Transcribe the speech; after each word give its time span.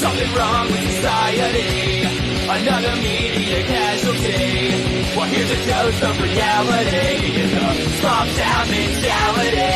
something 0.00 0.30
wrong 0.34 0.66
with 0.66 0.90
society. 0.90 2.02
Another 2.46 2.94
media 2.96 3.62
casualty. 3.64 5.16
Well, 5.16 5.26
here's 5.28 5.50
a 5.50 5.66
dose 5.66 6.02
of 6.02 6.20
reality 6.20 7.40
in 7.40 7.50
the 7.50 7.90
small 7.98 8.26
town 8.34 8.70
mentality. 8.70 9.72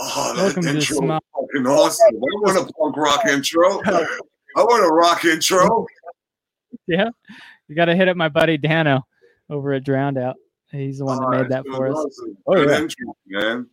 Oh, 0.00 0.32
that 0.36 0.42
Welcome 0.44 0.66
intro 0.68 0.96
Small- 0.96 1.20
was 1.34 1.48
fucking 1.52 1.66
awesome. 1.66 2.06
I 2.14 2.18
want 2.18 2.56
a 2.70 2.72
punk 2.72 2.96
rock 2.96 3.24
intro. 3.26 3.80
I 3.84 4.62
want 4.62 4.84
a 4.84 4.88
rock 4.88 5.24
intro. 5.24 5.86
Yeah, 6.86 7.08
you 7.66 7.76
got 7.76 7.86
to 7.86 7.94
hit 7.96 8.08
up 8.08 8.16
my 8.16 8.28
buddy 8.30 8.56
Dano 8.56 9.02
over 9.50 9.72
at 9.74 9.84
Drowned 9.84 10.16
Out. 10.16 10.36
He's 10.70 10.98
the 10.98 11.04
one 11.04 11.18
that 11.20 11.28
made 11.30 11.40
that 11.50 11.64
that's 11.64 11.76
for 11.76 11.86
us. 11.88 11.94
awesome. 11.96 12.36
Oh, 12.46 12.54
Good 12.54 12.68
yeah. 12.70 12.78
intro, 12.78 13.14
man. 13.26 13.66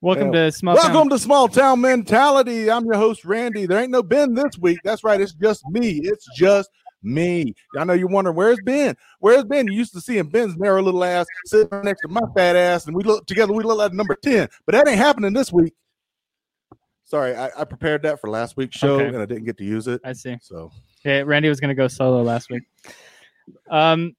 Welcome 0.00 0.32
Yeah. 0.32 0.44
to 0.44 0.52
Small 0.52 0.76
Town. 0.76 0.92
Welcome 0.92 1.08
to 1.10 1.18
Small 1.18 1.48
Town 1.48 1.80
Mentality. 1.80 2.70
I'm 2.70 2.84
your 2.84 2.94
host, 2.94 3.24
Randy. 3.24 3.66
There 3.66 3.80
ain't 3.80 3.90
no 3.90 4.02
Ben 4.02 4.32
this 4.34 4.56
week. 4.58 4.78
That's 4.84 5.02
right. 5.02 5.20
It's 5.20 5.32
just 5.32 5.64
me. 5.70 6.00
It's 6.04 6.24
just 6.36 6.70
me. 7.02 7.54
I 7.76 7.82
know 7.84 7.94
you're 7.94 8.06
wondering 8.08 8.36
where's 8.36 8.58
Ben? 8.64 8.96
Where's 9.18 9.44
Ben? 9.44 9.66
You 9.66 9.72
used 9.72 9.92
to 9.94 10.00
see 10.00 10.18
him 10.18 10.28
Ben's 10.28 10.56
narrow 10.56 10.82
little 10.82 11.02
ass 11.02 11.26
sitting 11.46 11.82
next 11.82 12.02
to 12.02 12.08
my 12.08 12.20
fat 12.36 12.54
ass, 12.54 12.86
and 12.86 12.94
we 12.94 13.02
look 13.02 13.26
together. 13.26 13.52
We 13.52 13.64
look 13.64 13.78
like 13.78 13.92
number 13.92 14.16
ten, 14.22 14.48
but 14.66 14.72
that 14.74 14.86
ain't 14.86 14.98
happening 14.98 15.32
this 15.32 15.52
week. 15.52 15.74
Sorry, 17.04 17.34
I, 17.34 17.50
I 17.58 17.64
prepared 17.64 18.02
that 18.02 18.20
for 18.20 18.28
last 18.30 18.56
week's 18.56 18.76
show, 18.76 18.96
Okay. 18.96 19.06
and 19.06 19.16
I 19.16 19.24
didn't 19.24 19.44
get 19.44 19.56
to 19.58 19.64
use 19.64 19.88
it. 19.88 20.00
I 20.04 20.12
see. 20.12 20.36
So 20.42 20.70
Okay, 21.00 21.24
Randy 21.24 21.48
was 21.48 21.58
going 21.58 21.70
to 21.70 21.74
go 21.74 21.88
solo 21.88 22.22
last 22.22 22.50
week. 22.50 22.64
Um, 23.70 24.14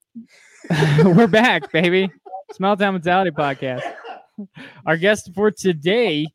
we're 1.03 1.27
back, 1.27 1.71
baby. 1.71 2.09
Small 2.53 2.75
Town 2.75 2.93
Mentality 2.95 3.31
Podcast. 3.31 3.84
Our 4.85 4.98
guest 4.98 5.31
for 5.34 5.52
today, 5.52 6.27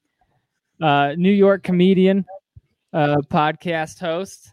uh, 0.80 1.14
New 1.16 1.32
York 1.32 1.62
comedian, 1.62 2.24
uh, 2.92 3.16
podcast 3.30 3.98
host, 3.98 4.52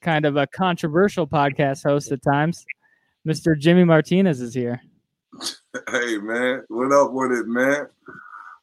kind 0.00 0.24
of 0.24 0.36
a 0.36 0.46
controversial 0.46 1.26
podcast 1.26 1.82
host 1.84 2.12
at 2.12 2.22
times. 2.22 2.64
Mr. 3.26 3.58
Jimmy 3.58 3.84
Martinez 3.84 4.40
is 4.40 4.54
here. 4.54 4.80
Hey, 5.90 6.18
man. 6.18 6.62
What 6.68 6.92
up 6.92 7.12
with 7.12 7.32
it, 7.32 7.46
man? 7.46 7.88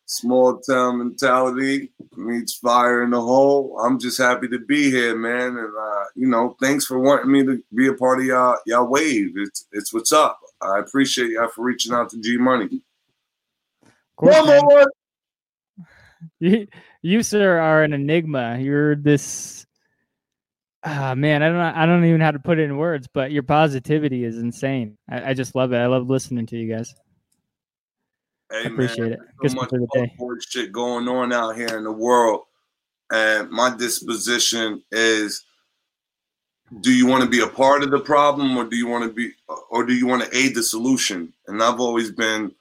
Small 0.06 0.60
town 0.60 1.00
mentality 1.00 1.92
meets 2.16 2.56
fire 2.56 3.04
in 3.04 3.12
the 3.12 3.22
hole. 3.22 3.80
I'm 3.82 3.98
just 3.98 4.18
happy 4.18 4.48
to 4.50 4.60
be 4.60 4.92
here, 4.92 5.16
man. 5.16 5.58
And, 5.58 5.74
uh, 5.78 6.04
you 6.16 6.28
know, 6.28 6.56
thanks 6.62 6.86
for 6.86 7.00
wanting 7.00 7.32
me 7.32 7.46
to 7.46 7.64
be 7.74 7.88
a 7.88 7.94
part 7.94 8.20
of 8.20 8.26
y'all, 8.26 8.58
y'all 8.66 8.88
wave. 8.88 9.34
It's, 9.36 9.68
it's 9.72 9.94
what's 9.94 10.12
up. 10.12 10.40
I 10.62 10.80
appreciate 10.80 11.32
y'all 11.32 11.48
for 11.48 11.64
reaching 11.64 11.94
out 11.94 12.10
to 12.12 12.22
G 12.22 12.38
Money. 12.38 12.82
Of 14.22 14.30
course, 14.30 14.38
One 14.38 14.48
man. 14.48 14.62
more. 14.64 14.92
you, 16.40 16.68
you 17.02 17.24
sir 17.24 17.60
are 17.60 17.84
an 17.84 17.94
enigma. 17.94 18.60
You're 18.60 18.96
this 18.96 19.66
ah 20.84 21.16
man, 21.16 21.44
I 21.44 21.50
don't 21.50 21.58
I 21.58 21.86
don't 21.86 22.06
even 22.06 22.20
know 22.20 22.26
how 22.26 22.32
to 22.32 22.40
put 22.40 22.60
it 22.60 22.64
in 22.64 22.78
words, 22.78 23.08
but 23.14 23.32
your 23.32 23.44
positivity 23.44 24.24
is 24.24 24.38
insane. 24.38 24.98
I, 25.10 25.32
I 25.32 25.34
just 25.34 25.56
love 25.56 25.74
it. 25.74 25.78
I 25.78 25.88
love 25.88 26.08
listening 26.10 26.46
to 26.48 26.58
you 26.58 26.74
guys. 26.74 26.94
Hey, 28.52 28.64
I 28.66 28.68
appreciate 28.68 29.00
man, 29.00 29.14
it. 29.14 29.20
there's 29.42 29.54
Gets 29.54 29.54
So 29.54 29.60
much 29.62 29.70
through 29.70 29.88
the 29.92 30.00
day. 30.00 30.16
shit 30.48 30.72
going 30.72 31.08
on 31.08 31.32
out 31.32 31.56
here 31.56 31.78
in 31.78 31.84
the 31.84 31.92
world, 31.92 32.44
and 33.12 33.50
my 33.50 33.76
disposition 33.76 34.84
is: 34.92 35.44
Do 36.82 36.94
you 36.94 37.08
want 37.08 37.24
to 37.24 37.30
be 37.30 37.42
a 37.42 37.48
part 37.48 37.84
of 37.84 37.92
the 37.92 38.00
problem, 38.00 38.58
or 38.58 38.66
do 38.66 38.76
you 38.76 38.88
want 38.88 39.06
to 39.06 39.14
be, 39.14 39.32
or 39.70 39.86
do 39.86 39.94
you 39.94 40.06
want 40.06 40.24
to 40.24 40.38
aid 40.38 40.56
the 40.56 40.64
solution? 40.64 41.34
And 41.48 41.64
I've 41.64 41.80
always 41.80 42.12
been, 42.12 42.52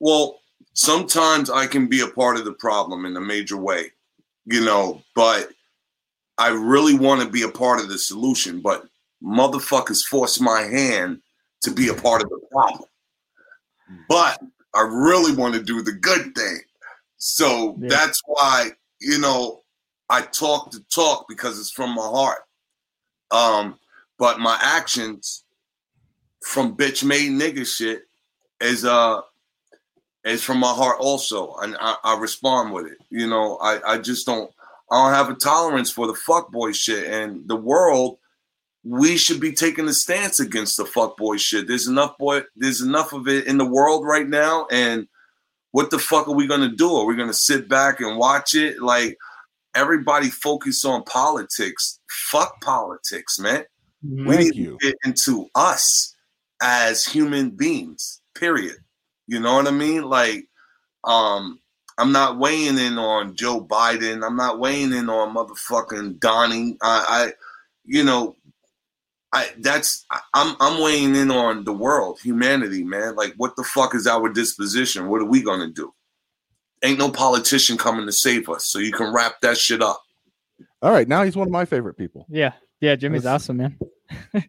well, 0.00 0.38
sometimes 0.74 1.48
I 1.48 1.66
can 1.66 1.86
be 1.86 2.00
a 2.00 2.08
part 2.08 2.36
of 2.36 2.44
the 2.44 2.52
problem 2.52 3.06
in 3.06 3.16
a 3.16 3.20
major 3.20 3.56
way, 3.56 3.92
you 4.44 4.64
know, 4.64 5.02
but 5.14 5.50
I 6.38 6.48
really 6.48 6.94
want 6.96 7.22
to 7.22 7.28
be 7.28 7.42
a 7.42 7.48
part 7.48 7.80
of 7.80 7.88
the 7.88 7.98
solution. 7.98 8.60
But 8.60 8.84
motherfuckers 9.22 10.04
force 10.04 10.40
my 10.40 10.62
hand 10.62 11.20
to 11.62 11.70
be 11.70 11.88
a 11.88 11.94
part 11.94 12.22
of 12.22 12.28
the 12.28 12.40
problem. 12.52 12.88
But 14.08 14.40
I 14.74 14.82
really 14.82 15.34
want 15.34 15.54
to 15.54 15.62
do 15.62 15.80
the 15.82 15.92
good 15.92 16.34
thing. 16.34 16.58
So 17.16 17.76
Yeah. 17.80 17.88
that's 17.88 18.20
why, 18.26 18.72
you 19.00 19.18
know, 19.18 19.62
I 20.10 20.22
talk 20.22 20.70
to 20.72 20.80
talk 20.92 21.26
because 21.28 21.58
it's 21.58 21.70
from 21.70 21.94
my 21.94 22.06
heart. 22.06 22.42
Um, 23.30 23.78
but 24.18 24.40
my 24.40 24.58
actions 24.60 25.44
from 26.42 26.76
bitch 26.76 27.02
made 27.02 27.30
nigga 27.30 27.66
shit 27.66 28.02
is 28.60 28.84
uh 28.84 29.20
is 30.24 30.42
from 30.42 30.58
my 30.58 30.72
heart 30.72 30.96
also. 31.00 31.54
And 31.56 31.76
I, 31.80 31.96
I 32.04 32.18
respond 32.18 32.72
with 32.72 32.86
it. 32.86 32.98
You 33.10 33.26
know, 33.26 33.56
I, 33.58 33.94
I 33.94 33.98
just 33.98 34.26
don't 34.26 34.50
I 34.90 35.02
don't 35.02 35.14
have 35.14 35.30
a 35.30 35.38
tolerance 35.38 35.90
for 35.90 36.06
the 36.06 36.12
fuckboy 36.14 36.74
shit. 36.74 37.06
And 37.10 37.46
the 37.48 37.56
world 37.56 38.18
we 38.86 39.16
should 39.16 39.40
be 39.40 39.52
taking 39.52 39.88
a 39.88 39.94
stance 39.94 40.40
against 40.40 40.76
the 40.76 40.84
fuckboy 40.84 41.38
shit. 41.38 41.66
There's 41.66 41.88
enough 41.88 42.18
boy 42.18 42.42
there's 42.56 42.80
enough 42.80 43.12
of 43.12 43.28
it 43.28 43.46
in 43.46 43.58
the 43.58 43.64
world 43.64 44.04
right 44.06 44.28
now 44.28 44.66
and 44.70 45.06
what 45.70 45.90
the 45.90 45.98
fuck 45.98 46.28
are 46.28 46.34
we 46.34 46.46
gonna 46.46 46.68
do? 46.70 46.94
Are 46.94 47.04
we 47.06 47.16
gonna 47.16 47.32
sit 47.34 47.68
back 47.68 48.00
and 48.00 48.16
watch 48.18 48.54
it? 48.54 48.80
Like 48.80 49.16
everybody 49.74 50.30
focus 50.30 50.84
on 50.84 51.02
politics. 51.04 51.98
Fuck 52.08 52.60
politics, 52.60 53.38
man. 53.38 53.64
Mhm. 54.06 54.26
We 54.28 54.36
Thank 54.36 54.54
need 54.54 54.54
you. 54.56 54.78
to 54.80 54.86
get 54.86 54.96
into 55.04 55.48
us 55.54 56.14
as 56.62 57.04
human 57.04 57.50
beings. 57.50 58.20
Period. 58.34 58.76
You 59.26 59.40
know 59.40 59.54
what 59.54 59.66
I 59.66 59.70
mean? 59.70 60.02
Like, 60.02 60.46
um, 61.04 61.58
I'm 61.98 62.12
not 62.12 62.38
weighing 62.38 62.76
in 62.78 62.98
on 62.98 63.36
Joe 63.36 63.64
Biden. 63.64 64.24
I'm 64.26 64.36
not 64.36 64.58
weighing 64.58 64.92
in 64.92 65.08
on 65.08 65.34
motherfucking 65.34 66.18
Donnie. 66.20 66.76
I, 66.82 67.04
I 67.08 67.32
you 67.84 68.02
know, 68.04 68.36
I 69.32 69.48
that's 69.58 70.04
I- 70.10 70.20
I'm 70.34 70.56
I'm 70.60 70.82
weighing 70.82 71.14
in 71.14 71.30
on 71.30 71.64
the 71.64 71.72
world, 71.72 72.18
humanity, 72.20 72.82
man. 72.84 73.14
Like, 73.16 73.34
what 73.36 73.56
the 73.56 73.64
fuck 73.64 73.94
is 73.94 74.06
our 74.06 74.28
disposition? 74.28 75.08
What 75.08 75.20
are 75.22 75.26
we 75.26 75.42
gonna 75.42 75.70
do? 75.70 75.92
Ain't 76.82 76.98
no 76.98 77.10
politician 77.10 77.78
coming 77.78 78.04
to 78.06 78.12
save 78.12 78.48
us, 78.48 78.66
so 78.66 78.78
you 78.78 78.92
can 78.92 79.12
wrap 79.14 79.40
that 79.40 79.56
shit 79.56 79.80
up. 79.80 80.02
all 80.82 80.90
right, 80.92 81.08
now 81.08 81.22
he's 81.22 81.36
one 81.36 81.48
of 81.48 81.52
my 81.52 81.64
favorite 81.64 81.94
people. 81.96 82.26
Yeah. 82.28 82.52
Yeah, 82.80 82.96
Jimmy's 82.96 83.22
That's- 83.22 83.44
awesome, 83.44 83.56
man. 83.56 83.78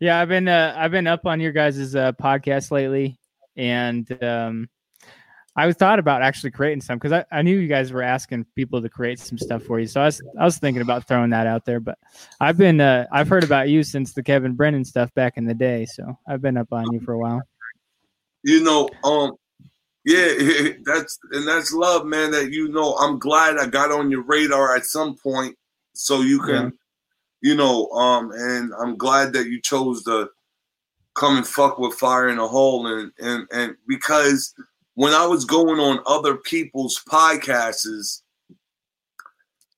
yeah, 0.00 0.20
I've 0.20 0.28
been 0.28 0.48
uh, 0.48 0.74
I've 0.76 0.90
been 0.90 1.06
up 1.06 1.26
on 1.26 1.40
your 1.40 1.52
guys' 1.52 1.94
uh, 1.94 2.12
podcast 2.12 2.70
lately 2.70 3.18
and 3.56 4.22
um 4.22 4.68
I 5.54 5.66
was 5.66 5.76
thought 5.76 5.98
about 5.98 6.22
actually 6.22 6.50
creating 6.50 6.80
some 6.80 6.98
because 6.98 7.12
I, 7.12 7.24
I 7.30 7.42
knew 7.42 7.58
you 7.58 7.68
guys 7.68 7.92
were 7.92 8.02
asking 8.02 8.46
people 8.56 8.80
to 8.80 8.88
create 8.88 9.18
some 9.18 9.36
stuff 9.36 9.62
for 9.62 9.78
you. 9.78 9.86
So 9.86 10.00
I 10.00 10.06
was 10.06 10.22
I 10.40 10.44
was 10.44 10.56
thinking 10.56 10.80
about 10.80 11.06
throwing 11.06 11.30
that 11.30 11.46
out 11.46 11.66
there. 11.66 11.78
But 11.78 11.98
I've 12.40 12.56
been 12.56 12.80
uh, 12.80 13.06
I've 13.12 13.28
heard 13.28 13.44
about 13.44 13.68
you 13.68 13.82
since 13.82 14.14
the 14.14 14.22
Kevin 14.22 14.54
Brennan 14.54 14.84
stuff 14.84 15.12
back 15.14 15.36
in 15.36 15.44
the 15.44 15.54
day. 15.54 15.84
So 15.84 16.18
I've 16.26 16.40
been 16.40 16.56
up 16.56 16.72
on 16.72 16.90
you 16.92 17.00
for 17.00 17.12
a 17.12 17.18
while. 17.18 17.42
you 18.42 18.62
know, 18.62 18.88
um, 19.04 19.32
yeah, 20.04 20.28
that's 20.84 21.18
and 21.32 21.46
that's 21.46 21.72
love, 21.72 22.06
man. 22.06 22.30
That 22.30 22.50
you 22.50 22.68
know, 22.68 22.94
I'm 22.94 23.18
glad 23.18 23.58
I 23.58 23.66
got 23.66 23.92
on 23.92 24.10
your 24.10 24.22
radar 24.22 24.74
at 24.74 24.86
some 24.86 25.16
point, 25.16 25.56
so 25.94 26.22
you 26.22 26.40
can, 26.40 26.72
you 27.42 27.54
know, 27.54 27.88
um, 27.90 28.32
and 28.32 28.72
I'm 28.80 28.96
glad 28.96 29.34
that 29.34 29.48
you 29.48 29.60
chose 29.60 30.02
to 30.04 30.30
come 31.14 31.36
and 31.36 31.46
fuck 31.46 31.78
with 31.78 31.94
fire 31.94 32.28
in 32.28 32.38
a 32.38 32.48
hole, 32.48 32.86
and 32.86 33.12
and 33.18 33.46
and 33.52 33.76
because 33.86 34.54
when 34.94 35.12
I 35.12 35.26
was 35.26 35.44
going 35.44 35.80
on 35.80 36.00
other 36.06 36.36
people's 36.36 37.02
podcasts, 37.08 38.22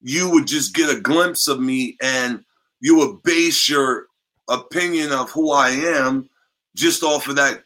you 0.00 0.30
would 0.30 0.46
just 0.46 0.74
get 0.74 0.94
a 0.94 1.00
glimpse 1.00 1.48
of 1.48 1.60
me, 1.60 1.96
and 2.02 2.44
you 2.80 2.96
would 2.96 3.22
base 3.22 3.68
your 3.68 4.06
opinion 4.48 5.12
of 5.12 5.30
who 5.30 5.52
I 5.52 5.70
am 5.70 6.28
just 6.76 7.02
off 7.02 7.28
of 7.28 7.36
that 7.36 7.64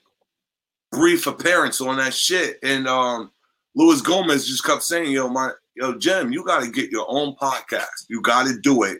brief 0.92 1.26
appearance 1.26 1.80
on 1.80 1.96
that 1.96 2.14
shit. 2.14 2.58
And 2.62 2.86
um 2.86 3.30
Luis 3.74 4.00
Gomez 4.00 4.46
just 4.46 4.64
kept 4.64 4.82
saying, 4.82 5.12
yo, 5.12 5.28
my 5.28 5.50
yo, 5.76 5.96
Jim, 5.98 6.32
you 6.32 6.44
gotta 6.44 6.70
get 6.70 6.90
your 6.90 7.06
own 7.08 7.34
podcast. 7.36 8.06
You 8.08 8.20
gotta 8.22 8.58
do 8.60 8.82
it. 8.84 8.98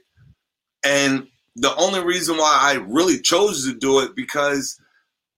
And 0.85 1.27
the 1.61 1.75
only 1.77 2.01
reason 2.01 2.37
why 2.37 2.59
I 2.61 2.75
really 2.89 3.21
chose 3.21 3.65
to 3.65 3.79
do 3.79 4.01
it 4.01 4.15
because 4.17 4.79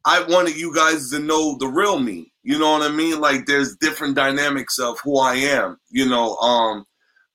I 0.04 0.22
wanted 0.28 0.56
you 0.56 0.74
guys 0.74 1.10
to 1.10 1.18
know 1.18 1.56
the 1.58 1.68
real 1.68 1.98
me. 1.98 2.32
You 2.42 2.58
know 2.58 2.72
what 2.72 2.90
I 2.90 2.94
mean? 2.94 3.20
Like 3.20 3.46
there's 3.46 3.76
different 3.76 4.16
dynamics 4.16 4.78
of 4.78 4.98
who 5.00 5.18
I 5.18 5.34
am, 5.34 5.78
you 5.90 6.08
know, 6.08 6.36
um, 6.36 6.86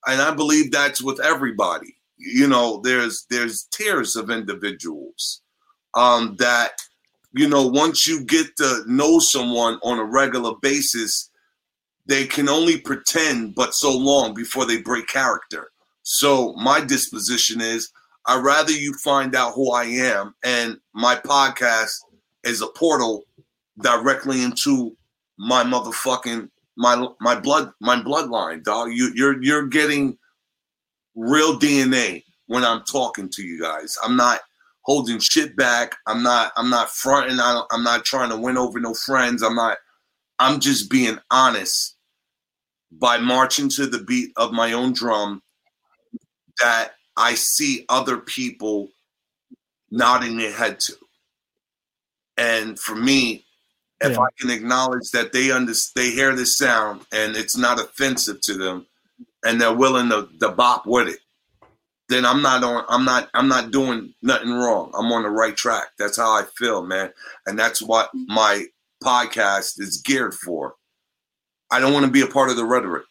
and 0.06 0.20
I 0.20 0.34
believe 0.34 0.72
that's 0.72 1.02
with 1.02 1.20
everybody. 1.20 1.94
You 2.18 2.48
know, 2.48 2.80
there's 2.82 3.26
there's 3.30 3.64
tiers 3.70 4.16
of 4.16 4.30
individuals 4.30 5.42
um 5.94 6.36
that 6.38 6.72
you 7.36 7.48
know, 7.48 7.66
once 7.66 8.06
you 8.06 8.24
get 8.24 8.56
to 8.56 8.82
know 8.86 9.18
someone 9.18 9.78
on 9.82 9.98
a 9.98 10.04
regular 10.04 10.54
basis, 10.62 11.30
they 12.06 12.26
can 12.26 12.48
only 12.48 12.78
pretend 12.78 13.54
but 13.54 13.74
so 13.74 13.94
long 13.96 14.32
before 14.32 14.64
they 14.64 14.80
break 14.80 15.06
character. 15.06 15.68
So 16.02 16.54
my 16.54 16.80
disposition 16.80 17.60
is 17.60 17.90
I'd 18.26 18.42
rather 18.42 18.72
you 18.72 18.94
find 18.94 19.34
out 19.34 19.54
who 19.54 19.72
I 19.72 19.84
am, 19.84 20.34
and 20.44 20.78
my 20.94 21.14
podcast 21.16 21.98
is 22.44 22.60
a 22.62 22.66
portal 22.68 23.24
directly 23.82 24.42
into 24.42 24.96
my 25.38 25.62
motherfucking 25.62 26.48
my 26.76 27.06
my 27.20 27.38
blood 27.38 27.72
my 27.80 27.96
bloodline, 27.96 28.62
dog. 28.62 28.92
You 28.92 29.12
you're 29.14 29.42
you're 29.42 29.66
getting 29.66 30.18
real 31.14 31.58
DNA 31.58 32.24
when 32.46 32.64
I'm 32.64 32.82
talking 32.84 33.28
to 33.30 33.42
you 33.42 33.60
guys. 33.60 33.96
I'm 34.04 34.16
not 34.16 34.40
holding 34.82 35.18
shit 35.18 35.56
back. 35.56 35.96
I'm 36.06 36.22
not 36.22 36.52
I'm 36.56 36.70
not 36.70 36.90
fronting. 36.90 37.40
I 37.40 37.62
am 37.72 37.82
not 37.82 38.04
trying 38.04 38.30
to 38.30 38.36
win 38.36 38.56
over 38.56 38.80
no 38.80 38.94
friends. 38.94 39.42
I'm 39.42 39.56
not. 39.56 39.78
I'm 40.38 40.60
just 40.60 40.90
being 40.90 41.18
honest 41.30 41.96
by 42.92 43.18
marching 43.18 43.68
to 43.70 43.86
the 43.86 44.02
beat 44.04 44.32
of 44.36 44.52
my 44.52 44.72
own 44.72 44.92
drum 44.92 45.42
that 46.62 46.92
I 47.16 47.34
see 47.34 47.84
other 47.88 48.18
people 48.18 48.90
nodding 49.90 50.36
their 50.36 50.52
head 50.52 50.80
to. 50.80 50.94
And 52.36 52.78
for 52.78 52.94
me, 52.94 53.44
if 54.00 54.12
yeah. 54.12 54.20
I 54.20 54.28
can 54.38 54.50
acknowledge 54.50 55.10
that 55.12 55.32
they 55.32 55.50
understand, 55.50 56.04
they 56.04 56.10
hear 56.10 56.34
this 56.36 56.58
sound 56.58 57.02
and 57.12 57.34
it's 57.34 57.56
not 57.56 57.80
offensive 57.80 58.40
to 58.42 58.54
them, 58.54 58.86
and 59.44 59.60
they're 59.60 59.72
willing 59.72 60.10
to, 60.10 60.28
to 60.40 60.50
bop 60.50 60.86
with 60.86 61.08
it, 61.08 61.20
then 62.08 62.24
I'm 62.24 62.42
not 62.42 62.62
on. 62.62 62.84
I'm 62.88 63.04
not. 63.04 63.28
I'm 63.34 63.48
not 63.48 63.70
doing 63.70 64.14
nothing 64.22 64.52
wrong. 64.52 64.92
I'm 64.96 65.10
on 65.12 65.22
the 65.22 65.30
right 65.30 65.56
track. 65.56 65.88
That's 65.98 66.16
how 66.16 66.30
I 66.30 66.44
feel, 66.56 66.82
man, 66.84 67.12
and 67.46 67.58
that's 67.58 67.82
what 67.82 68.10
my 68.14 68.64
podcast 69.02 69.80
is 69.80 70.02
geared 70.04 70.34
for. 70.34 70.74
I 71.70 71.80
don't 71.80 71.92
want 71.92 72.06
to 72.06 72.12
be 72.12 72.20
a 72.20 72.28
part 72.28 72.50
of 72.50 72.56
the 72.56 72.64
rhetoric. 72.64 73.04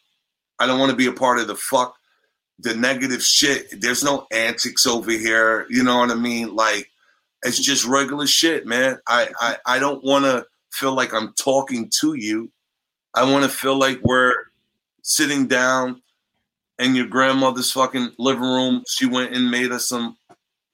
I 0.59 0.67
don't 0.67 0.79
want 0.79 0.91
to 0.91 0.95
be 0.95 1.07
a 1.07 1.11
part 1.11 1.39
of 1.39 1.47
the 1.47 1.55
fuck, 1.55 1.95
the 2.59 2.75
negative 2.75 3.21
shit. 3.21 3.81
There's 3.81 4.03
no 4.03 4.27
antics 4.31 4.85
over 4.87 5.11
here. 5.11 5.65
You 5.69 5.83
know 5.83 5.99
what 5.99 6.11
I 6.11 6.15
mean? 6.15 6.55
Like 6.55 6.89
it's 7.43 7.59
just 7.59 7.85
regular 7.85 8.27
shit, 8.27 8.65
man. 8.65 8.99
I 9.07 9.29
I, 9.39 9.57
I 9.65 9.79
don't 9.79 10.03
want 10.03 10.25
to 10.25 10.45
feel 10.71 10.93
like 10.93 11.13
I'm 11.13 11.33
talking 11.33 11.89
to 12.01 12.13
you. 12.15 12.51
I 13.13 13.29
want 13.29 13.43
to 13.43 13.49
feel 13.49 13.77
like 13.77 13.99
we're 14.03 14.33
sitting 15.01 15.47
down 15.47 16.01
in 16.79 16.95
your 16.95 17.07
grandmother's 17.07 17.71
fucking 17.71 18.11
living 18.17 18.41
room. 18.41 18.83
She 18.87 19.05
went 19.05 19.33
and 19.33 19.49
made 19.49 19.71
us 19.71 19.87
some 19.87 20.17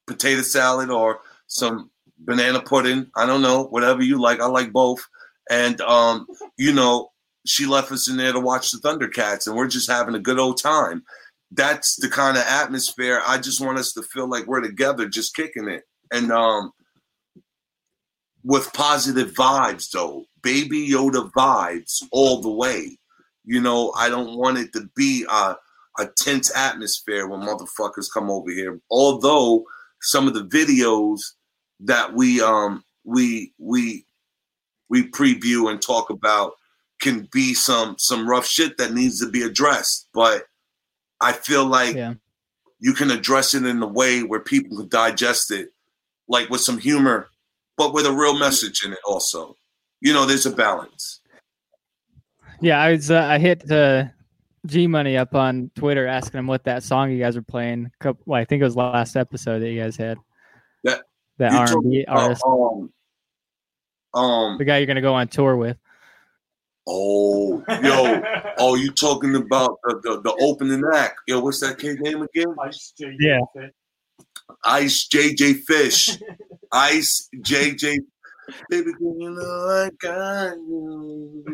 potato 0.08 0.42
salad 0.42 0.90
or 0.90 1.20
some 1.48 1.92
banana 2.20 2.62
pudding. 2.62 3.12
I 3.16 3.26
don't 3.26 3.42
know, 3.42 3.64
whatever 3.66 4.02
you 4.02 4.20
like. 4.20 4.40
I 4.40 4.48
like 4.48 4.72
both. 4.72 5.08
And 5.50 5.80
um, 5.82 6.28
you 6.58 6.74
know, 6.74 7.12
she 7.46 7.66
left 7.66 7.92
us 7.92 8.10
in 8.10 8.18
there 8.18 8.34
to 8.34 8.40
watch 8.40 8.72
the 8.72 8.78
Thundercats, 8.80 9.48
and 9.48 9.56
we're 9.56 9.68
just 9.68 9.90
having 9.90 10.16
a 10.16 10.20
good 10.20 10.40
old 10.40 10.62
time. 10.62 11.04
That's 11.52 11.98
the 11.98 12.10
kind 12.10 12.38
of 12.38 12.44
atmosphere 12.44 13.22
I 13.26 13.38
just 13.38 13.60
want 13.60 13.78
us 13.78 13.92
to 13.94 14.04
feel 14.04 14.30
like 14.30 14.48
we're 14.48 14.62
together, 14.62 15.08
just 15.08 15.36
kicking 15.36 15.68
it, 15.68 15.84
and 16.12 16.32
um, 16.32 16.72
with 18.44 18.72
positive 18.74 19.34
vibes, 19.34 19.90
though, 19.92 20.26
Baby 20.42 20.90
Yoda 20.90 21.32
vibes 21.32 22.02
all 22.12 22.42
the 22.42 22.52
way. 22.52 22.98
You 23.44 23.62
know, 23.62 23.92
I 23.98 24.10
don't 24.10 24.38
want 24.38 24.58
it 24.58 24.72
to 24.74 24.90
be 24.96 25.26
a, 25.30 25.56
a 26.00 26.08
tense 26.18 26.56
atmosphere 26.56 27.28
when 27.28 27.42
motherfuckers 27.42 28.08
come 28.14 28.30
over 28.30 28.50
here. 28.52 28.80
Although 28.90 29.66
some 30.02 30.28
of 30.28 30.34
the 30.34 30.46
videos 30.46 31.20
that 31.82 32.14
we 32.14 32.42
um 32.42 32.84
we 33.04 33.54
we 33.58 34.06
we 34.90 35.10
preview 35.10 35.72
and 35.72 35.82
talk 35.82 36.10
about 36.10 36.54
can 37.02 37.28
be 37.32 37.54
some 37.54 37.96
some 37.98 38.30
rough 38.30 38.46
shit 38.46 38.78
that 38.78 38.94
needs 38.94 39.20
to 39.20 39.30
be 39.30 39.42
addressed. 39.42 40.08
But 40.14 40.44
I 41.22 41.34
feel 41.34 41.66
like 41.66 41.96
yeah. 41.96 42.16
you 42.80 42.94
can 42.94 43.12
address 43.12 43.54
it 43.54 43.66
in 43.66 43.82
a 43.82 43.88
way 43.88 44.24
where 44.24 44.40
people 44.40 44.78
can 44.78 44.90
digest 44.90 45.52
it, 45.52 45.70
like 46.28 46.50
with 46.50 46.62
some 46.62 46.78
humor, 46.78 47.30
but 47.78 47.94
with 47.94 48.06
a 48.06 48.12
real 48.12 48.38
message 48.38 48.84
in 48.84 48.94
it. 48.94 49.00
Also, 49.06 49.56
you 50.02 50.14
know, 50.14 50.26
there's 50.26 50.46
a 50.46 50.52
balance. 50.52 51.22
Yeah, 52.60 52.80
I 52.80 52.92
was 52.92 53.10
uh, 53.10 53.24
I 53.24 53.40
hit 53.40 53.70
uh, 53.72 54.06
G 54.66 54.88
Money 54.88 55.18
up 55.18 55.36
on 55.36 55.72
Twitter 55.76 56.06
asking 56.06 56.40
him 56.40 56.48
what 56.48 56.64
that 56.66 56.84
song 56.84 57.12
you 57.12 57.20
guys 57.20 57.36
are 57.36 57.42
playing. 57.42 57.92
Well, 58.04 58.40
I 58.40 58.46
think 58.46 58.62
it 58.62 58.66
was 58.66 58.76
last 58.76 59.16
episode 59.16 59.60
that 59.60 59.70
you 59.70 59.82
guys 59.82 59.96
had. 59.96 60.18
That 60.84 61.02
that 61.38 61.54
R 61.54 61.78
and 61.78 61.92
B 61.92 62.06
artist. 62.08 62.44
Um, 62.46 62.92
um, 64.14 64.58
the 64.58 64.66
guy 64.66 64.78
you're 64.78 64.88
gonna 64.88 65.02
go 65.02 65.16
on 65.16 65.28
tour 65.28 65.56
with. 65.56 65.78
Oh, 66.88 67.64
yo, 67.84 68.22
oh, 68.58 68.76
you 68.76 68.92
talking 68.92 69.36
about 69.36 69.78
the, 69.84 70.00
the, 70.04 70.22
the 70.22 70.38
opening 70.42 70.84
act? 70.94 71.20
Yo, 71.28 71.40
what's 71.40 71.60
that 71.60 71.78
kid 71.78 72.00
name 72.02 72.22
again? 72.24 72.56
Ice 72.64 72.94
JJ. 73.00 73.16
Yeah. 73.20 73.40
Ice 74.66 75.08
JJ 75.08 75.62
Fish. 75.64 76.18
Ice 76.72 77.30
JJ. 77.38 78.00
Baby, 78.70 78.92
you 79.00 79.30
know 79.32 79.70
I 79.70 79.90
got 80.00 80.56
you. 80.58 81.46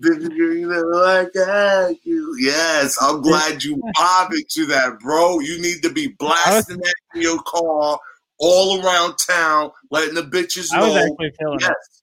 Baby, 0.00 0.34
you 0.34 0.68
know 0.68 1.04
I 1.04 1.26
got 1.32 2.04
you. 2.04 2.36
Yes, 2.40 2.96
I'm 3.00 3.20
glad 3.20 3.62
you 3.62 3.80
bobbing 3.94 4.44
to 4.50 4.66
that, 4.66 4.98
bro. 5.00 5.40
You 5.40 5.60
need 5.60 5.82
to 5.82 5.92
be 5.92 6.08
blasting 6.18 6.78
that 6.78 6.94
in 7.14 7.22
your 7.22 7.40
car 7.42 8.00
all 8.38 8.84
around 8.84 9.16
town, 9.28 9.70
letting 9.90 10.14
the 10.14 10.22
bitches 10.22 10.72
know. 10.72 10.78
I 10.78 10.88
was 10.88 10.96
actually 10.96 11.32
feeling 11.38 11.58
yes. 11.60 11.70
it. 11.70 12.02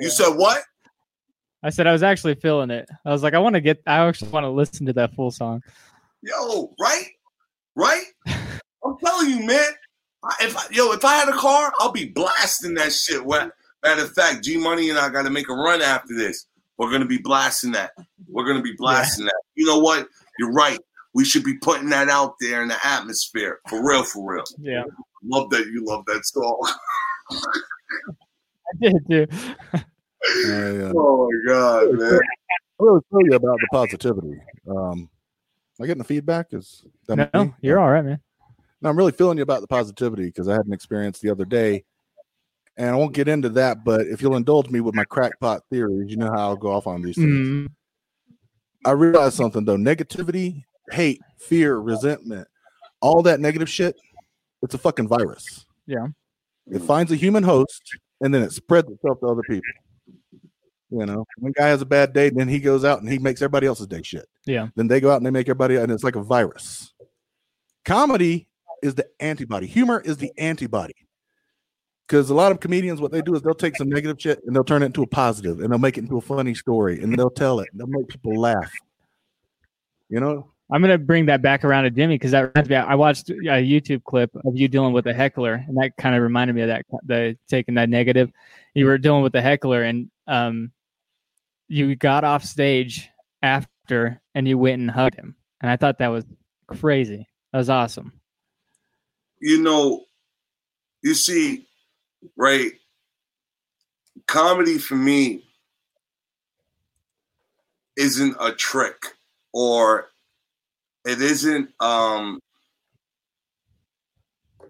You 0.00 0.10
said 0.10 0.30
what? 0.30 0.62
I 1.62 1.70
said 1.70 1.86
I 1.86 1.92
was 1.92 2.02
actually 2.02 2.34
feeling 2.34 2.70
it. 2.70 2.88
I 3.04 3.10
was 3.10 3.22
like, 3.22 3.34
I 3.34 3.38
want 3.38 3.54
to 3.54 3.60
get. 3.60 3.82
I 3.86 4.06
actually 4.06 4.30
want 4.30 4.44
to 4.44 4.50
listen 4.50 4.86
to 4.86 4.92
that 4.94 5.14
full 5.14 5.30
song. 5.30 5.62
Yo, 6.22 6.74
right, 6.80 7.06
right. 7.76 8.04
I'm 8.26 8.96
telling 9.04 9.30
you, 9.30 9.46
man. 9.46 9.70
If 10.40 10.56
I, 10.56 10.62
yo, 10.70 10.92
if 10.92 11.04
I 11.04 11.14
had 11.14 11.28
a 11.28 11.32
car, 11.32 11.72
I'll 11.78 11.92
be 11.92 12.08
blasting 12.08 12.74
that 12.74 12.92
shit. 12.92 13.26
Matter 13.26 14.04
of 14.04 14.12
fact, 14.12 14.44
G 14.44 14.56
Money 14.56 14.90
and 14.90 14.98
I 14.98 15.08
got 15.08 15.22
to 15.22 15.30
make 15.30 15.48
a 15.48 15.54
run 15.54 15.82
after 15.82 16.14
this. 16.16 16.46
We're 16.78 16.90
gonna 16.90 17.06
be 17.06 17.18
blasting 17.18 17.72
that. 17.72 17.92
We're 18.28 18.46
gonna 18.46 18.62
be 18.62 18.74
blasting 18.76 19.24
yeah. 19.24 19.30
that. 19.30 19.42
You 19.54 19.66
know 19.66 19.78
what? 19.78 20.08
You're 20.38 20.52
right. 20.52 20.80
We 21.14 21.24
should 21.24 21.44
be 21.44 21.58
putting 21.58 21.90
that 21.90 22.08
out 22.08 22.34
there 22.40 22.62
in 22.62 22.68
the 22.68 22.86
atmosphere 22.86 23.60
for 23.68 23.86
real, 23.86 24.02
for 24.02 24.34
real. 24.34 24.44
Yeah. 24.58 24.84
Love 25.22 25.50
that 25.50 25.66
you 25.66 25.84
love 25.84 26.04
that 26.06 26.24
song. 26.24 26.72
I 28.72 28.88
did 28.88 29.08
too. 29.08 29.26
yeah. 30.46 30.92
Oh 30.94 31.28
my 31.30 31.52
god, 31.52 31.92
man! 31.92 32.20
I 32.80 32.84
really 32.84 33.00
tell 33.10 33.24
you 33.24 33.34
about 33.34 33.58
the 33.60 33.68
positivity. 33.72 34.40
Um, 34.68 34.92
am 35.00 35.08
I 35.80 35.86
getting 35.86 35.98
the 35.98 36.04
feedback? 36.04 36.48
Is 36.52 36.84
that 37.08 37.30
no? 37.34 37.44
Me? 37.44 37.54
You're 37.60 37.78
all 37.78 37.90
right, 37.90 38.04
man. 38.04 38.20
No, 38.80 38.90
I'm 38.90 38.96
really 38.96 39.12
feeling 39.12 39.36
you 39.36 39.42
about 39.42 39.60
the 39.60 39.68
positivity 39.68 40.26
because 40.26 40.48
I 40.48 40.52
had 40.52 40.66
an 40.66 40.72
experience 40.72 41.20
the 41.20 41.30
other 41.30 41.44
day, 41.44 41.84
and 42.76 42.90
I 42.90 42.94
won't 42.94 43.14
get 43.14 43.28
into 43.28 43.48
that. 43.50 43.84
But 43.84 44.02
if 44.06 44.22
you'll 44.22 44.36
indulge 44.36 44.70
me 44.70 44.80
with 44.80 44.94
my 44.94 45.04
crackpot 45.04 45.62
theories, 45.70 46.10
you 46.10 46.16
know 46.16 46.30
how 46.30 46.48
I'll 46.48 46.56
go 46.56 46.72
off 46.72 46.86
on 46.86 47.02
these 47.02 47.16
things. 47.16 47.28
Mm-hmm. 47.28 47.66
I 48.84 48.92
realized 48.92 49.36
something 49.36 49.64
though: 49.64 49.76
negativity, 49.76 50.64
hate, 50.90 51.20
fear, 51.38 51.78
resentment, 51.78 52.48
all 53.00 53.22
that 53.22 53.40
negative 53.40 53.68
shit. 53.68 53.96
It's 54.62 54.74
a 54.74 54.78
fucking 54.78 55.08
virus. 55.08 55.66
Yeah. 55.86 56.06
It 56.70 56.80
finds 56.82 57.10
a 57.10 57.16
human 57.16 57.42
host 57.42 57.96
and 58.22 58.32
then 58.32 58.42
it 58.42 58.52
spreads 58.52 58.90
itself 58.90 59.20
to 59.20 59.26
other 59.26 59.42
people. 59.42 59.62
You 60.90 61.06
know, 61.06 61.24
one 61.38 61.52
guy 61.56 61.68
has 61.68 61.82
a 61.82 61.86
bad 61.86 62.12
day, 62.12 62.30
then 62.30 62.48
he 62.48 62.58
goes 62.58 62.84
out 62.84 63.00
and 63.00 63.10
he 63.10 63.18
makes 63.18 63.40
everybody 63.40 63.66
else's 63.66 63.86
day 63.86 64.02
shit. 64.02 64.26
Yeah. 64.46 64.68
Then 64.76 64.88
they 64.88 65.00
go 65.00 65.10
out 65.10 65.16
and 65.16 65.26
they 65.26 65.30
make 65.30 65.46
everybody, 65.46 65.76
and 65.76 65.90
it's 65.90 66.04
like 66.04 66.16
a 66.16 66.22
virus. 66.22 66.92
Comedy 67.84 68.46
is 68.82 68.94
the 68.94 69.06
antibody. 69.18 69.66
Humor 69.66 70.00
is 70.04 70.18
the 70.18 70.32
antibody. 70.38 70.94
Because 72.06 72.28
a 72.28 72.34
lot 72.34 72.52
of 72.52 72.60
comedians, 72.60 73.00
what 73.00 73.10
they 73.10 73.22
do 73.22 73.34
is 73.34 73.40
they'll 73.40 73.54
take 73.54 73.76
some 73.76 73.88
negative 73.88 74.20
shit 74.20 74.40
and 74.44 74.54
they'll 74.54 74.64
turn 74.64 74.82
it 74.82 74.86
into 74.86 75.02
a 75.02 75.06
positive, 75.06 75.60
and 75.60 75.70
they'll 75.70 75.78
make 75.78 75.96
it 75.96 76.02
into 76.02 76.18
a 76.18 76.20
funny 76.20 76.54
story, 76.54 77.02
and 77.02 77.18
they'll 77.18 77.30
tell 77.30 77.60
it. 77.60 77.68
and 77.72 77.80
They'll 77.80 77.86
make 77.86 78.08
people 78.08 78.38
laugh. 78.38 78.70
You 80.10 80.20
know, 80.20 80.51
I'm 80.72 80.80
gonna 80.80 80.96
bring 80.96 81.26
that 81.26 81.42
back 81.42 81.64
around 81.64 81.84
to 81.84 81.90
Jimmy 81.90 82.14
because 82.14 82.30
that 82.30 82.72
I 82.72 82.94
watched 82.94 83.28
a 83.28 83.34
YouTube 83.34 84.04
clip 84.04 84.30
of 84.46 84.56
you 84.56 84.68
dealing 84.68 84.94
with 84.94 85.06
a 85.06 85.12
heckler, 85.12 85.62
and 85.68 85.76
that 85.76 85.96
kind 85.98 86.16
of 86.16 86.22
reminded 86.22 86.56
me 86.56 86.62
of 86.62 86.68
that 86.68 86.86
the 87.04 87.36
taking 87.46 87.74
that 87.74 87.90
negative. 87.90 88.32
You 88.72 88.86
were 88.86 88.96
dealing 88.96 89.22
with 89.22 89.34
the 89.34 89.42
heckler, 89.42 89.82
and 89.82 90.10
um, 90.26 90.72
you 91.68 91.94
got 91.94 92.24
off 92.24 92.42
stage 92.42 93.10
after, 93.42 94.22
and 94.34 94.48
you 94.48 94.56
went 94.56 94.80
and 94.80 94.90
hugged 94.90 95.16
him, 95.16 95.36
and 95.60 95.70
I 95.70 95.76
thought 95.76 95.98
that 95.98 96.08
was 96.08 96.24
crazy. 96.66 97.28
That 97.52 97.58
was 97.58 97.68
awesome. 97.68 98.14
You 99.40 99.60
know, 99.60 100.04
you 101.02 101.12
see, 101.12 101.66
right? 102.34 102.72
Comedy 104.26 104.78
for 104.78 104.94
me 104.94 105.44
isn't 107.98 108.36
a 108.40 108.52
trick 108.52 109.04
or 109.52 110.11
it 111.04 111.20
isn't 111.20 111.70
um, 111.80 112.40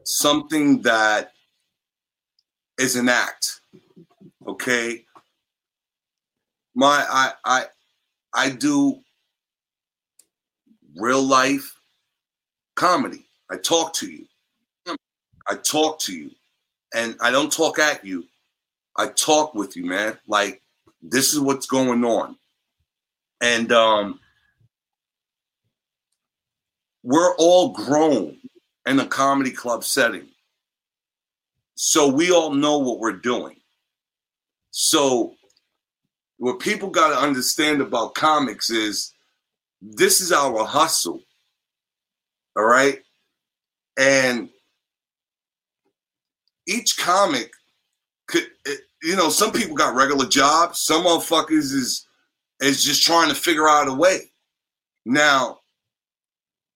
something 0.04 0.82
that 0.82 1.32
is 2.78 2.96
an 2.96 3.08
act. 3.08 3.60
Okay. 4.46 5.04
My 6.74 7.04
I 7.08 7.32
I 7.44 7.64
I 8.34 8.50
do 8.50 8.98
real 10.96 11.22
life 11.22 11.78
comedy. 12.76 13.26
I 13.50 13.56
talk 13.56 13.92
to 13.94 14.10
you. 14.10 14.26
I 15.48 15.56
talk 15.56 15.98
to 16.00 16.16
you. 16.16 16.30
And 16.94 17.16
I 17.20 17.30
don't 17.30 17.52
talk 17.52 17.78
at 17.78 18.04
you. 18.04 18.24
I 18.96 19.08
talk 19.08 19.54
with 19.54 19.76
you, 19.76 19.84
man. 19.84 20.18
Like 20.26 20.62
this 21.02 21.32
is 21.32 21.40
what's 21.40 21.66
going 21.66 22.04
on. 22.04 22.36
And 23.40 23.72
um, 23.72 24.20
we're 27.02 27.34
all 27.36 27.72
grown 27.72 28.36
in 28.86 28.98
a 29.00 29.06
comedy 29.06 29.50
club 29.50 29.84
setting. 29.84 30.28
So 31.74 32.08
we 32.08 32.30
all 32.30 32.52
know 32.52 32.78
what 32.78 33.00
we're 33.00 33.12
doing. 33.12 33.56
So 34.70 35.34
what 36.38 36.60
people 36.60 36.90
got 36.90 37.10
to 37.10 37.18
understand 37.18 37.80
about 37.80 38.14
comics 38.14 38.70
is 38.70 39.12
this 39.80 40.20
is 40.20 40.32
our 40.32 40.64
hustle. 40.64 41.20
All 42.56 42.64
right. 42.64 43.00
And 43.98 44.48
each 46.66 46.96
comic 46.96 47.50
could, 48.28 48.46
eh, 48.66 48.74
you 49.02 49.16
know, 49.16 49.28
some 49.28 49.52
people 49.52 49.76
got 49.76 49.94
regular 49.94 50.26
jobs. 50.26 50.80
Some 50.80 51.04
motherfuckers 51.04 51.72
is 51.74 52.06
is 52.60 52.84
just 52.84 53.04
trying 53.04 53.28
to 53.28 53.34
figure 53.34 53.68
out 53.68 53.88
a 53.88 53.92
way. 53.92 54.30
Now, 55.04 55.58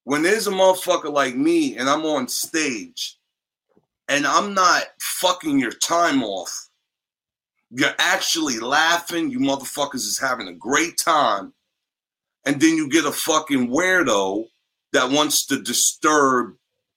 when 0.06 0.22
there's 0.22 0.46
a 0.46 0.52
motherfucker 0.52 1.12
like 1.12 1.34
me 1.34 1.76
and 1.76 1.90
I'm 1.90 2.06
on 2.06 2.28
stage 2.28 3.18
and 4.08 4.24
I'm 4.24 4.54
not 4.54 4.84
fucking 5.00 5.58
your 5.58 5.72
time 5.72 6.22
off, 6.22 6.68
you're 7.72 7.94
actually 7.98 8.60
laughing, 8.60 9.32
you 9.32 9.40
motherfuckers 9.40 10.06
is 10.06 10.16
having 10.16 10.46
a 10.46 10.52
great 10.52 10.96
time, 10.96 11.52
and 12.44 12.60
then 12.60 12.76
you 12.76 12.88
get 12.88 13.04
a 13.04 13.10
fucking 13.10 13.68
weirdo 13.68 14.46
that 14.92 15.10
wants 15.10 15.44
to 15.46 15.60
disturb 15.60 16.54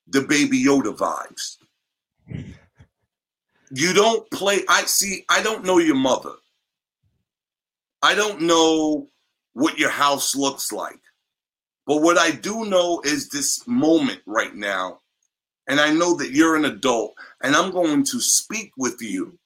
the 0.07 0.21
baby 0.21 0.63
Yoda 0.63 0.95
vibes. 0.95 1.57
You 3.71 3.91
don't 3.91 4.29
play. 4.29 4.59
I 4.69 4.83
see. 4.83 5.25
I 5.29 5.41
don't 5.41 5.65
know 5.65 5.79
your 5.79 5.95
mother. 5.95 6.33
I 8.03 8.13
don't 8.13 8.41
know 8.41 9.07
what 9.53 9.79
your 9.79 9.89
house 9.89 10.35
looks 10.35 10.71
like. 10.71 10.99
But 11.89 12.03
what 12.03 12.19
I 12.19 12.29
do 12.29 12.65
know 12.65 13.01
is 13.03 13.29
this 13.29 13.67
moment 13.67 14.21
right 14.27 14.53
now. 14.53 14.99
And 15.67 15.79
I 15.79 15.91
know 15.91 16.15
that 16.17 16.29
you're 16.29 16.55
an 16.55 16.65
adult, 16.65 17.15
and 17.41 17.55
I'm 17.55 17.71
going 17.71 18.03
to 18.03 18.21
speak 18.21 18.73
with 18.77 19.01
you 19.01 19.39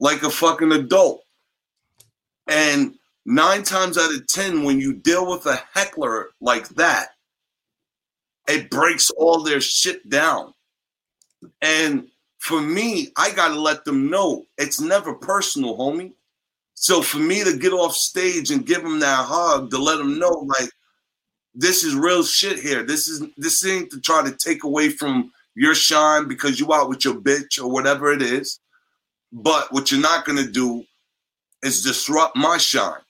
like 0.00 0.24
a 0.24 0.30
fucking 0.30 0.72
adult. 0.72 1.22
And 2.48 2.96
nine 3.24 3.62
times 3.62 3.96
out 3.96 4.12
of 4.12 4.26
10, 4.26 4.64
when 4.64 4.80
you 4.80 4.92
deal 4.92 5.30
with 5.30 5.46
a 5.46 5.62
heckler 5.72 6.30
like 6.40 6.68
that, 6.70 7.10
it 8.48 8.68
breaks 8.68 9.08
all 9.10 9.44
their 9.44 9.60
shit 9.60 10.08
down. 10.10 10.52
And 11.60 12.08
for 12.40 12.60
me, 12.60 13.12
I 13.16 13.30
got 13.30 13.48
to 13.54 13.60
let 13.60 13.84
them 13.84 14.10
know 14.10 14.46
it's 14.58 14.80
never 14.80 15.14
personal, 15.14 15.78
homie. 15.78 16.14
So 16.82 17.00
for 17.00 17.18
me 17.18 17.44
to 17.44 17.56
get 17.56 17.72
off 17.72 17.94
stage 17.94 18.50
and 18.50 18.66
give 18.66 18.82
them 18.82 18.98
that 18.98 19.24
hug 19.24 19.70
to 19.70 19.78
let 19.78 19.98
them 19.98 20.18
know, 20.18 20.44
like, 20.58 20.68
this 21.54 21.84
is 21.84 21.94
real 21.94 22.24
shit 22.24 22.58
here. 22.58 22.82
This 22.82 23.06
is 23.06 23.22
this 23.36 23.64
ain't 23.64 23.92
to 23.92 24.00
try 24.00 24.24
to 24.24 24.36
take 24.36 24.64
away 24.64 24.88
from 24.88 25.30
your 25.54 25.76
shine 25.76 26.26
because 26.26 26.58
you 26.58 26.74
out 26.74 26.88
with 26.88 27.04
your 27.04 27.14
bitch 27.14 27.62
or 27.62 27.70
whatever 27.70 28.12
it 28.12 28.20
is. 28.20 28.58
But 29.32 29.72
what 29.72 29.92
you're 29.92 30.00
not 30.00 30.24
gonna 30.24 30.50
do 30.50 30.82
is 31.62 31.84
disrupt 31.84 32.34
my 32.34 32.58
shine 32.58 33.02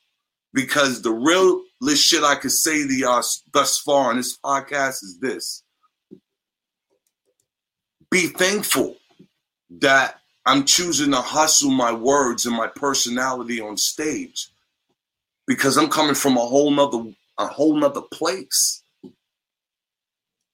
because 0.52 1.00
the 1.00 1.12
realest 1.12 2.04
shit 2.04 2.24
I 2.24 2.34
could 2.34 2.52
say 2.52 2.86
to 2.86 2.94
y'all 2.94 3.22
thus 3.54 3.78
far 3.78 4.10
on 4.10 4.18
this 4.18 4.36
podcast 4.36 5.02
is 5.02 5.18
this: 5.18 5.62
be 8.10 8.26
thankful 8.26 8.96
that 9.80 10.21
I'm 10.44 10.64
choosing 10.64 11.12
to 11.12 11.20
hustle 11.20 11.70
my 11.70 11.92
words 11.92 12.46
and 12.46 12.56
my 12.56 12.66
personality 12.66 13.60
on 13.60 13.76
stage 13.76 14.48
because 15.46 15.76
I'm 15.76 15.88
coming 15.88 16.14
from 16.14 16.36
a 16.36 16.40
whole 16.40 16.70
nother 16.70 17.12
a 17.38 17.46
whole 17.46 17.76
nother 17.76 18.02
place. 18.02 18.82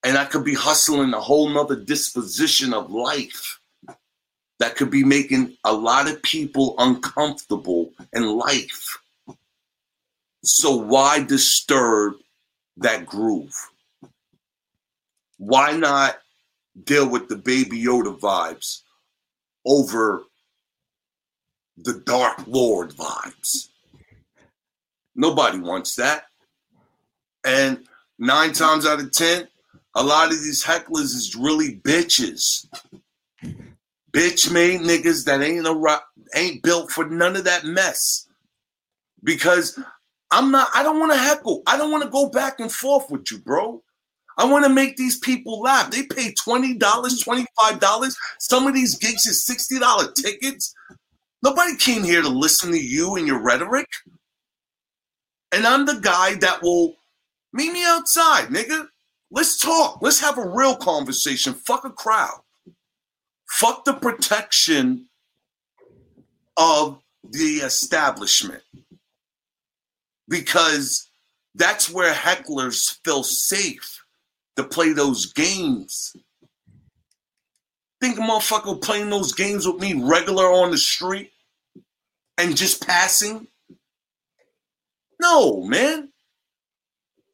And 0.05 0.17
I 0.17 0.25
could 0.27 0.45
be 0.45 0.55
hustling 0.55 1.13
a 1.13 1.21
whole 1.21 1.49
nother 1.49 1.77
disposition 1.77 2.73
of 2.73 2.91
life 2.91 3.59
that 4.59 4.77
could 4.77 4.91
be 4.91 5.05
making 5.05 5.57
a 5.65 5.73
lot 5.73 6.09
of 6.09 6.23
people 6.23 6.75
uncomfortable 6.79 7.91
in 8.13 8.25
life. 8.25 8.99
So 10.45 10.77
why 10.77 11.23
disturb 11.23 12.15
that 12.77 13.07
groove? 13.07 13.55
Why 15.39 15.73
not 15.73 16.19
deal 16.85 17.09
with 17.09 17.29
the 17.29 17.37
baby 17.37 17.83
Yoda 17.83 18.19
vibes 18.19 18.83
over 19.69 20.25
the 21.77 22.03
Dark 22.07 22.47
Lord 22.47 22.91
vibes. 22.97 23.69
Nobody 25.15 25.59
wants 25.59 25.95
that. 25.97 26.25
And 27.45 27.87
nine 28.19 28.53
times 28.53 28.87
out 28.87 29.01
of 29.01 29.13
ten, 29.13 29.47
a 29.95 30.03
lot 30.03 30.33
of 30.33 30.43
these 30.43 30.65
hecklers 30.65 31.15
is 31.15 31.37
really 31.39 31.77
bitches. 31.77 32.67
Bitch 34.13 34.51
made 34.51 34.81
niggas 34.81 35.25
that 35.27 35.43
ain't 35.43 35.67
a 35.67 35.73
rock, 35.73 36.05
ain't 36.35 36.63
built 36.63 36.91
for 36.91 37.07
none 37.07 37.37
of 37.37 37.45
that 37.45 37.65
mess. 37.65 38.27
Because 39.23 39.79
I'm 40.31 40.51
not, 40.51 40.69
I 40.75 40.83
don't 40.83 40.99
want 40.99 41.13
to 41.13 41.19
heckle. 41.19 41.63
I 41.67 41.77
don't 41.77 41.91
want 41.91 42.05
to 42.05 42.11
go 42.11 42.29
back 42.29 42.59
and 42.59 42.73
forth 42.73 43.11
with 43.11 43.31
you, 43.31 43.39
bro. 43.39 43.83
I 44.39 44.45
want 44.45 44.65
to 44.65 44.71
make 44.71 44.97
these 44.97 45.19
people 45.19 45.61
laugh. 45.61 45.91
They 45.91 46.05
pay 46.05 46.33
$20, 46.33 46.79
$25. 46.79 48.15
Some 48.39 48.69
of 48.69 48.75
these 48.75 48.97
gigs 48.97 49.27
is 49.27 49.45
$60 49.45 50.15
tickets. 50.15 50.73
Nobody 51.43 51.77
came 51.77 52.05
here 52.05 52.23
to 52.23 52.29
listen 52.29 52.71
to 52.71 52.81
you 52.81 53.17
and 53.17 53.27
your 53.27 53.43
rhetoric. 53.43 53.89
And 55.53 55.67
I'm 55.67 55.87
the 55.87 55.99
guy 56.01 56.35
that 56.37 56.63
will 56.63 56.95
meet 57.53 57.73
me 57.73 57.85
outside, 57.85 58.47
nigga. 58.49 58.87
Let's 59.31 59.59
talk. 59.59 59.99
Let's 60.03 60.21
have 60.21 60.39
a 60.39 60.49
real 60.49 60.77
conversation. 60.77 61.55
Fuck 61.55 61.85
a 61.85 61.91
crowd. 61.91 62.41
Fuck 63.51 63.85
the 63.85 63.95
protection 63.95 65.07
of 66.57 67.01
the 67.25 67.57
establishment. 67.57 68.63
Because 70.29 71.09
that's 71.57 71.91
where 71.91 72.13
hecklers 72.13 72.99
feel 73.05 73.25
safe 73.25 73.99
to 74.59 74.65
play 74.65 74.93
those 74.93 75.33
games. 75.33 76.15
Think 78.01 78.19
a 78.19 78.21
motherfucker 78.21 78.83
playing 78.83 79.09
those 79.09 79.33
games 79.33 79.67
with 79.67 79.81
me 79.81 79.95
regular 79.95 80.45
on 80.45 80.71
the 80.71 80.79
street 80.79 81.33
and 82.37 82.57
just 82.57 82.87
passing? 82.87 83.47
No, 85.21 85.63
man. 85.63 86.11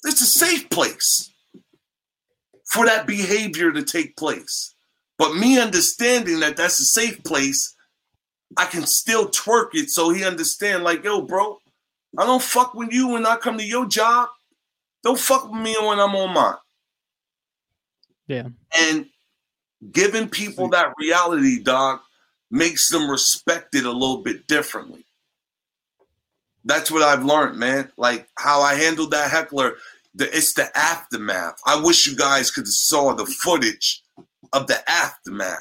It's 0.05 0.21
a 0.21 0.27
safe 0.27 0.69
place 0.71 1.33
for 2.71 2.87
that 2.87 3.07
behavior 3.07 3.73
to 3.73 3.83
take 3.83 4.17
place. 4.17 4.75
But 5.19 5.35
me 5.35 5.59
understanding 5.59 6.41
that 6.41 6.57
that's 6.57 6.81
a 6.81 6.85
safe 6.85 7.23
place, 7.25 7.75
I 8.57 8.67
can 8.67 8.87
still 8.87 9.29
twerk 9.29 9.69
it 9.73 9.91
so 9.91 10.11
he 10.11 10.25
understand 10.25 10.85
like, 10.85 11.05
yo, 11.05 11.23
bro, 11.23 11.59
I 12.19 12.27
don't 12.27 12.43
fuck 12.43 12.75
with 12.75 12.93
you 12.93 13.09
when 13.09 13.27
I 13.27 13.37
come 13.37 13.59
to 13.59 13.65
your 13.65 13.87
job. 13.87 14.29
Don't 15.03 15.19
fuck 15.19 15.51
with 15.51 15.61
me 15.61 15.77
when 15.81 16.01
I'm 16.01 16.15
on 16.15 16.35
mine. 16.35 16.55
Yeah. 18.27 18.49
And 18.77 19.07
giving 19.93 20.29
people 20.29 20.69
that 20.71 20.95
reality, 20.99 21.63
dog, 21.63 22.01
makes 22.51 22.91
them 22.91 23.11
respect 23.11 23.75
it 23.75 23.85
a 23.85 23.93
little 23.93 24.23
bit 24.23 24.47
differently. 24.47 25.05
That's 26.65 26.91
what 26.91 27.03
I've 27.03 27.25
learned, 27.25 27.59
man. 27.59 27.91
Like 27.97 28.29
how 28.39 28.63
I 28.63 28.75
handled 28.75 29.11
that 29.11 29.31
heckler. 29.31 29.75
The, 30.15 30.35
it's 30.35 30.55
the 30.55 30.71
aftermath. 30.77 31.57
I 31.67 31.81
wish 31.81 32.07
you 32.07 32.17
guys 32.17 32.51
could 32.51 32.63
have 32.63 32.69
saw 32.69 33.13
the 33.15 33.27
footage 33.27 34.03
of 34.53 34.69
the 34.69 34.79
aftermath 34.89 35.59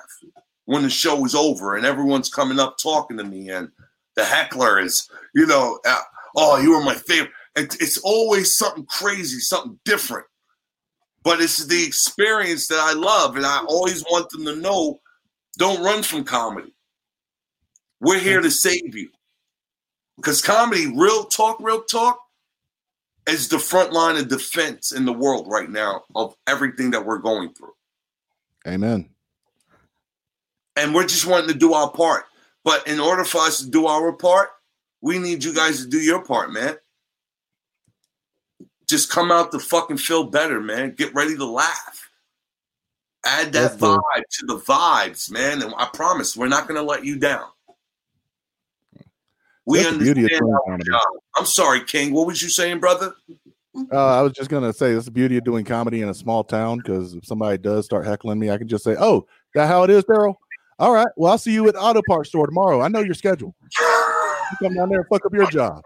when 0.65 0.83
the 0.83 0.89
show 0.89 1.19
was 1.19 1.35
over 1.35 1.75
and 1.75 1.85
everyone's 1.85 2.29
coming 2.29 2.59
up 2.59 2.77
talking 2.81 3.17
to 3.17 3.23
me 3.23 3.49
and 3.49 3.69
the 4.15 4.23
heckler 4.23 4.79
is, 4.79 5.09
you 5.33 5.47
know, 5.47 5.79
uh, 5.85 6.01
oh, 6.37 6.57
you 6.59 6.71
were 6.71 6.83
my 6.83 6.93
favorite. 6.93 7.31
It, 7.55 7.75
it's 7.81 7.97
always 7.97 8.55
something 8.55 8.85
crazy, 8.85 9.39
something 9.39 9.79
different 9.83 10.27
but 11.23 11.41
it's 11.41 11.65
the 11.65 11.83
experience 11.83 12.67
that 12.67 12.79
I 12.79 12.93
love, 12.93 13.35
and 13.35 13.45
I 13.45 13.63
always 13.67 14.03
want 14.03 14.29
them 14.29 14.45
to 14.45 14.55
know: 14.55 14.99
don't 15.57 15.83
run 15.83 16.03
from 16.03 16.23
comedy. 16.23 16.73
We're 17.99 18.19
here 18.19 18.41
to 18.41 18.51
save 18.51 18.95
you, 18.95 19.09
because 20.17 20.41
comedy, 20.41 20.91
real 20.93 21.23
talk, 21.23 21.57
real 21.61 21.83
talk, 21.83 22.19
is 23.27 23.47
the 23.47 23.59
front 23.59 23.93
line 23.93 24.17
of 24.17 24.27
defense 24.27 24.91
in 24.91 25.05
the 25.05 25.13
world 25.13 25.47
right 25.49 25.69
now 25.69 26.03
of 26.13 26.35
everything 26.45 26.91
that 26.91 27.05
we're 27.05 27.19
going 27.19 27.53
through. 27.53 27.73
Amen. 28.67 29.09
And 30.75 30.93
we're 30.93 31.07
just 31.07 31.25
wanting 31.25 31.49
to 31.49 31.53
do 31.53 31.73
our 31.73 31.89
part, 31.89 32.25
but 32.63 32.85
in 32.87 32.99
order 32.99 33.23
for 33.23 33.39
us 33.39 33.59
to 33.59 33.69
do 33.69 33.85
our 33.85 34.11
part, 34.11 34.49
we 35.01 35.19
need 35.19 35.43
you 35.43 35.53
guys 35.53 35.81
to 35.83 35.87
do 35.87 35.99
your 35.99 36.25
part, 36.25 36.51
man 36.51 36.77
just 38.93 39.09
come 39.09 39.31
out 39.31 39.51
to 39.51 39.57
fucking 39.57 39.97
feel 39.97 40.25
better, 40.25 40.61
man. 40.61 40.91
Get 40.91 41.15
ready 41.15 41.35
to 41.35 41.45
laugh. 41.45 42.11
Add 43.25 43.51
that 43.53 43.79
vibe 43.79 44.21
to 44.29 44.45
the 44.45 44.57
vibes, 44.57 45.31
man. 45.31 45.63
And 45.63 45.73
I 45.75 45.89
promise 45.91 46.37
we're 46.37 46.47
not 46.47 46.67
gonna 46.67 46.83
let 46.83 47.03
you 47.03 47.17
down. 47.17 47.47
We 49.65 49.79
That's 49.79 49.97
the 49.97 50.03
beauty 50.03 50.25
of 50.25 50.25
understand 50.25 50.41
doing 50.41 50.53
our 50.53 50.61
comedy. 50.65 50.91
job. 50.91 51.01
I'm 51.35 51.45
sorry, 51.47 51.83
King. 51.85 52.13
What 52.13 52.27
was 52.27 52.43
you 52.43 52.49
saying, 52.49 52.81
brother? 52.81 53.15
Uh, 53.91 54.19
I 54.19 54.21
was 54.21 54.33
just 54.33 54.51
gonna 54.51 54.71
say 54.71 54.91
it's 54.91 55.05
the 55.05 55.11
beauty 55.11 55.37
of 55.37 55.43
doing 55.43 55.65
comedy 55.65 56.03
in 56.03 56.09
a 56.09 56.13
small 56.13 56.43
town 56.43 56.77
because 56.77 57.15
if 57.15 57.25
somebody 57.25 57.57
does 57.57 57.85
start 57.85 58.05
heckling 58.05 58.37
me, 58.37 58.51
I 58.51 58.59
can 58.59 58.67
just 58.67 58.83
say, 58.83 58.95
"Oh, 58.99 59.25
that 59.55 59.65
how 59.65 59.81
it 59.81 59.89
is, 59.89 60.03
Daryl." 60.03 60.35
All 60.77 60.93
right. 60.93 61.07
Well, 61.17 61.31
I'll 61.31 61.39
see 61.39 61.53
you 61.53 61.67
at 61.67 61.75
auto 61.75 62.03
parts 62.07 62.29
store 62.29 62.45
tomorrow. 62.45 62.81
I 62.81 62.89
know 62.89 62.99
your 62.99 63.15
schedule. 63.15 63.55
You 63.59 64.57
come 64.61 64.75
down 64.75 64.89
there 64.89 64.99
and 64.99 65.07
fuck 65.07 65.25
up 65.25 65.33
your 65.33 65.49
job. 65.49 65.81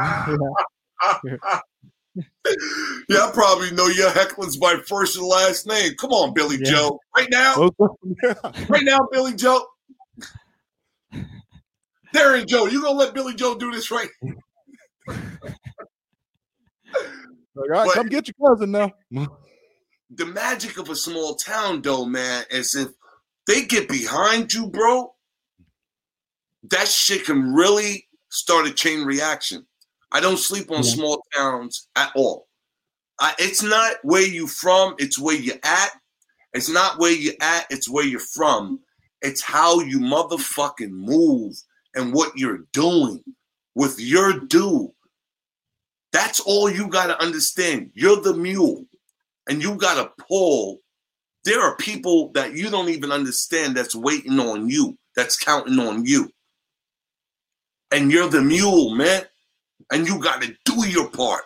Yeah, 1.24 1.36
I 2.46 3.30
probably 3.32 3.70
know 3.72 3.86
your 3.88 4.10
hecklers 4.10 4.58
by 4.58 4.76
first 4.86 5.16
and 5.16 5.26
last 5.26 5.66
name. 5.66 5.92
Come 5.98 6.10
on, 6.10 6.34
Billy 6.34 6.56
Yeah. 6.60 6.70
Joe. 6.70 7.00
Right 7.16 7.28
now, 7.30 7.70
right 8.68 8.84
now, 8.84 8.98
Billy 9.12 9.34
Joe. 9.34 9.64
Darren 12.14 12.46
Joe, 12.46 12.66
you 12.66 12.80
gonna 12.82 12.98
let 12.98 13.14
Billy 13.14 13.34
Joe 13.34 13.54
do 13.56 13.70
this 13.70 13.90
right? 13.90 14.08
All 17.56 17.66
right, 17.68 17.86
But- 17.86 17.94
come 17.94 18.08
get 18.08 18.28
your 18.28 18.48
cousin 18.48 18.70
now. 18.70 18.92
The 20.10 20.24
magic 20.24 20.78
of 20.78 20.88
a 20.88 20.96
small 20.96 21.34
town, 21.34 21.82
though, 21.82 22.06
man, 22.06 22.44
is 22.50 22.74
if 22.74 22.88
they 23.46 23.66
get 23.66 23.90
behind 23.90 24.50
you, 24.54 24.66
bro, 24.70 25.14
that 26.70 26.88
shit 26.88 27.26
can 27.26 27.52
really 27.52 28.08
start 28.30 28.66
a 28.66 28.72
chain 28.72 29.04
reaction. 29.04 29.66
I 30.12 30.20
don't 30.20 30.38
sleep 30.38 30.70
on 30.70 30.82
Yeah. 30.84 30.90
small 30.90 31.22
towns 31.34 31.88
at 31.96 32.12
all. 32.14 32.48
I, 33.20 33.34
it's 33.38 33.62
not 33.62 33.96
where 34.02 34.26
you 34.26 34.46
from, 34.46 34.94
it's 34.98 35.18
where 35.18 35.36
you 35.36 35.54
at. 35.62 35.90
It's 36.54 36.68
not 36.68 36.98
where 36.98 37.12
you 37.12 37.34
at, 37.40 37.66
it's 37.70 37.88
where 37.88 38.04
you're 38.04 38.20
from. 38.20 38.80
It's 39.22 39.42
how 39.42 39.80
you 39.80 39.98
motherfucking 39.98 40.90
move 40.90 41.56
and 41.94 42.12
what 42.14 42.36
you're 42.36 42.64
doing 42.72 43.22
with 43.74 43.98
your 44.00 44.40
dude. 44.40 44.90
That's 46.12 46.40
all 46.40 46.70
you 46.70 46.88
got 46.88 47.08
to 47.08 47.20
understand. 47.20 47.90
You're 47.94 48.20
the 48.20 48.34
mule 48.34 48.86
and 49.48 49.62
you 49.62 49.74
got 49.74 49.94
to 49.94 50.24
pull. 50.24 50.78
There 51.44 51.60
are 51.60 51.76
people 51.76 52.30
that 52.32 52.54
you 52.54 52.70
don't 52.70 52.88
even 52.88 53.12
understand 53.12 53.76
that's 53.76 53.94
waiting 53.94 54.38
on 54.38 54.68
you, 54.68 54.96
that's 55.16 55.36
counting 55.36 55.78
on 55.78 56.04
you. 56.06 56.30
And 57.90 58.10
you're 58.12 58.28
the 58.28 58.42
mule, 58.42 58.94
man. 58.94 59.24
And 59.92 60.06
you 60.06 60.20
got 60.20 60.42
to 60.42 60.54
do 60.64 60.88
your 60.88 61.08
part. 61.10 61.42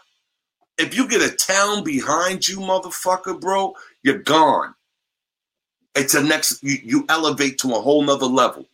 If 0.78 0.96
you 0.96 1.08
get 1.08 1.22
a 1.22 1.34
town 1.36 1.84
behind 1.84 2.48
you, 2.48 2.58
motherfucker, 2.58 3.40
bro, 3.40 3.74
you're 4.02 4.18
gone. 4.18 4.74
It's 5.94 6.14
a 6.14 6.22
next, 6.22 6.62
you, 6.62 6.78
you 6.82 7.04
elevate 7.08 7.58
to 7.58 7.74
a 7.74 7.80
whole 7.80 8.02
nother 8.02 8.26
level. 8.26 8.66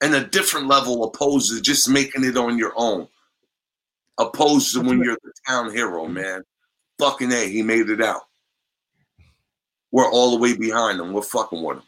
And 0.00 0.14
a 0.14 0.24
different 0.24 0.68
level 0.68 1.04
opposed 1.04 1.52
to 1.52 1.60
just 1.60 1.88
making 1.88 2.24
it 2.24 2.36
on 2.36 2.58
your 2.58 2.72
own. 2.76 3.08
Opposed 4.18 4.72
to 4.74 4.80
when 4.80 5.02
you're 5.02 5.18
the 5.22 5.32
town 5.46 5.72
hero, 5.72 6.06
man. 6.06 6.42
Fucking 6.98 7.32
A, 7.32 7.48
he 7.48 7.62
made 7.62 7.90
it 7.90 8.00
out. 8.00 8.22
We're 9.90 10.10
all 10.10 10.30
the 10.30 10.38
way 10.38 10.56
behind 10.56 11.00
him. 11.00 11.12
We're 11.12 11.22
fucking 11.22 11.62
with 11.62 11.78
him. 11.78 11.82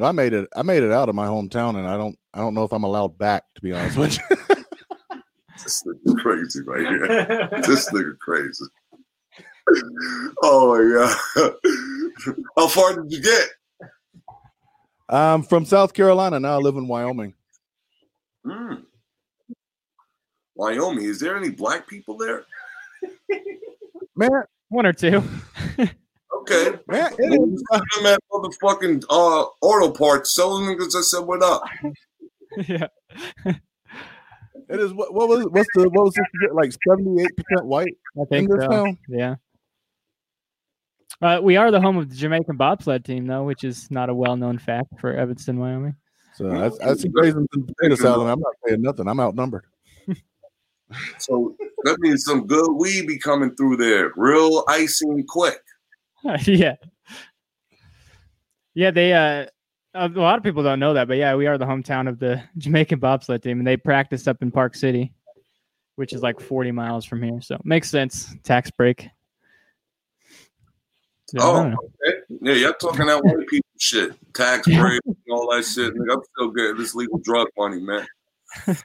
I 0.00 0.12
made 0.12 0.32
it. 0.32 0.48
I 0.54 0.62
made 0.62 0.82
it 0.82 0.92
out 0.92 1.08
of 1.08 1.14
my 1.14 1.26
hometown, 1.26 1.76
and 1.76 1.86
I 1.86 1.96
don't. 1.96 2.16
I 2.32 2.38
don't 2.38 2.54
know 2.54 2.64
if 2.64 2.72
I'm 2.72 2.84
allowed 2.84 3.18
back. 3.18 3.44
To 3.54 3.60
be 3.60 3.72
honest 3.72 3.96
with 3.96 4.18
you. 4.18 4.37
This 5.62 5.82
nigga 5.82 6.18
crazy 6.20 6.62
right 6.62 6.86
here. 6.86 7.48
this 7.66 7.90
nigga 7.90 8.18
crazy. 8.18 8.64
Oh 10.42 10.74
my 10.74 10.82
god. 11.36 11.54
How 12.56 12.68
far 12.68 12.96
did 12.96 13.12
you 13.12 13.20
get? 13.20 13.48
I'm 15.08 15.42
from 15.42 15.64
South 15.64 15.94
Carolina 15.94 16.38
now. 16.40 16.54
I 16.54 16.56
live 16.56 16.76
in 16.76 16.86
Wyoming. 16.86 17.34
Hmm. 18.46 18.74
Wyoming. 20.54 21.04
Is 21.04 21.20
there 21.20 21.36
any 21.36 21.50
black 21.50 21.86
people 21.86 22.16
there? 22.16 22.44
Man, 24.16 24.30
One 24.68 24.86
or 24.86 24.92
two. 24.92 25.22
Okay. 26.34 26.78
man, 26.88 27.12
it 27.18 27.40
is. 27.40 27.64
I'm 27.72 28.06
at 28.06 28.20
motherfucking 28.32 29.04
uh, 29.10 29.46
auto 29.60 29.90
parts. 29.92 30.34
Selling 30.34 30.64
niggas. 30.64 30.96
I 30.96 31.02
said, 31.02 31.20
what 31.20 31.42
up? 31.42 31.62
yeah. 32.66 32.86
It 34.68 34.80
is. 34.80 34.92
What, 34.92 35.14
what 35.14 35.28
was? 35.28 35.46
What's 35.50 35.68
the? 35.74 35.88
What 35.88 36.04
was 36.04 36.14
this? 36.14 36.26
Like 36.52 36.72
seventy 36.86 37.22
eight 37.22 37.36
percent 37.36 37.66
white 37.66 37.96
I 38.16 38.20
in 38.20 38.26
think 38.26 38.50
this 38.50 38.64
so. 38.64 38.68
town. 38.68 38.98
Yeah. 39.08 39.36
Uh, 41.20 41.40
we 41.42 41.56
are 41.56 41.70
the 41.70 41.80
home 41.80 41.96
of 41.96 42.08
the 42.08 42.14
Jamaican 42.14 42.56
bobsled 42.56 43.04
team, 43.04 43.26
though, 43.26 43.42
which 43.42 43.64
is 43.64 43.90
not 43.90 44.08
a 44.08 44.14
well-known 44.14 44.56
fact 44.56 45.00
for 45.00 45.12
Evanston, 45.12 45.58
Wyoming. 45.58 45.96
So 46.34 46.48
that's 46.48 46.78
that's 46.78 47.02
some 47.02 47.10
raisins 47.12 47.48
and 47.54 47.66
potato 47.66 47.96
salad. 47.96 48.28
I'm 48.28 48.38
not 48.38 48.54
saying 48.64 48.82
nothing. 48.82 49.08
I'm 49.08 49.20
outnumbered. 49.20 49.64
So 51.18 51.54
that 51.84 51.98
means 52.00 52.24
some 52.24 52.46
good 52.46 52.72
weed 52.72 53.06
be 53.06 53.18
coming 53.18 53.54
through 53.56 53.76
there. 53.76 54.10
Real 54.16 54.64
icing 54.68 55.22
quick. 55.28 55.60
yeah. 56.46 56.76
Yeah, 58.72 58.90
they 58.90 59.12
uh 59.12 59.46
Uh, 59.98 60.08
a 60.14 60.20
lot 60.20 60.38
of 60.38 60.44
people 60.44 60.62
don't 60.62 60.78
know 60.78 60.94
that, 60.94 61.08
but 61.08 61.16
yeah, 61.16 61.34
we 61.34 61.48
are 61.48 61.58
the 61.58 61.64
hometown 61.64 62.08
of 62.08 62.20
the 62.20 62.40
Jamaican 62.58 63.00
bobsled 63.00 63.42
team 63.42 63.58
and 63.58 63.66
they 63.66 63.76
practice 63.76 64.28
up 64.28 64.42
in 64.42 64.52
Park 64.52 64.76
City, 64.76 65.12
which 65.96 66.12
is 66.12 66.22
like 66.22 66.38
40 66.38 66.70
miles 66.70 67.04
from 67.04 67.20
here. 67.20 67.40
So 67.40 67.60
makes 67.64 67.90
sense. 67.90 68.32
Tax 68.44 68.70
break. 68.70 69.08
Yeah, 71.32 71.42
Oh, 71.42 71.66
okay. 71.66 72.18
Yeah, 72.40 72.52
y'all 72.54 72.72
talking 72.74 73.06
that 73.06 73.22
white 73.24 73.46
people 73.48 73.68
shit. 73.78 74.12
Tax 74.34 74.66
break 74.68 75.00
all 75.30 75.50
that 75.52 75.64
shit. 75.64 75.94
Nigga, 75.94 76.14
I'm 76.14 76.22
still 76.34 76.50
getting 76.52 76.76
this 76.76 76.94
legal 76.94 77.18
drug 77.18 77.48
money, 77.58 77.80
man. 77.80 78.06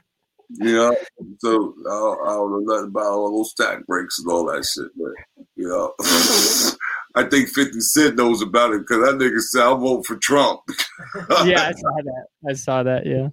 Yeah, 0.50 0.92
so 1.38 1.74
I 1.86 1.90
don't, 1.90 2.28
I 2.28 2.32
don't 2.32 2.50
know 2.50 2.74
nothing 2.74 2.88
about 2.88 3.12
all 3.12 3.36
those 3.36 3.54
tax 3.54 3.82
breaks 3.86 4.18
and 4.18 4.30
all 4.30 4.44
that 4.46 4.64
shit, 4.64 4.90
man. 4.96 5.14
You 5.56 5.68
know, 5.68 5.94
I 7.16 7.28
think 7.28 7.48
50 7.48 7.80
Cent 7.80 8.16
knows 8.16 8.42
about 8.42 8.72
it 8.72 8.80
because 8.80 8.98
that 8.98 9.16
nigga 9.16 9.40
said, 9.40 9.62
I'll 9.62 9.78
vote 9.78 10.06
for 10.06 10.16
Trump. 10.16 10.60
yeah, 11.44 11.68
I 11.68 11.72
saw 11.72 11.96
that. 12.04 12.26
I 12.48 12.52
saw 12.54 12.82
that. 12.82 13.06
Yeah. 13.06 13.28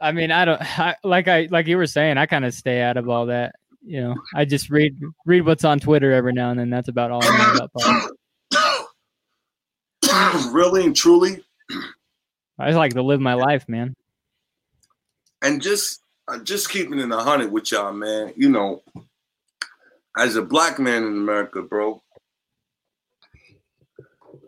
I 0.00 0.12
mean, 0.12 0.30
I 0.30 0.44
don't 0.44 0.78
I, 0.78 0.96
like 1.04 1.26
I 1.28 1.48
like 1.50 1.66
you 1.66 1.78
were 1.78 1.86
saying. 1.86 2.18
I 2.18 2.26
kind 2.26 2.44
of 2.44 2.52
stay 2.52 2.82
out 2.82 2.96
of 2.96 3.08
all 3.08 3.26
that. 3.26 3.54
You 3.82 4.02
know, 4.02 4.14
I 4.34 4.44
just 4.44 4.68
read 4.68 4.98
read 5.24 5.46
what's 5.46 5.64
on 5.64 5.80
Twitter 5.80 6.12
every 6.12 6.32
now 6.32 6.50
and 6.50 6.60
then. 6.60 6.70
That's 6.70 6.88
about 6.88 7.10
all 7.10 7.22
I 7.24 7.38
know 7.38 7.54
about 7.54 7.72
politics. 7.72 8.12
really 10.52 10.84
and 10.84 10.94
truly. 10.94 11.42
I 12.58 12.68
just 12.68 12.78
like 12.78 12.94
to 12.94 13.02
live 13.02 13.20
my 13.20 13.34
life, 13.34 13.68
man. 13.68 13.94
And 15.42 15.62
just 15.62 16.00
uh, 16.28 16.38
just 16.38 16.70
keeping 16.70 16.98
in 16.98 17.12
a 17.12 17.22
hundred 17.22 17.52
with 17.52 17.70
y'all, 17.72 17.92
man. 17.92 18.32
You 18.36 18.48
know, 18.48 18.82
as 20.16 20.36
a 20.36 20.42
black 20.42 20.78
man 20.78 21.04
in 21.04 21.12
America, 21.12 21.62
bro, 21.62 22.02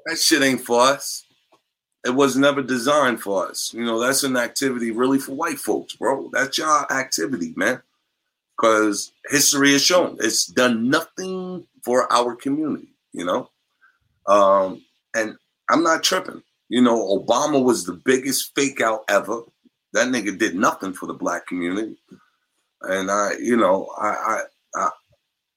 that 0.06 0.18
shit 0.18 0.42
ain't 0.42 0.62
for 0.62 0.80
us. 0.80 1.24
It 2.04 2.14
was 2.14 2.36
never 2.36 2.62
designed 2.62 3.20
for 3.20 3.48
us. 3.48 3.72
You 3.74 3.84
know, 3.84 3.98
that's 3.98 4.22
an 4.22 4.36
activity 4.36 4.90
really 4.92 5.18
for 5.18 5.32
white 5.32 5.58
folks, 5.58 5.94
bro. 5.94 6.30
That's 6.32 6.56
y'all 6.56 6.86
activity, 6.90 7.52
man. 7.56 7.82
Because 8.56 9.12
history 9.28 9.72
has 9.72 9.82
shown 9.82 10.16
it's 10.20 10.46
done 10.46 10.88
nothing 10.88 11.66
for 11.84 12.10
our 12.12 12.34
community. 12.34 12.88
You 13.12 13.24
know, 13.24 13.50
um, 14.26 14.82
and 15.14 15.36
I'm 15.70 15.82
not 15.82 16.02
tripping. 16.02 16.42
You 16.68 16.82
know, 16.82 17.18
Obama 17.18 17.62
was 17.62 17.84
the 17.84 17.94
biggest 17.94 18.54
fake 18.54 18.80
out 18.80 19.04
ever. 19.08 19.42
That 19.92 20.08
nigga 20.08 20.38
did 20.38 20.54
nothing 20.54 20.92
for 20.92 21.06
the 21.06 21.14
black 21.14 21.46
community. 21.46 21.96
And 22.82 23.10
I, 23.10 23.32
you 23.40 23.56
know, 23.56 23.88
I 23.98 24.08
I 24.08 24.42
I 24.74 24.90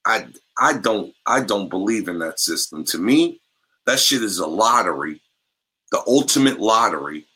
I, 0.04 0.26
I 0.58 0.72
don't 0.78 1.14
I 1.26 1.42
don't 1.42 1.68
believe 1.68 2.08
in 2.08 2.18
that 2.20 2.40
system. 2.40 2.84
To 2.86 2.98
me, 2.98 3.40
that 3.86 3.98
shit 3.98 4.22
is 4.22 4.38
a 4.38 4.46
lottery, 4.46 5.20
the 5.90 6.02
ultimate 6.06 6.60
lottery 6.60 7.26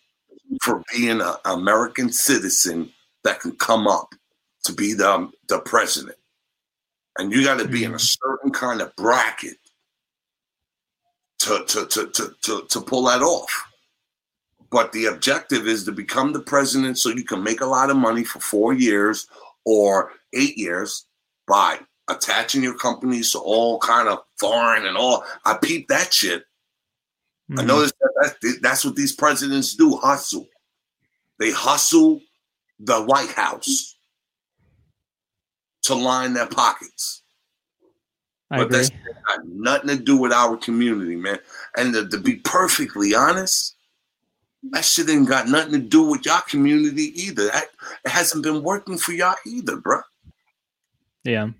for 0.62 0.82
being 0.92 1.20
an 1.20 1.34
American 1.44 2.12
citizen 2.12 2.90
that 3.24 3.40
can 3.40 3.52
come 3.56 3.86
up 3.86 4.14
to 4.64 4.72
be 4.72 4.94
the 4.94 5.10
um, 5.10 5.32
the 5.48 5.60
president. 5.60 6.16
And 7.18 7.32
you 7.32 7.44
got 7.44 7.58
to 7.58 7.68
be 7.68 7.84
in 7.84 7.92
a 7.92 7.94
mm-hmm. 7.94 8.28
certain 8.28 8.52
kind 8.52 8.80
of 8.80 8.94
bracket 8.96 9.56
to 11.40 11.64
to 11.66 11.86
to 11.86 12.06
to 12.08 12.34
to, 12.42 12.66
to 12.68 12.80
pull 12.80 13.04
that 13.04 13.22
off. 13.22 13.65
But 14.70 14.92
the 14.92 15.06
objective 15.06 15.66
is 15.66 15.84
to 15.84 15.92
become 15.92 16.32
the 16.32 16.40
president 16.40 16.98
so 16.98 17.10
you 17.10 17.24
can 17.24 17.42
make 17.42 17.60
a 17.60 17.66
lot 17.66 17.90
of 17.90 17.96
money 17.96 18.24
for 18.24 18.40
four 18.40 18.72
years 18.72 19.26
or 19.64 20.12
eight 20.32 20.56
years 20.58 21.06
by 21.46 21.78
attaching 22.08 22.62
your 22.62 22.76
companies 22.76 23.32
to 23.32 23.38
all 23.38 23.78
kind 23.78 24.08
of 24.08 24.20
foreign 24.38 24.86
and 24.86 24.96
all. 24.96 25.24
I 25.44 25.54
peep 25.54 25.88
that 25.88 26.12
shit. 26.12 26.44
I 27.50 27.62
Mhm. 27.62 27.66
noticed 27.66 27.94
that 28.00 28.34
that's, 28.40 28.60
that's 28.60 28.84
what 28.84 28.96
these 28.96 29.14
presidents 29.14 29.74
do 29.74 29.96
hustle. 29.96 30.48
They 31.38 31.52
hustle 31.52 32.20
the 32.80 33.02
White 33.02 33.30
House 33.30 33.96
to 35.82 35.94
line 35.94 36.34
their 36.34 36.48
pockets. 36.48 37.22
I 38.50 38.58
but 38.58 38.66
agree. 38.66 38.78
that's 38.78 38.90
got 38.90 39.46
nothing 39.46 39.88
to 39.88 39.96
do 39.96 40.16
with 40.16 40.32
our 40.32 40.56
community, 40.56 41.16
man. 41.16 41.38
And 41.76 41.92
to, 41.94 42.08
to 42.08 42.18
be 42.18 42.36
perfectly 42.36 43.14
honest, 43.14 43.75
That 44.70 44.84
shit 44.84 45.08
ain't 45.08 45.28
got 45.28 45.48
nothing 45.48 45.72
to 45.72 45.78
do 45.78 46.02
with 46.02 46.26
y'all 46.26 46.40
community 46.40 47.12
either. 47.22 47.46
That 47.46 47.68
it 48.04 48.10
hasn't 48.10 48.42
been 48.42 48.62
working 48.62 48.98
for 48.98 49.12
y'all 49.12 49.36
either, 49.46 49.76
bro. 49.76 50.00
Yeah. 51.24 51.50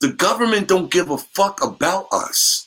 The 0.00 0.12
government 0.12 0.68
don't 0.68 0.90
give 0.90 1.10
a 1.10 1.18
fuck 1.18 1.62
about 1.62 2.06
us. 2.12 2.66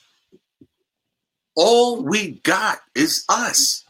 All 1.56 2.04
we 2.04 2.40
got 2.44 2.80
is 2.96 3.24
us. 3.30 3.84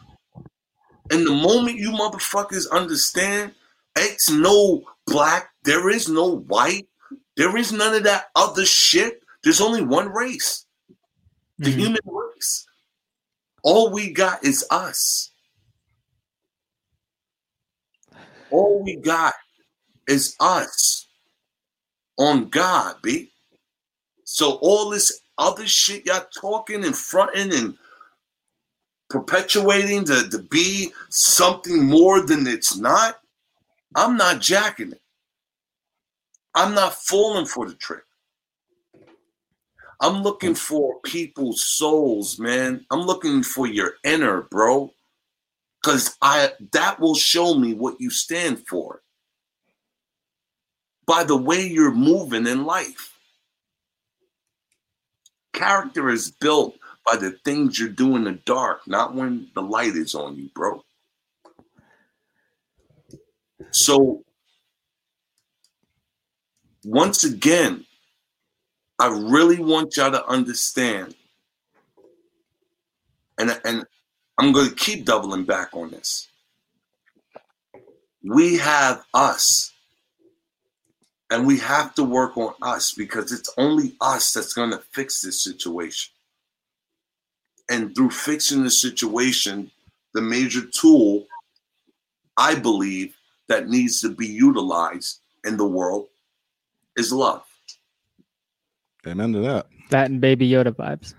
And 1.12 1.26
the 1.26 1.32
moment 1.34 1.78
you 1.78 1.92
motherfuckers 1.92 2.70
understand, 2.72 3.54
it's 3.96 4.30
no 4.30 4.84
black, 5.06 5.50
there 5.64 5.90
is 5.90 6.10
no 6.10 6.38
white, 6.38 6.88
there 7.38 7.56
is 7.58 7.72
none 7.72 7.94
of 7.94 8.04
that 8.04 8.30
other 8.36 8.66
shit. 8.66 9.22
There's 9.44 9.62
only 9.62 9.84
one 9.84 10.10
race, 10.10 10.66
the 11.60 11.70
Mhm. 11.70 11.78
human 11.80 12.02
race. 12.06 12.66
All 13.66 13.90
we 13.90 14.12
got 14.12 14.46
is 14.46 14.64
us. 14.70 15.32
All 18.52 18.84
we 18.84 18.96
got 18.96 19.34
is 20.08 20.36
us 20.40 21.08
on 22.20 22.50
God, 22.50 22.98
B. 23.02 23.32
So 24.24 24.60
all 24.62 24.92
this 24.92 25.20
other 25.40 25.66
shit 25.66 26.06
y'all 26.06 26.28
talking 26.40 26.86
and 26.86 26.96
fronting 26.96 27.52
and 27.54 27.76
perpetuating 29.10 30.06
to, 30.06 30.30
to 30.30 30.40
be 30.44 30.92
something 31.10 31.86
more 31.86 32.24
than 32.24 32.46
it's 32.46 32.78
not, 32.78 33.16
I'm 33.96 34.16
not 34.16 34.42
jacking 34.42 34.92
it. 34.92 35.02
I'm 36.54 36.76
not 36.76 36.94
falling 36.94 37.48
for 37.48 37.68
the 37.68 37.74
trick. 37.74 38.04
I'm 40.00 40.24
looking 40.24 40.56
for 40.56 41.00
people's 41.02 41.62
souls, 41.62 42.40
man. 42.40 42.86
I'm 42.92 43.02
looking 43.02 43.44
for 43.44 43.68
your 43.68 43.94
inner, 44.04 44.42
bro. 44.42 44.92
Cause 45.84 46.18
I 46.22 46.52
that 46.72 47.00
will 47.00 47.16
show 47.16 47.56
me 47.56 47.74
what 47.74 48.02
you 48.02 48.10
stand 48.10 48.68
for. 48.68 49.02
By 51.06 51.24
the 51.24 51.38
way 51.38 51.66
you're 51.68 51.92
moving 51.92 52.48
in 52.48 52.66
life. 52.66 53.14
Character 55.54 56.10
is 56.10 56.32
built 56.32 56.76
by 57.06 57.18
the 57.18 57.32
things 57.46 57.80
you 57.80 57.88
do 57.88 58.16
in 58.16 58.24
the 58.24 58.34
dark, 58.34 58.82
not 58.88 59.14
when 59.14 59.48
the 59.54 59.62
light 59.62 59.96
is 59.96 60.16
on 60.16 60.36
you, 60.36 60.50
bro. 60.56 60.84
So, 63.72 64.24
once 66.84 67.24
again, 67.24 67.86
I 68.98 69.08
really 69.08 69.60
want 69.60 69.98
y'all 69.98 70.12
to 70.12 70.26
understand, 70.26 71.16
and, 73.38 73.60
and 73.66 73.86
I'm 74.38 74.52
going 74.54 74.70
to 74.70 74.76
keep 74.76 75.06
doubling 75.06 75.44
back 75.44 75.70
on 75.74 75.92
this. 75.92 76.28
We 78.24 78.58
have 78.58 79.04
us, 79.14 79.74
and 81.30 81.46
we 81.46 81.60
have 81.60 81.94
to 81.96 82.04
work 82.04 82.38
on 82.38 82.54
us 82.62 82.92
because 82.92 83.32
it's 83.32 83.54
only 83.58 83.96
us 84.00 84.32
that's 84.32 84.54
going 84.54 84.72
to 84.72 84.82
fix 84.94 85.22
this 85.22 85.44
situation. 85.44 86.14
And 87.70 87.96
through 87.96 88.12
fixing 88.12 88.64
the 88.64 88.72
situation, 88.72 89.72
the 90.14 90.22
major 90.22 90.62
tool 90.66 91.26
I 92.38 92.56
believe 92.56 93.16
that 93.48 93.68
needs 93.68 94.02
to 94.02 94.10
be 94.10 94.28
utilized 94.28 95.20
in 95.46 95.58
the 95.58 95.68
world 95.68 96.08
is 96.98 97.12
love. 97.14 97.45
Amen 99.08 99.34
to 99.34 99.40
that. 99.40 99.68
That 99.90 100.10
and 100.10 100.20
Baby 100.22 100.50
Yoda 100.50 100.72
vibes. 100.76 101.14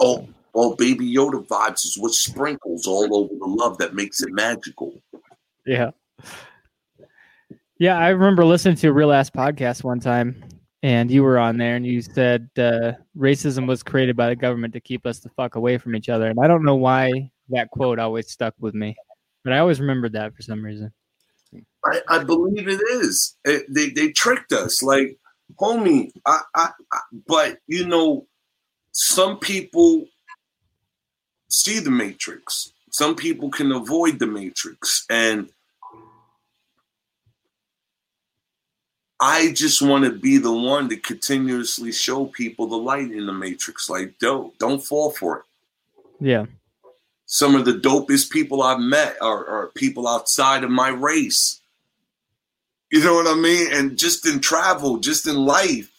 Oh, 0.00 0.28
oh, 0.54 0.74
Baby 0.76 1.12
Yoda 1.14 1.46
vibes 1.46 1.84
is 1.84 1.96
what 1.98 2.12
sprinkles 2.12 2.86
all 2.86 3.14
over 3.16 3.34
the 3.38 3.46
love 3.46 3.78
that 3.78 3.94
makes 3.94 4.22
it 4.22 4.30
magical. 4.32 5.02
Yeah. 5.66 5.90
Yeah, 7.78 7.98
I 7.98 8.10
remember 8.10 8.44
listening 8.44 8.76
to 8.76 8.88
a 8.88 8.92
real 8.92 9.12
ass 9.12 9.30
podcast 9.30 9.82
one 9.82 10.00
time, 10.00 10.44
and 10.82 11.10
you 11.10 11.22
were 11.22 11.38
on 11.38 11.56
there, 11.56 11.74
and 11.76 11.84
you 11.86 12.02
said 12.02 12.48
uh, 12.56 12.92
racism 13.16 13.66
was 13.66 13.82
created 13.82 14.16
by 14.16 14.28
the 14.28 14.36
government 14.36 14.74
to 14.74 14.80
keep 14.80 15.06
us 15.06 15.18
the 15.20 15.28
fuck 15.30 15.56
away 15.56 15.78
from 15.78 15.96
each 15.96 16.08
other. 16.08 16.28
And 16.28 16.38
I 16.40 16.46
don't 16.46 16.64
know 16.64 16.76
why 16.76 17.30
that 17.48 17.70
quote 17.70 17.98
always 17.98 18.30
stuck 18.30 18.54
with 18.60 18.74
me, 18.74 18.94
but 19.42 19.52
I 19.52 19.58
always 19.58 19.80
remembered 19.80 20.12
that 20.12 20.34
for 20.36 20.42
some 20.42 20.64
reason. 20.64 20.92
I, 21.84 22.00
I 22.08 22.24
believe 22.24 22.68
it 22.68 22.80
is. 22.80 23.36
It- 23.44 23.66
they 23.68 23.90
they 23.90 24.12
tricked 24.12 24.52
us, 24.52 24.82
like 24.82 25.18
homie. 25.60 26.12
I, 26.26 26.40
I, 26.54 26.70
I 26.92 27.00
but 27.26 27.58
you 27.66 27.86
know, 27.86 28.26
some 28.92 29.38
people 29.38 30.06
see 31.48 31.78
the 31.80 31.90
matrix. 31.90 32.72
Some 32.90 33.16
people 33.16 33.50
can 33.50 33.72
avoid 33.72 34.18
the 34.18 34.26
matrix, 34.26 35.04
and 35.10 35.48
I 39.20 39.52
just 39.52 39.82
want 39.82 40.04
to 40.04 40.12
be 40.12 40.38
the 40.38 40.52
one 40.52 40.88
to 40.90 40.96
continuously 40.96 41.92
show 41.92 42.26
people 42.26 42.66
the 42.66 42.76
light 42.76 43.10
in 43.12 43.26
the 43.26 43.32
matrix. 43.32 43.88
Like, 43.90 44.18
don't 44.20 44.56
don't 44.58 44.84
fall 44.84 45.10
for 45.10 45.38
it. 45.38 45.44
Yeah. 46.20 46.46
some 47.26 47.54
of 47.54 47.64
the 47.64 47.72
dopest 47.72 48.30
people 48.30 48.62
I've 48.62 48.80
met 48.80 49.16
are, 49.20 49.46
are 49.46 49.66
people 49.74 50.06
outside 50.06 50.64
of 50.64 50.70
my 50.70 50.88
race. 50.88 51.60
You 52.94 53.02
know 53.02 53.14
what 53.14 53.26
I 53.26 53.34
mean? 53.34 53.72
And 53.72 53.98
just 53.98 54.24
in 54.24 54.38
travel, 54.38 54.98
just 54.98 55.26
in 55.26 55.34
life, 55.34 55.90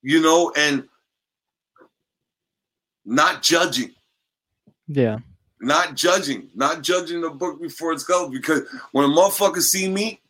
you 0.00 0.22
know, 0.22 0.50
and 0.56 0.88
not 3.04 3.42
judging, 3.42 3.94
Yeah. 4.86 5.18
not 5.60 5.94
judging, 5.94 6.48
not 6.54 6.80
judging 6.80 7.20
the 7.20 7.28
book 7.28 7.60
before 7.60 7.92
it's 7.92 8.02
covered. 8.02 8.32
Because 8.32 8.62
when 8.92 9.04
a 9.04 9.08
motherfucker 9.08 9.60
see 9.60 9.90
me, 9.90 10.22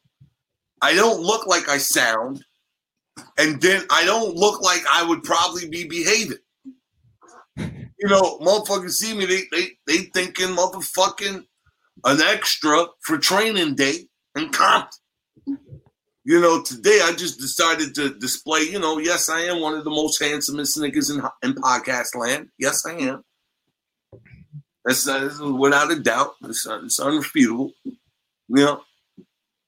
I 0.83 0.97
don't 0.97 1.21
look 1.21 1.47
like 1.47 1.69
I 1.69 1.79
sound, 1.79 2.45
and 3.37 3.61
then 3.63 3.85
I 3.89 4.05
don't 4.05 4.35
look 4.35 4.61
like 4.61 4.83
I 4.91 5.05
would 5.05 5.23
probably 5.23 5.69
be 5.69 5.85
behaving. 5.85 6.39
You 7.57 8.09
know, 8.09 8.41
motherfuckers 8.41 8.95
see 8.95 9.15
me, 9.17 9.25
they 9.25 9.43
they 9.53 9.79
they 9.87 9.99
thinking 10.13 10.49
motherfucking 10.49 11.45
an 12.05 12.21
extra 12.23 12.87
for 13.03 13.19
training 13.19 13.77
day 13.77 14.09
and 14.35 14.53
comp. 14.53 14.91
You 16.29 16.39
know, 16.43 16.61
today 16.61 17.01
I 17.03 17.15
just 17.15 17.41
decided 17.41 17.95
to 17.95 18.11
display, 18.19 18.61
you 18.61 18.79
know, 18.79 18.99
yes, 18.99 19.31
I 19.31 19.45
am 19.45 19.63
one 19.63 19.73
of 19.73 19.85
the 19.85 19.91
most 19.91 20.23
handsomest 20.23 20.77
niggas 20.77 21.11
in, 21.11 21.23
in 21.43 21.57
podcast 21.57 22.15
land. 22.15 22.51
Yes, 22.59 22.85
I 22.85 22.97
am. 22.97 23.25
That's, 24.85 25.09
uh, 25.09 25.21
that's 25.21 25.41
without 25.41 25.91
a 25.91 25.99
doubt. 25.99 26.35
It's, 26.45 26.67
uh, 26.67 26.83
it's 26.85 27.01
unrefutable. 27.01 27.73
You 27.83 27.97
know, 28.49 28.83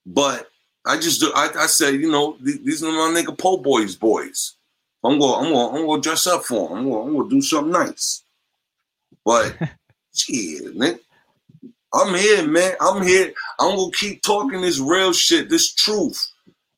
but 0.05 0.51
I 0.87 0.99
just. 0.99 1.25
I, 1.35 1.49
I 1.57 1.65
said, 1.65 1.95
you 1.95 2.13
know, 2.13 2.37
th- 2.45 2.61
these 2.63 2.85
are 2.85 2.93
my 2.93 3.19
nigga 3.19 3.39
po 3.39 3.57
boys 3.57 3.97
boys. 3.97 4.57
I'm 5.03 5.19
going. 5.19 5.47
I'm 5.47 5.53
going. 5.55 5.77
I'm 5.77 5.87
going 5.87 6.03
to 6.03 6.07
dress 6.07 6.27
up 6.27 6.43
for 6.45 6.69
them. 6.69 6.79
I'm 6.79 6.91
going. 6.91 7.09
I'm 7.09 7.15
going 7.17 7.31
to 7.31 7.37
do 7.37 7.41
something 7.41 7.73
nice. 7.73 8.23
But 9.25 9.57
shit, 10.15 10.77
man, 10.77 11.01
I'm 11.93 12.15
here, 12.15 12.47
man. 12.47 12.75
I'm 12.81 13.03
here. 13.03 13.33
I'm 13.59 13.77
gonna 13.77 13.93
keep 13.93 14.23
talking 14.23 14.61
this 14.61 14.79
real 14.79 15.13
shit, 15.13 15.49
this 15.49 15.75
truth, 15.75 16.23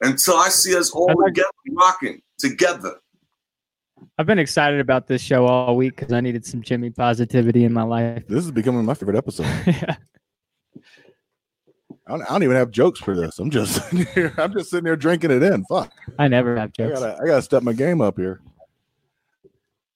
until 0.03 0.37
I 0.37 0.49
see 0.49 0.77
us 0.77 0.91
all 0.91 1.11
I 1.11 1.15
like- 1.15 1.35
together 1.35 1.49
rocking 1.71 2.21
together. 2.39 2.97
I've 4.19 4.27
been 4.27 4.39
excited 4.39 4.81
about 4.81 5.07
this 5.07 5.23
show 5.23 5.47
all 5.47 5.77
week 5.77 5.97
because 5.97 6.13
I 6.13 6.21
needed 6.21 6.45
some 6.45 6.61
Jimmy 6.61 6.91
positivity 6.91 7.65
in 7.65 7.73
my 7.73 7.85
life. 7.85 8.25
This 8.29 8.45
is 8.45 8.51
becoming 8.51 8.85
my 8.85 8.95
favorite 8.95 9.17
episode. 9.17 9.47
yeah. 9.67 9.97
I 12.07 12.11
don't, 12.11 12.23
I 12.23 12.27
don't 12.27 12.43
even 12.43 12.57
have 12.57 12.71
jokes 12.73 12.99
for 12.99 13.15
this. 13.15 13.39
I'm 13.39 13.49
just 13.51 13.75
sitting 13.91 14.07
here. 14.13 14.35
I'm 14.37 14.53
just 14.53 14.71
sitting 14.71 14.87
here 14.87 14.97
drinking 14.97 15.31
it 15.31 15.43
in. 15.43 15.65
Fuck. 15.67 15.93
I 16.19 16.27
never 16.29 16.57
have 16.57 16.71
I 16.79 16.83
jokes. 16.83 17.01
gotta 17.01 17.23
I 17.23 17.27
gotta 17.27 17.43
step 17.43 17.63
my 17.63 17.73
game 17.73 18.01
up 18.01 18.19
here. 18.19 18.41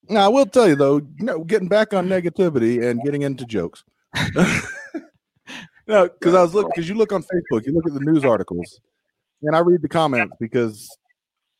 Now 0.09 0.25
I 0.25 0.27
will 0.29 0.45
tell 0.45 0.69
you 0.69 0.75
though, 0.75 0.97
you 0.97 1.25
know, 1.25 1.43
getting 1.43 1.67
back 1.67 1.93
on 1.93 2.07
negativity 2.07 2.89
and 2.89 3.01
getting 3.03 3.23
into 3.23 3.45
jokes. 3.45 3.83
no, 4.35 6.07
because 6.07 6.33
I 6.33 6.41
was 6.41 6.53
looking 6.53 6.71
because 6.73 6.87
you 6.87 6.95
look 6.95 7.11
on 7.11 7.23
Facebook, 7.23 7.65
you 7.65 7.73
look 7.73 7.85
at 7.85 7.93
the 7.93 7.99
news 7.99 8.23
articles, 8.23 8.79
and 9.41 9.55
I 9.55 9.59
read 9.59 9.81
the 9.81 9.89
comments 9.89 10.35
because 10.39 10.89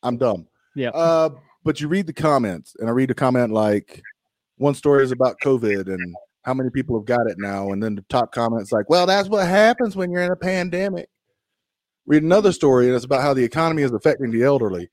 I'm 0.02 0.16
dumb. 0.16 0.46
Yeah. 0.74 0.90
Uh, 0.90 1.30
but 1.64 1.80
you 1.80 1.88
read 1.88 2.06
the 2.06 2.12
comments, 2.12 2.74
and 2.78 2.88
I 2.88 2.92
read 2.92 3.10
a 3.10 3.14
comment 3.14 3.52
like 3.52 4.02
one 4.56 4.74
story 4.74 5.02
is 5.04 5.12
about 5.12 5.36
COVID 5.42 5.86
and 5.86 6.14
how 6.42 6.54
many 6.54 6.70
people 6.70 6.98
have 6.98 7.06
got 7.06 7.26
it 7.28 7.36
now, 7.38 7.72
and 7.72 7.82
then 7.82 7.94
the 7.94 8.04
top 8.08 8.32
comments 8.32 8.72
like, 8.72 8.88
"Well, 8.88 9.06
that's 9.06 9.28
what 9.28 9.46
happens 9.46 9.96
when 9.96 10.10
you're 10.10 10.22
in 10.22 10.30
a 10.32 10.36
pandemic." 10.36 11.08
Read 12.06 12.22
another 12.22 12.52
story, 12.52 12.86
and 12.86 12.94
it's 12.96 13.04
about 13.04 13.22
how 13.22 13.34
the 13.34 13.44
economy 13.44 13.82
is 13.82 13.92
affecting 13.92 14.30
the 14.30 14.42
elderly. 14.42 14.88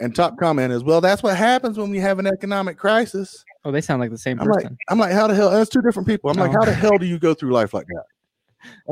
And 0.00 0.14
top 0.14 0.36
comment 0.38 0.72
is, 0.72 0.84
"Well, 0.84 1.00
that's 1.00 1.22
what 1.22 1.36
happens 1.36 1.78
when 1.78 1.90
we 1.90 1.98
have 2.00 2.18
an 2.18 2.26
economic 2.26 2.76
crisis." 2.76 3.42
Oh, 3.64 3.72
they 3.72 3.80
sound 3.80 4.00
like 4.00 4.10
the 4.10 4.18
same 4.18 4.38
I'm 4.40 4.46
like, 4.46 4.62
person. 4.62 4.76
I'm 4.88 4.98
like, 4.98 5.12
how 5.12 5.26
the 5.26 5.34
hell? 5.34 5.50
That's 5.50 5.70
two 5.70 5.80
different 5.82 6.06
people. 6.06 6.30
I'm 6.30 6.36
like, 6.36 6.50
Oh. 6.50 6.60
how 6.60 6.64
the 6.64 6.74
hell 6.74 6.98
do 6.98 7.06
you 7.06 7.18
go 7.18 7.34
through 7.34 7.52
life 7.52 7.74
like 7.74 7.86
that? 7.88 8.04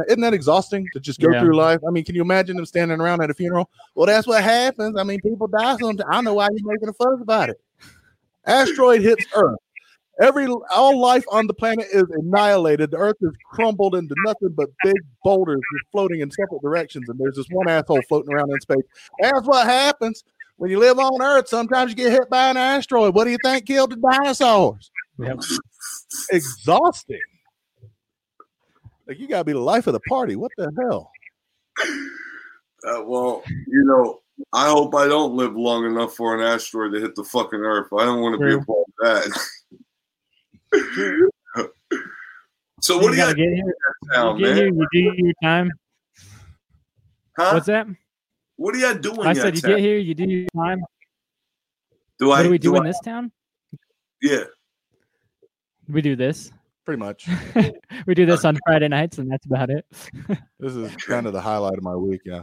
Isn't 0.08 0.20
that 0.20 0.34
exhausting 0.34 0.86
to 0.92 1.00
just 1.00 1.20
go 1.20 1.30
Yeah. 1.30 1.40
through 1.40 1.56
life? 1.56 1.80
I 1.86 1.90
mean, 1.90 2.04
can 2.04 2.14
you 2.14 2.22
imagine 2.22 2.56
them 2.56 2.66
standing 2.66 3.00
around 3.00 3.22
at 3.22 3.30
a 3.30 3.34
funeral? 3.34 3.70
Well, 3.94 4.06
that's 4.06 4.26
what 4.26 4.42
happens. 4.42 4.96
I 4.98 5.04
mean, 5.04 5.20
people 5.20 5.46
die 5.46 5.76
sometimes. 5.76 6.02
I 6.10 6.20
know 6.20 6.34
why 6.34 6.48
you're 6.52 6.72
making 6.72 6.88
a 6.88 6.92
fuss 6.92 7.20
about 7.20 7.50
it. 7.50 7.60
Asteroid 8.46 9.02
hits 9.02 9.24
Earth. 9.34 9.58
Every 10.20 10.46
all 10.70 11.00
life 11.00 11.24
on 11.32 11.48
the 11.48 11.54
planet 11.54 11.86
is 11.92 12.04
annihilated. 12.10 12.92
The 12.92 12.98
earth 12.98 13.16
is 13.20 13.32
crumbled 13.50 13.96
into 13.96 14.14
nothing 14.24 14.50
but 14.50 14.68
big 14.84 14.94
boulders 15.24 15.60
just 15.72 15.90
floating 15.90 16.20
in 16.20 16.30
separate 16.30 16.62
directions, 16.62 17.08
and 17.08 17.18
there's 17.18 17.34
this 17.34 17.46
one 17.50 17.68
asshole 17.68 18.00
floating 18.08 18.32
around 18.32 18.52
in 18.52 18.60
space. 18.60 18.84
That's 19.20 19.44
what 19.44 19.66
happens 19.66 20.22
when 20.56 20.70
you 20.70 20.78
live 20.78 21.00
on 21.00 21.20
Earth. 21.20 21.48
Sometimes 21.48 21.90
you 21.90 21.96
get 21.96 22.12
hit 22.12 22.30
by 22.30 22.48
an 22.50 22.56
asteroid. 22.56 23.12
What 23.12 23.24
do 23.24 23.30
you 23.30 23.38
think 23.44 23.66
killed 23.66 23.90
the 23.90 23.96
dinosaurs? 23.96 24.92
Yep. 25.18 25.40
Exhausting. 26.30 27.18
Like 29.06 29.18
you 29.18 29.28
gotta 29.28 29.44
be 29.44 29.52
the 29.52 29.58
life 29.58 29.86
of 29.86 29.92
the 29.92 30.00
party. 30.08 30.36
What 30.36 30.52
the 30.56 30.72
hell? 30.78 31.10
Uh, 32.86 33.02
well, 33.04 33.42
you 33.66 33.84
know, 33.84 34.20
I 34.52 34.68
hope 34.68 34.94
I 34.94 35.06
don't 35.06 35.34
live 35.34 35.56
long 35.56 35.86
enough 35.86 36.14
for 36.14 36.34
an 36.34 36.40
asteroid 36.40 36.92
to 36.94 37.00
hit 37.00 37.14
the 37.14 37.24
fucking 37.24 37.60
Earth. 37.60 37.88
I 37.98 38.04
don't 38.04 38.20
want 38.20 38.38
to 38.40 38.46
be 38.46 38.54
a 38.54 38.58
part 38.58 38.78
of 38.78 39.30
that. 40.72 41.30
so 42.80 42.96
what 42.98 43.10
do 43.10 43.16
you 43.16 43.16
gotta 43.16 43.34
get 43.34 43.52
here? 43.52 43.74
now, 44.10 44.36
you, 44.36 44.46
get 44.46 44.56
here, 44.56 44.66
you 44.68 44.86
do 44.92 44.98
your 45.16 45.34
time. 45.42 45.70
Huh? 47.36 47.50
What's 47.54 47.66
that? 47.66 47.86
What 48.56 48.74
are 48.74 48.78
you 48.78 48.94
doing? 48.98 49.26
I 49.26 49.32
said 49.32 49.56
you 49.56 49.60
town? 49.60 49.70
get 49.72 49.80
here, 49.80 49.98
you 49.98 50.14
do 50.14 50.24
your 50.24 50.48
time. 50.56 50.82
Do 52.18 52.28
What 52.28 52.40
I 52.40 52.42
do 52.44 52.50
we 52.50 52.58
do 52.58 52.74
I- 52.76 52.78
in 52.78 52.84
this 52.84 53.00
town? 53.00 53.32
Yeah. 54.22 54.44
We 55.88 56.00
do 56.00 56.16
this. 56.16 56.50
Pretty 56.84 56.98
much. 57.00 57.28
we 58.06 58.14
do 58.14 58.26
this 58.26 58.44
on 58.44 58.58
Friday 58.66 58.88
nights, 58.88 59.18
and 59.18 59.30
that's 59.30 59.46
about 59.46 59.70
it. 59.70 59.86
This 60.58 60.74
is 60.76 60.94
kind 60.96 61.26
of 61.26 61.32
the 61.34 61.40
highlight 61.42 61.76
of 61.76 61.82
my 61.82 61.94
week. 61.94 62.22
Yeah. 62.24 62.42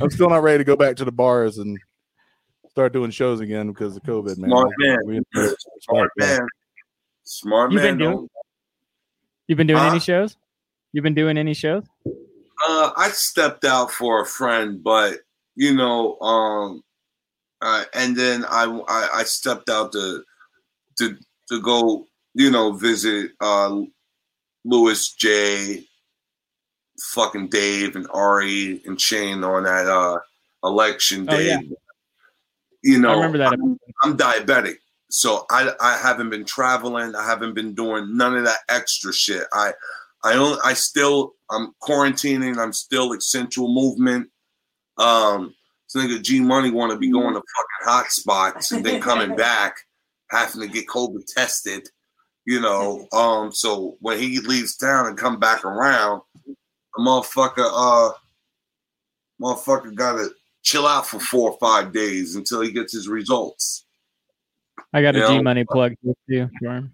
I'm 0.00 0.10
still 0.10 0.28
not 0.28 0.42
ready 0.42 0.58
to 0.58 0.64
go 0.64 0.74
back 0.76 0.96
to 0.96 1.04
the 1.04 1.12
bars 1.12 1.58
and 1.58 1.78
start 2.68 2.92
doing 2.92 3.10
shows 3.12 3.40
again 3.40 3.68
because 3.68 3.96
of 3.96 4.02
COVID, 4.02 4.38
man. 4.38 4.50
Smart 4.50 4.70
man. 4.78 4.98
We- 5.06 5.20
Smart 5.82 6.10
yeah. 6.18 6.26
man. 6.38 6.46
Smart 7.22 7.72
You've 7.72 7.82
man. 7.82 7.98
been 7.98 8.12
doing- 8.12 8.28
You've 9.46 9.58
been 9.58 9.66
doing 9.66 9.80
Huh? 9.80 9.90
any 9.90 10.00
shows? 10.00 10.36
You've 10.92 11.04
been 11.04 11.14
doing 11.14 11.38
any 11.38 11.54
shows? 11.54 11.84
Uh, 12.66 12.90
I 12.96 13.08
stepped 13.10 13.64
out 13.64 13.90
for 13.90 14.20
a 14.22 14.26
friend, 14.26 14.82
but 14.82 15.20
you 15.54 15.74
know, 15.74 16.18
um, 16.20 16.82
uh, 17.60 17.84
and 17.94 18.16
then 18.16 18.44
I, 18.46 18.64
I 18.88 19.08
I 19.20 19.24
stepped 19.24 19.68
out 19.70 19.92
to 19.92 20.24
to 20.98 21.16
to 21.50 21.60
go, 21.60 22.06
you 22.34 22.50
know, 22.50 22.72
visit 22.72 23.32
uh, 23.40 23.80
Luis 24.64 25.12
J, 25.14 25.84
fucking 27.12 27.48
Dave 27.48 27.96
and 27.96 28.06
Ari 28.12 28.82
and 28.86 29.00
Shane 29.00 29.42
on 29.44 29.64
that 29.64 29.86
uh 29.86 30.18
election 30.62 31.26
Oh, 31.28 31.36
day. 31.36 31.48
yeah. 31.48 31.58
You 32.82 32.98
know, 32.98 33.10
I 33.10 33.14
remember 33.14 33.38
that. 33.38 33.52
I'm, 33.52 33.78
I'm 34.02 34.16
diabetic, 34.16 34.74
so 35.10 35.46
I 35.50 35.72
I 35.80 35.96
haven't 35.96 36.28
been 36.30 36.44
traveling. 36.44 37.14
I 37.14 37.24
haven't 37.24 37.54
been 37.54 37.74
doing 37.74 38.16
none 38.16 38.36
of 38.36 38.44
that 38.44 38.58
extra 38.68 39.12
shit. 39.12 39.44
I 39.52 39.72
I 40.22 40.34
don't. 40.34 40.60
I 40.64 40.74
still. 40.74 41.32
I'm 41.50 41.72
quarantining. 41.82 42.58
I'm 42.58 42.72
still 42.74 43.12
essential 43.12 43.72
movement. 43.72 44.28
Um, 44.98 45.54
so 45.86 45.98
nigga 46.00 46.22
G 46.22 46.40
Money 46.40 46.70
want 46.70 46.92
to 46.92 46.98
be 46.98 47.10
going 47.10 47.32
to 47.34 47.40
fucking 47.40 47.84
hot 47.84 48.06
spots 48.10 48.70
and 48.72 48.84
then 48.84 49.00
coming 49.00 49.34
back, 49.36 49.76
having 50.30 50.60
to 50.60 50.68
get 50.68 50.86
COVID 50.86 51.24
tested. 51.26 51.88
You 52.46 52.60
know. 52.60 53.06
Um. 53.12 53.52
So 53.52 53.96
when 54.00 54.18
he 54.18 54.40
leaves 54.40 54.76
town 54.76 55.06
and 55.06 55.18
come 55.18 55.38
back 55.38 55.64
around, 55.64 56.22
the 56.46 56.54
motherfucker. 56.98 57.70
Uh. 57.72 58.12
Motherfucker 59.42 59.92
gotta 59.94 60.30
chill 60.62 60.86
out 60.86 61.06
for 61.06 61.18
four 61.18 61.50
or 61.50 61.58
five 61.58 61.92
days 61.92 62.36
until 62.36 62.60
he 62.60 62.70
gets 62.70 62.92
his 62.92 63.08
results. 63.08 63.84
I 64.92 65.02
got 65.02 65.16
a 65.16 65.18
Yeah. 65.18 65.28
G 65.28 65.42
Money 65.42 65.64
plug 65.64 65.94
too 66.04 66.14
for 66.60 66.70
him. 66.70 66.92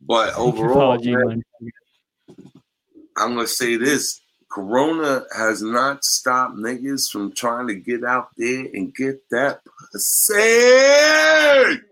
But 0.00 0.34
overall, 0.36 0.98
man, 0.98 1.42
I'm 3.16 3.34
gonna 3.34 3.46
say 3.46 3.76
this: 3.76 4.20
Corona 4.50 5.24
has 5.36 5.60
not 5.60 6.04
stopped 6.04 6.56
niggas 6.56 7.10
from 7.10 7.32
trying 7.32 7.66
to 7.68 7.74
get 7.74 8.04
out 8.04 8.30
there 8.36 8.66
and 8.72 8.94
get 8.94 9.22
that 9.30 9.60
pussy. 9.92 11.82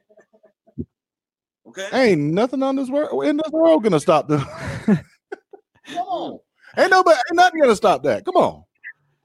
Okay, 1.76 2.10
Ain't 2.10 2.32
nothing 2.32 2.62
on 2.62 2.76
this 2.76 2.88
world 2.88 3.24
in 3.24 3.36
this 3.36 3.52
world 3.52 3.82
gonna 3.82 4.00
stop 4.00 4.28
them. 4.28 4.40
come 4.86 5.98
on, 5.98 6.38
ain't 6.78 6.90
nobody 6.90 7.16
ain't 7.16 7.36
nothing 7.36 7.60
gonna 7.60 7.76
stop 7.76 8.02
that. 8.04 8.24
Come 8.24 8.36
on. 8.36 8.64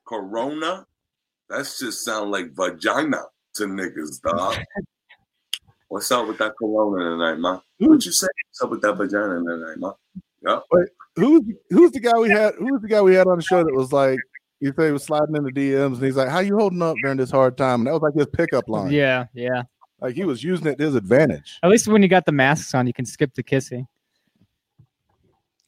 Corona. 0.05 0.85
That's 1.49 1.79
just 1.79 2.05
sound 2.05 2.31
like 2.31 2.53
vagina 2.53 3.23
to 3.55 3.63
niggas, 3.63 4.21
dog. 4.21 4.57
What's 5.89 6.09
up 6.11 6.27
with 6.27 6.37
that 6.37 6.53
Corona 6.57 7.09
tonight, 7.11 7.39
ma? 7.39 7.59
What 7.77 8.05
you 8.05 8.11
say? 8.11 8.27
What's 8.49 8.61
up 8.61 8.69
with 8.69 8.81
that 8.81 8.95
vagina 8.95 9.39
tonight, 9.39 9.77
ma? 9.77 9.93
Who's 11.15 11.41
who's 11.69 11.91
the 11.91 11.99
guy 11.99 12.17
we 12.17 12.29
had 12.29 12.53
who's 12.55 12.81
the 12.81 12.87
guy 12.87 13.01
we 13.01 13.15
had 13.15 13.27
on 13.27 13.37
the 13.37 13.43
show 13.43 13.63
that 13.63 13.73
was 13.73 13.91
like 13.91 14.17
you 14.61 14.73
say 14.77 14.87
he 14.87 14.91
was 14.91 15.03
sliding 15.03 15.35
in 15.35 15.43
the 15.43 15.51
DMs 15.51 15.95
and 15.95 16.03
he's 16.03 16.15
like, 16.15 16.29
How 16.29 16.39
you 16.39 16.57
holding 16.57 16.81
up 16.81 16.95
during 17.01 17.17
this 17.17 17.31
hard 17.31 17.57
time? 17.57 17.81
And 17.81 17.87
that 17.87 17.93
was 17.93 18.01
like 18.01 18.13
his 18.13 18.27
pickup 18.27 18.69
line. 18.69 18.91
Yeah, 18.91 19.25
yeah. 19.33 19.63
Like 20.01 20.15
he 20.15 20.23
was 20.23 20.43
using 20.43 20.67
it 20.67 20.77
to 20.79 20.85
his 20.85 20.95
advantage. 20.95 21.59
At 21.61 21.69
least 21.69 21.87
when 21.87 22.01
you 22.01 22.07
got 22.07 22.25
the 22.25 22.31
masks 22.31 22.73
on, 22.73 22.87
you 22.87 22.93
can 22.93 23.05
skip 23.05 23.33
the 23.35 23.43
kissing. 23.43 23.87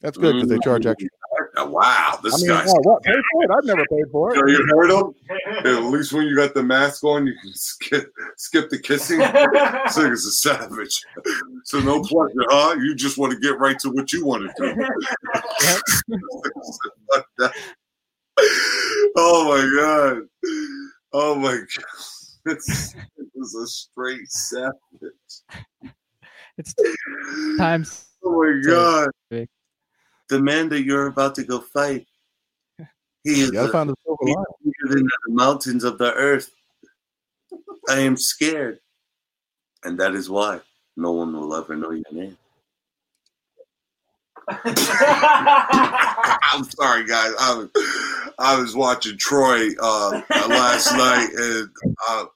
That's 0.00 0.18
good 0.18 0.34
because 0.34 0.48
they 0.48 0.56
mm-hmm. 0.56 0.62
charge 0.68 0.86
extra. 0.86 1.08
Oh, 1.56 1.70
Wow, 1.70 2.18
this 2.22 2.34
I 2.34 2.38
mean, 2.38 2.48
guy's. 2.48 2.68
oh. 2.68 2.98
Pay 3.04 3.12
for 3.12 3.44
it? 3.44 3.50
I've 3.50 3.64
never 3.64 3.84
paid 3.86 4.04
for 4.10 4.34
it. 4.34 4.50
You 4.50 4.66
heard 4.66 4.90
him? 4.90 5.14
At 5.64 5.84
least 5.84 6.12
when 6.12 6.26
you 6.26 6.34
got 6.34 6.52
the 6.52 6.62
mask 6.64 7.04
on, 7.04 7.26
you 7.26 7.34
can 7.40 7.52
skip 7.54 8.12
skip 8.36 8.70
the 8.70 8.78
kissing. 8.78 9.18
This 9.84 9.98
nigga's 9.98 10.26
a 10.26 10.32
savage. 10.32 11.00
So 11.64 11.80
no 11.80 12.02
pleasure, 12.02 12.34
huh? 12.48 12.76
You 12.80 12.94
just 12.94 13.18
want 13.18 13.32
to 13.32 13.38
get 13.38 13.58
right 13.58 13.78
to 13.80 13.90
what 13.90 14.12
you 14.12 14.26
want 14.26 14.50
to 14.56 14.74
do. 14.74 14.74
oh 19.16 19.48
my 19.48 19.80
god. 19.80 20.22
Oh 21.12 21.34
my 21.36 21.56
god. 21.56 22.13
This 22.44 22.94
is 23.36 23.54
a 23.54 23.66
straight 23.66 24.28
savage. 24.28 24.72
It's 26.56 26.72
times. 27.58 28.06
Oh 28.24 28.30
my 28.40 28.60
god. 28.64 29.08
Big. 29.28 29.48
The 30.28 30.40
man 30.40 30.68
that 30.68 30.84
you're 30.84 31.08
about 31.08 31.34
to 31.34 31.42
go 31.44 31.58
fight. 31.60 32.06
He 33.24 33.40
is 33.40 33.46
You 33.48 33.52
gotta 33.52 33.68
a- 33.70 33.72
find 33.72 33.90
the 33.90 33.96
silver 34.04 34.18
He's 34.24 34.36
line. 34.36 34.44
bigger 34.62 34.94
than 34.94 35.04
the 35.26 35.32
mountains 35.34 35.82
of 35.82 35.98
the 35.98 36.12
earth. 36.14 36.52
I 37.88 37.98
am 38.00 38.16
scared. 38.16 38.78
And 39.82 39.98
that 39.98 40.14
is 40.14 40.30
why 40.30 40.60
no 40.96 41.10
one 41.12 41.32
will 41.32 41.54
ever 41.56 41.74
know 41.74 41.90
your 41.90 42.04
name. 42.12 42.38
I'm 44.48 44.74
sorry, 46.64 47.04
guys. 47.06 47.32
I 47.40 47.54
was, 47.56 47.68
I 48.38 48.60
was 48.60 48.76
watching 48.76 49.16
Troy 49.18 49.70
uh, 49.80 50.20
last 50.48 50.92
night, 50.92 51.28
and 51.34 51.68
uh, 52.08 52.26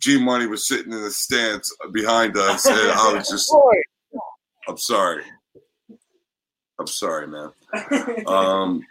G 0.00 0.22
Money 0.22 0.46
was 0.46 0.66
sitting 0.66 0.92
in 0.92 1.00
the 1.02 1.10
stands 1.10 1.74
behind 1.92 2.36
us, 2.36 2.66
and 2.66 2.76
I 2.76 3.14
was 3.14 3.28
just, 3.30 3.52
I'm 4.68 4.76
sorry. 4.78 5.22
I'm 6.78 6.86
sorry, 6.86 7.26
man. 7.28 7.50
Um, 8.26 8.82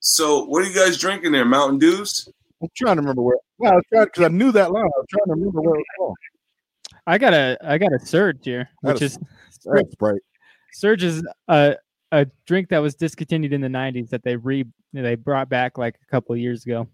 so, 0.00 0.44
what 0.46 0.62
are 0.64 0.66
you 0.66 0.74
guys 0.74 0.96
drinking 0.96 1.32
there? 1.32 1.44
Mountain 1.44 1.78
Dews? 1.78 2.28
I'm 2.62 2.68
trying 2.76 2.96
to 2.96 3.02
remember 3.02 3.22
where. 3.22 3.36
Yeah, 3.60 3.70
I 3.70 3.74
was 3.74 3.84
trying 3.92 4.04
because 4.06 4.24
I 4.24 4.28
knew 4.28 4.50
that 4.52 4.72
line. 4.72 4.84
I 4.84 4.88
was 4.98 5.06
trying 5.10 5.26
to 5.26 5.32
remember 5.32 5.60
where 5.60 5.78
it 5.78 5.86
was 5.98 6.14
I 7.06 7.18
got 7.18 7.34
a 7.34 7.58
I 7.62 7.76
got 7.78 7.92
a 7.92 7.98
surge 7.98 8.38
here, 8.44 8.68
That 8.82 8.94
which 8.94 9.02
is- 9.02 9.16
is 9.16 9.58
from. 9.62 9.82
Right. 10.00 10.20
Surge 10.72 11.02
is 11.04 11.22
a 11.48 11.76
a 12.12 12.26
drink 12.46 12.68
that 12.70 12.78
was 12.78 12.94
discontinued 12.94 13.52
in 13.52 13.60
the 13.60 13.68
'90s 13.68 14.08
that 14.10 14.22
they 14.24 14.36
re 14.36 14.64
they 14.92 15.14
brought 15.16 15.48
back 15.48 15.76
like 15.78 15.96
a 16.02 16.10
couple 16.10 16.34
of 16.34 16.40
years 16.40 16.64
ago, 16.64 16.88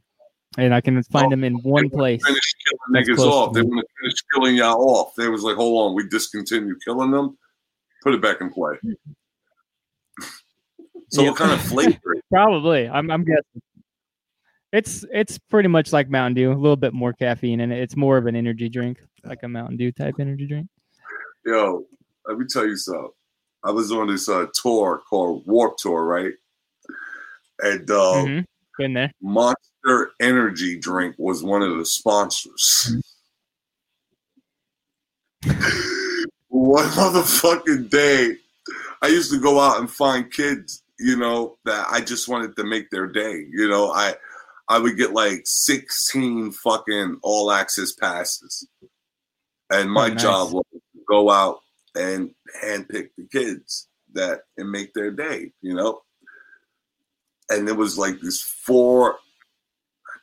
and 0.58 0.74
I 0.74 0.80
can 0.80 1.02
find 1.04 1.26
Oh, 1.26 1.30
them 1.30 1.44
in 1.44 1.54
one 1.62 1.90
place. 1.90 2.24
Finish 2.24 2.54
killing 2.66 3.04
niggas 3.04 3.18
off. 3.18 3.52
They 3.52 3.62
me. 3.62 3.68
want 3.68 3.80
to 3.86 3.94
finish 4.02 4.14
killing 4.32 4.56
y'all 4.56 4.80
off. 4.90 5.14
They 5.16 5.28
was 5.28 5.42
like, 5.42 5.56
hold 5.56 5.90
on, 5.90 5.94
we 5.94 6.08
discontinue 6.08 6.76
killing 6.84 7.10
them. 7.10 7.36
Put 8.02 8.14
it 8.14 8.22
back 8.22 8.40
in 8.40 8.50
play. 8.52 8.76
So, 11.08 11.22
Yeah. 11.22 11.28
what 11.30 11.38
kind 11.38 11.52
of 11.52 11.60
flavor? 11.62 12.16
Probably, 12.32 12.88
I'm 12.88 13.10
I'm 13.12 13.24
guessing. 13.24 13.62
It's 14.72 15.04
it's 15.12 15.38
pretty 15.38 15.68
much 15.68 15.92
like 15.92 16.10
Mountain 16.10 16.34
Dew, 16.34 16.50
a 16.50 16.54
little 16.54 16.76
bit 16.76 16.92
more 16.92 17.12
caffeine 17.12 17.60
and 17.60 17.72
it. 17.72 17.78
It's 17.78 17.94
more 17.96 18.16
of 18.18 18.26
an 18.26 18.34
energy 18.34 18.68
drink, 18.68 18.98
like 19.24 19.38
a 19.44 19.48
Mountain 19.48 19.76
Dew 19.76 19.92
type 19.92 20.16
energy 20.18 20.46
drink. 20.48 20.66
Yo, 21.44 21.86
let 22.26 22.38
me 22.38 22.44
tell 22.48 22.66
you 22.66 22.76
something. 22.76 23.10
I 23.62 23.70
was 23.70 23.92
on 23.92 24.08
this 24.08 24.28
uh, 24.28 24.46
tour 24.52 25.00
called 25.08 25.46
Warped 25.46 25.78
Tour, 25.78 26.04
right? 26.04 26.32
And 27.60 27.88
uh, 27.88 28.24
Mhm. 28.26 28.44
Been 28.76 28.92
there. 28.94 29.12
Monster 29.22 29.60
Energy 30.20 30.78
drink 30.78 31.14
was 31.18 31.42
one 31.42 31.62
of 31.62 31.76
the 31.78 31.84
sponsors. 31.86 32.96
one 36.48 36.86
motherfucking 36.88 37.90
day, 37.90 38.36
I 39.02 39.08
used 39.08 39.30
to 39.32 39.40
go 39.40 39.60
out 39.60 39.78
and 39.78 39.90
find 39.90 40.30
kids, 40.32 40.82
you 40.98 41.16
know, 41.16 41.58
that 41.64 41.86
I 41.90 42.00
just 42.00 42.28
wanted 42.28 42.56
to 42.56 42.64
make 42.64 42.90
their 42.90 43.06
day. 43.06 43.44
You 43.50 43.68
know, 43.68 43.90
I 43.92 44.14
I 44.68 44.78
would 44.78 44.96
get 44.96 45.12
like 45.12 45.42
16 45.44 46.50
fucking 46.52 47.18
all 47.22 47.52
access 47.52 47.92
passes. 47.92 48.66
and 49.70 49.90
my 49.90 50.06
Oh, 50.06 50.08
nice. 50.14 50.22
job 50.22 50.52
was 50.52 50.64
to 50.72 50.80
go 51.08 51.30
out 51.30 51.60
and 51.94 52.30
handpick 52.64 53.10
the 53.16 53.26
kids 53.30 53.88
that 54.14 54.40
and 54.56 54.70
make 54.70 54.92
their 54.94 55.10
day, 55.12 55.52
you 55.62 55.74
know. 55.74 56.02
And 57.48 57.68
it 57.68 57.76
was 57.76 57.96
like 57.96 58.20
this 58.20 58.42
four, 58.42 59.18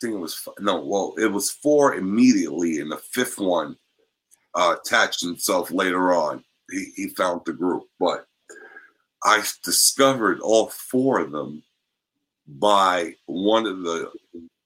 think 0.04 0.16
it 0.16 0.20
was 0.20 0.48
no, 0.60 0.84
well, 0.84 1.14
it 1.18 1.32
was 1.32 1.50
four 1.50 1.96
immediately, 1.96 2.80
and 2.80 2.92
the 2.92 2.98
fifth 2.98 3.40
one 3.40 3.78
uh, 4.54 4.76
attached 4.80 5.22
himself 5.22 5.72
later 5.72 6.14
on. 6.14 6.44
He 6.70 6.92
he 6.96 7.08
found 7.10 7.42
the 7.46 7.54
group, 7.54 7.84
but 8.00 8.26
I 9.24 9.44
discovered 9.64 10.42
all 10.42 10.68
four 10.68 11.20
of 11.20 11.32
them 11.32 11.64
by 12.46 13.16
one 13.26 13.66
of 13.66 13.84
the 13.84 14.12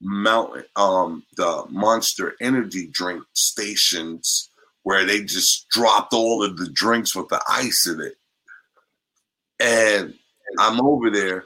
mountain 0.02 0.64
um 0.76 1.24
the 1.38 1.66
monster 1.70 2.36
energy 2.40 2.88
drink 2.88 3.24
stations 3.34 4.52
where 4.84 5.06
they 5.06 5.24
just 5.24 5.68
dropped 5.70 6.14
all 6.14 6.44
of 6.44 6.58
the 6.58 6.70
drinks 6.70 7.16
with 7.16 7.28
the 7.30 7.42
ice 7.50 7.88
in 7.88 8.00
it 8.00 8.16
and 9.60 10.14
i'm 10.60 10.80
over 10.82 11.10
there 11.10 11.46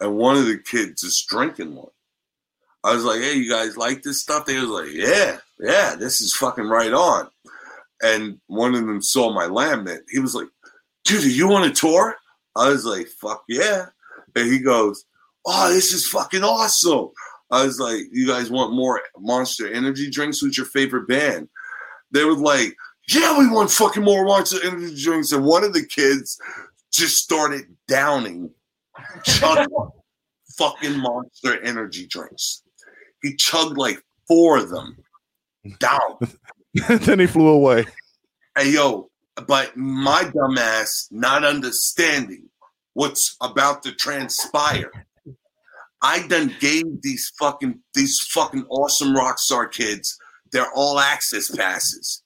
and 0.00 0.16
one 0.16 0.36
of 0.36 0.46
the 0.46 0.56
kids 0.56 1.02
is 1.02 1.26
drinking 1.28 1.74
one 1.74 1.90
i 2.84 2.94
was 2.94 3.04
like 3.04 3.20
hey 3.20 3.34
you 3.34 3.50
guys 3.50 3.76
like 3.76 4.02
this 4.02 4.20
stuff 4.20 4.46
they 4.46 4.58
was 4.58 4.68
like 4.68 4.90
yeah 4.92 5.38
yeah 5.60 5.94
this 5.98 6.20
is 6.20 6.34
fucking 6.36 6.68
right 6.68 6.92
on 6.92 7.28
and 8.02 8.38
one 8.46 8.74
of 8.74 8.86
them 8.86 9.02
saw 9.02 9.32
my 9.32 9.44
laminate 9.44 10.02
he 10.10 10.18
was 10.18 10.34
like 10.34 10.48
dude 11.04 11.22
do 11.22 11.30
you 11.30 11.48
want 11.48 11.70
a 11.70 11.74
tour 11.74 12.14
i 12.56 12.68
was 12.68 12.84
like 12.84 13.06
fuck 13.06 13.44
yeah 13.48 13.86
and 14.34 14.52
he 14.52 14.58
goes 14.58 15.04
oh 15.46 15.72
this 15.72 15.92
is 15.92 16.08
fucking 16.08 16.44
awesome 16.44 17.10
I 17.52 17.66
was 17.66 17.78
like, 17.78 18.00
you 18.10 18.26
guys 18.26 18.50
want 18.50 18.72
more 18.72 19.02
Monster 19.18 19.70
Energy 19.70 20.10
drinks? 20.10 20.40
Who's 20.40 20.56
your 20.56 20.66
favorite 20.66 21.06
band? 21.06 21.48
They 22.10 22.24
were 22.24 22.34
like, 22.34 22.74
yeah, 23.08 23.38
we 23.38 23.46
want 23.46 23.70
fucking 23.70 24.02
more 24.02 24.24
Monster 24.24 24.56
Energy 24.64 25.00
drinks. 25.00 25.32
And 25.32 25.44
one 25.44 25.62
of 25.62 25.74
the 25.74 25.84
kids 25.84 26.40
just 26.92 27.18
started 27.18 27.64
downing, 27.86 28.50
fucking 30.56 30.98
Monster 30.98 31.62
Energy 31.62 32.06
drinks. 32.06 32.62
He 33.22 33.36
chugged 33.36 33.78
like 33.78 34.02
four 34.26 34.58
of 34.58 34.70
them 34.70 34.96
down. 35.78 36.18
then 36.88 37.18
he 37.18 37.26
flew 37.26 37.48
away. 37.48 37.84
Hey, 38.56 38.70
yo, 38.70 39.10
but 39.46 39.76
my 39.76 40.24
dumbass 40.24 41.06
not 41.10 41.44
understanding 41.44 42.48
what's 42.94 43.36
about 43.40 43.82
to 43.84 43.92
transpire. 43.92 44.90
I 46.02 46.26
done 46.26 46.54
gave 46.58 46.84
these 47.02 47.32
fucking 47.38 47.78
these 47.94 48.18
fucking 48.32 48.66
awesome 48.68 49.14
rock 49.14 49.38
star 49.38 49.68
kids 49.68 50.18
their 50.52 50.70
all 50.74 51.00
access 51.00 51.50
passes. 51.50 52.22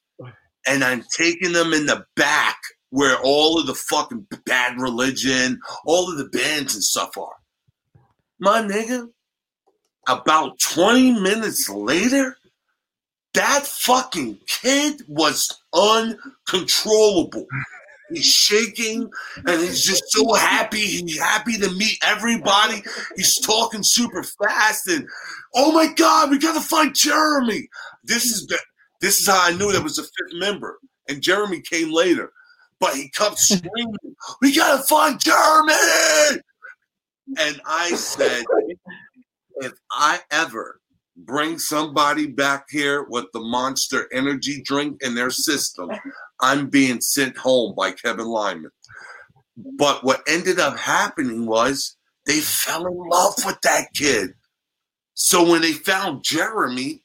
And 0.67 0.85
I'm 0.85 1.05
taking 1.17 1.53
them 1.53 1.73
in 1.73 1.87
the 1.87 2.05
back 2.17 2.59
where 2.91 3.17
all 3.23 3.59
of 3.59 3.67
the 3.67 3.75
fucking 3.75 4.27
bad 4.45 4.81
religion, 4.81 5.61
all 5.87 6.11
of 6.11 6.19
the 6.19 6.29
bands 6.29 6.75
and 6.75 6.83
stuff 6.83 7.17
are. 7.17 7.37
My 8.39 8.63
nigga, 8.63 9.09
about 10.07 10.59
20 10.61 11.21
minutes 11.21 11.69
later, 11.69 12.37
that 13.35 13.67
fucking 13.67 14.39
kid 14.47 15.03
was 15.09 15.47
uncontrollable. 15.75 17.47
He's 18.11 18.25
shaking 18.25 19.11
and 19.47 19.61
he's 19.61 19.85
just 19.85 20.05
so 20.09 20.33
happy. 20.35 20.79
He's 20.79 21.19
happy 21.19 21.59
to 21.59 21.71
meet 21.73 21.99
everybody. 22.05 22.83
He's 23.17 23.35
talking 23.41 23.81
super 23.83 24.23
fast 24.23 24.89
and 24.89 25.09
oh 25.55 25.73
my 25.73 25.93
god, 25.93 26.31
we 26.31 26.39
gotta 26.39 26.61
find 26.61 26.95
Jeremy. 26.95 27.69
This 28.05 28.25
is 28.25 28.47
the, 28.47 28.59
this 29.01 29.21
is 29.21 29.27
how 29.27 29.43
I 29.43 29.53
knew 29.57 29.73
there 29.73 29.83
was 29.83 29.99
a 29.99 30.03
fifth 30.03 30.35
member. 30.35 30.79
And 31.09 31.23
Jeremy 31.23 31.61
came 31.61 31.93
later, 31.93 32.33
but 32.81 32.95
he 32.95 33.11
kept 33.11 33.39
screaming, 33.39 33.95
"We 34.41 34.55
gotta 34.55 34.83
find 34.85 35.21
Jeremy!" 35.21 35.75
And 37.39 37.61
I 37.67 37.91
said, 37.97 38.45
if 39.57 39.73
I 39.91 40.21
ever 40.31 40.81
bring 41.17 41.59
somebody 41.59 42.27
back 42.27 42.67
here 42.71 43.07
with 43.09 43.27
the 43.33 43.41
monster 43.41 44.09
energy 44.13 44.63
drink 44.63 45.03
in 45.03 45.15
their 45.15 45.31
system, 45.31 45.91
I'm 46.41 46.69
being 46.69 47.01
sent 47.01 47.37
home 47.37 47.75
by 47.77 47.93
Kevin 47.93 48.27
Lyman. 48.27 48.71
But 49.57 50.05
what 50.05 50.23
ended 50.29 50.61
up 50.61 50.79
happening 50.79 51.47
was 51.47 51.97
they 52.27 52.41
fell 52.41 52.87
in 52.87 52.95
love 53.09 53.35
with 53.45 53.61
that 53.63 53.87
kid. 53.95 54.35
So 55.15 55.51
when 55.51 55.63
they 55.63 55.73
found 55.73 56.23
Jeremy, 56.23 57.03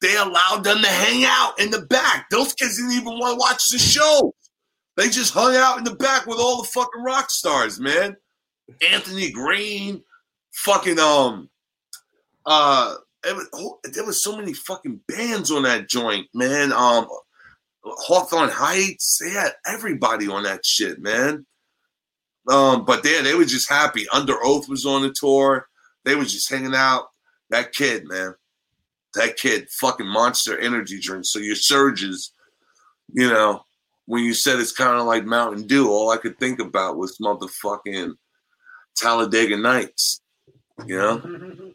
they 0.00 0.16
allowed 0.16 0.62
them 0.62 0.80
to 0.80 0.88
hang 0.88 1.24
out 1.24 1.58
in 1.58 1.72
the 1.72 1.82
back. 1.82 2.30
Those 2.30 2.52
kids 2.52 2.76
didn't 2.76 2.92
even 2.92 3.18
want 3.18 3.34
to 3.34 3.38
watch 3.38 3.70
the 3.70 3.78
show. 3.78 4.32
They 4.96 5.08
just 5.08 5.34
hung 5.34 5.56
out 5.56 5.78
in 5.78 5.84
the 5.84 5.94
back 5.94 6.26
with 6.26 6.38
all 6.38 6.62
the 6.62 6.68
fucking 6.68 7.02
rock 7.02 7.30
stars, 7.30 7.80
man. 7.80 8.16
Anthony 8.92 9.30
Green, 9.30 10.02
fucking 10.52 10.98
um, 11.00 11.48
uh, 12.48 12.94
it 13.24 13.48
oh, 13.52 13.78
there 13.84 14.06
was 14.06 14.22
so 14.22 14.34
many 14.36 14.54
fucking 14.54 15.00
bands 15.06 15.50
on 15.50 15.64
that 15.64 15.88
joint, 15.88 16.26
man. 16.34 16.72
Um, 16.72 17.06
Hawthorne 17.84 18.48
Heights, 18.48 19.18
they 19.22 19.30
had 19.30 19.52
everybody 19.66 20.28
on 20.28 20.44
that 20.44 20.64
shit, 20.64 20.98
man. 20.98 21.46
Um, 22.48 22.86
but 22.86 23.02
they 23.02 23.20
they 23.20 23.34
were 23.34 23.44
just 23.44 23.68
happy. 23.68 24.06
Under 24.12 24.34
Oath 24.42 24.66
was 24.68 24.86
on 24.86 25.02
the 25.02 25.14
tour. 25.14 25.68
They 26.06 26.14
was 26.14 26.32
just 26.32 26.50
hanging 26.50 26.74
out. 26.74 27.08
That 27.50 27.72
kid, 27.72 28.08
man, 28.08 28.34
that 29.14 29.36
kid, 29.36 29.68
fucking 29.70 30.06
monster 30.06 30.58
energy 30.58 30.98
drink. 31.00 31.26
So 31.26 31.38
your 31.38 31.56
surges, 31.56 32.32
you 33.12 33.28
know, 33.28 33.62
when 34.06 34.24
you 34.24 34.32
said 34.32 34.58
it's 34.58 34.72
kind 34.72 34.98
of 34.98 35.06
like 35.06 35.26
Mountain 35.26 35.66
Dew, 35.66 35.90
all 35.90 36.10
I 36.10 36.16
could 36.16 36.38
think 36.38 36.60
about 36.60 36.96
was 36.96 37.18
motherfucking 37.18 38.14
Talladega 38.96 39.58
Nights. 39.58 40.22
You 40.86 40.96
know, 40.96 41.72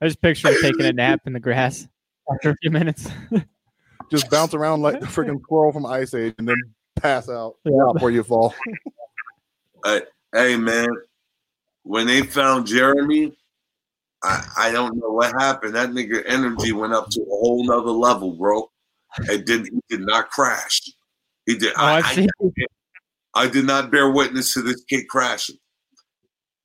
I 0.00 0.06
just 0.06 0.20
picture 0.20 0.48
him 0.48 0.56
taking 0.60 0.86
a 0.86 0.92
nap 0.92 1.22
in 1.26 1.32
the 1.32 1.40
grass 1.40 1.88
after 2.32 2.50
a 2.50 2.56
few 2.62 2.70
minutes. 2.70 3.08
Just 4.10 4.30
bounce 4.30 4.54
around 4.54 4.82
like 4.82 5.00
the 5.00 5.06
freaking 5.06 5.40
squirrel 5.42 5.72
from 5.72 5.84
Ice 5.84 6.14
Age 6.14 6.34
and 6.38 6.46
then 6.46 6.56
pass 6.94 7.28
out 7.28 7.56
Yeah. 7.64 7.72
before 7.92 8.12
you 8.12 8.22
fall. 8.22 8.54
hey 10.32 10.56
man, 10.56 10.88
when 11.82 12.06
they 12.06 12.22
found 12.22 12.66
Jeremy, 12.66 13.36
I, 14.22 14.46
I 14.58 14.72
don't 14.72 14.96
know 14.96 15.10
what 15.10 15.32
happened. 15.40 15.74
That 15.74 15.90
nigga 15.90 16.22
energy 16.26 16.72
went 16.72 16.92
up 16.92 17.10
to 17.10 17.20
a 17.22 17.24
whole 17.24 17.64
nother 17.64 17.90
level, 17.90 18.32
bro. 18.32 18.70
It 19.28 19.46
did 19.46 19.66
he 19.66 19.80
did 19.88 20.06
not 20.06 20.30
crash. 20.30 20.82
He 21.46 21.56
did. 21.56 21.72
Oh, 21.76 21.82
I, 21.82 21.96
I've 21.96 22.04
I, 22.04 22.14
seen 22.14 22.28
I 23.34 23.48
did 23.48 23.66
not 23.66 23.90
bear 23.90 24.10
witness 24.10 24.54
to 24.54 24.62
this 24.62 24.84
kid 24.84 25.08
crashing. 25.08 25.56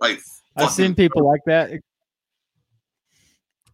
Like 0.01 0.19
I've 0.57 0.71
seen 0.71 0.95
people 0.95 1.23
like 1.25 1.41
that. 1.45 1.71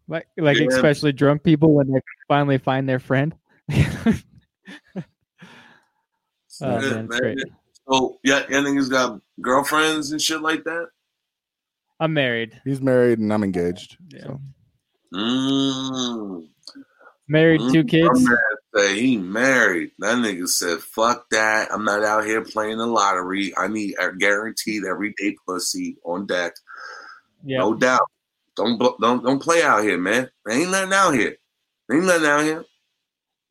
Like 0.07 0.27
like 0.37 0.57
Yeah. 0.57 0.67
especially 0.67 1.13
drunk 1.13 1.43
people 1.43 1.73
when 1.73 1.91
they 1.91 2.01
finally 2.27 2.57
find 2.57 2.87
their 2.87 2.99
friend. 2.99 3.33
oh 3.71 3.83
Yeah, 6.61 6.79
man, 6.79 6.83
it's 6.83 6.91
man. 6.91 7.07
great. 7.07 7.37
So 7.89 8.19
yeah, 8.23 8.43
yeah, 8.49 8.57
niggas 8.57 8.89
got 8.91 9.21
girlfriends 9.41 10.11
and 10.11 10.21
shit 10.21 10.41
like 10.41 10.63
that. 10.65 10.89
I'm 11.99 12.13
married. 12.13 12.61
He's 12.63 12.81
married 12.81 13.19
and 13.19 13.33
I'm 13.33 13.43
engaged. 13.43 13.97
Yeah. 14.09 14.23
So. 14.23 14.41
Mm. 15.13 16.47
Married, 17.27 17.59
two 17.71 17.83
Mm, 17.83 17.89
kids. 17.89 18.23
My 18.23 18.29
man 18.29 18.37
say 18.75 18.99
he 18.99 19.17
married. 19.17 19.91
That 19.99 20.17
nigga 20.17 20.47
said, 20.47 20.79
"Fuck 20.79 21.29
that! 21.31 21.69
I'm 21.73 21.83
not 21.83 22.03
out 22.03 22.25
here 22.25 22.41
playing 22.41 22.77
the 22.77 22.85
lottery. 22.85 23.53
I 23.57 23.67
need 23.67 23.95
a 23.99 24.15
guaranteed 24.15 24.85
everyday 24.85 25.35
pussy 25.45 25.97
on 26.05 26.25
deck. 26.25 26.53
Yeah. 27.43 27.59
No 27.59 27.73
doubt. 27.73 28.09
Don't 28.55 28.77
bl- 28.77 28.97
don't 29.01 29.23
don't 29.23 29.41
play 29.41 29.61
out 29.61 29.83
here, 29.83 29.97
man. 29.97 30.29
There 30.45 30.57
ain't 30.57 30.71
nothing 30.71 30.93
out 30.93 31.11
here. 31.13 31.35
There 31.87 31.97
ain't 31.97 32.07
nothing 32.07 32.25
out 32.25 32.43
here. 32.43 32.65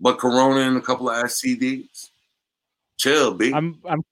But 0.00 0.18
Corona 0.18 0.60
and 0.60 0.76
a 0.76 0.80
couple 0.80 1.08
of 1.08 1.22
STDs. 1.24 2.10
Chill, 2.98 3.34
b. 3.34 3.52
I'm 3.52 3.78
I'm 3.88 4.02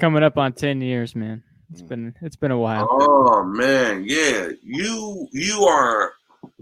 coming 0.00 0.22
up 0.22 0.36
on 0.36 0.52
ten 0.52 0.80
years, 0.80 1.14
man. 1.14 1.44
It's 1.72 1.82
been 1.82 2.14
it's 2.22 2.36
been 2.36 2.50
a 2.50 2.58
while. 2.58 2.88
Oh 2.90 3.44
man, 3.44 4.04
yeah. 4.04 4.48
You 4.62 5.28
you 5.30 5.62
are 5.64 6.12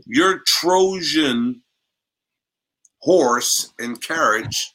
your 0.06 0.40
Trojan 0.46 1.62
horse 3.08 3.72
and 3.78 4.02
carriage 4.02 4.74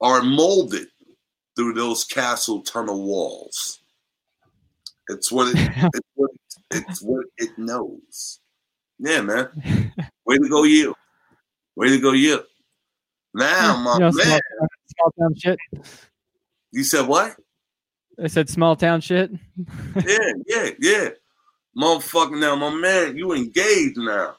are 0.00 0.22
molded 0.22 0.86
through 1.54 1.74
those 1.74 2.04
castle 2.04 2.62
tunnel 2.62 3.04
walls. 3.04 3.80
It's 5.08 5.30
what 5.30 5.54
it, 5.54 5.56
it's 5.94 6.08
what 6.14 6.30
it's 6.70 7.02
what 7.02 7.26
it 7.36 7.50
knows. 7.58 8.40
Yeah, 8.98 9.20
man. 9.20 9.48
Way 10.24 10.38
to 10.38 10.48
go, 10.48 10.64
you. 10.64 10.94
Way 11.76 11.90
to 11.90 12.00
go, 12.00 12.12
you. 12.12 12.40
Now, 13.34 13.76
my 13.76 13.94
You 13.94 13.98
know, 14.00 14.10
man. 14.12 14.40
small 14.96 15.12
town 15.20 15.34
shit. 15.36 15.58
You 16.72 16.82
said 16.82 17.06
what? 17.06 17.36
I 18.22 18.28
said 18.28 18.48
small 18.48 18.74
town 18.74 19.02
shit. 19.02 19.30
yeah, 20.06 20.32
yeah, 20.46 20.70
yeah. 20.80 21.08
Motherfucker, 21.76 22.40
now, 22.40 22.56
my 22.56 22.70
man, 22.70 23.18
you 23.18 23.32
engaged 23.34 23.98
now. 23.98 24.36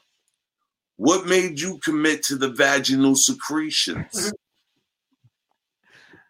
What 1.00 1.24
made 1.24 1.58
you 1.58 1.78
commit 1.78 2.22
to 2.24 2.36
the 2.36 2.50
vaginal 2.50 3.16
secretions? 3.16 4.34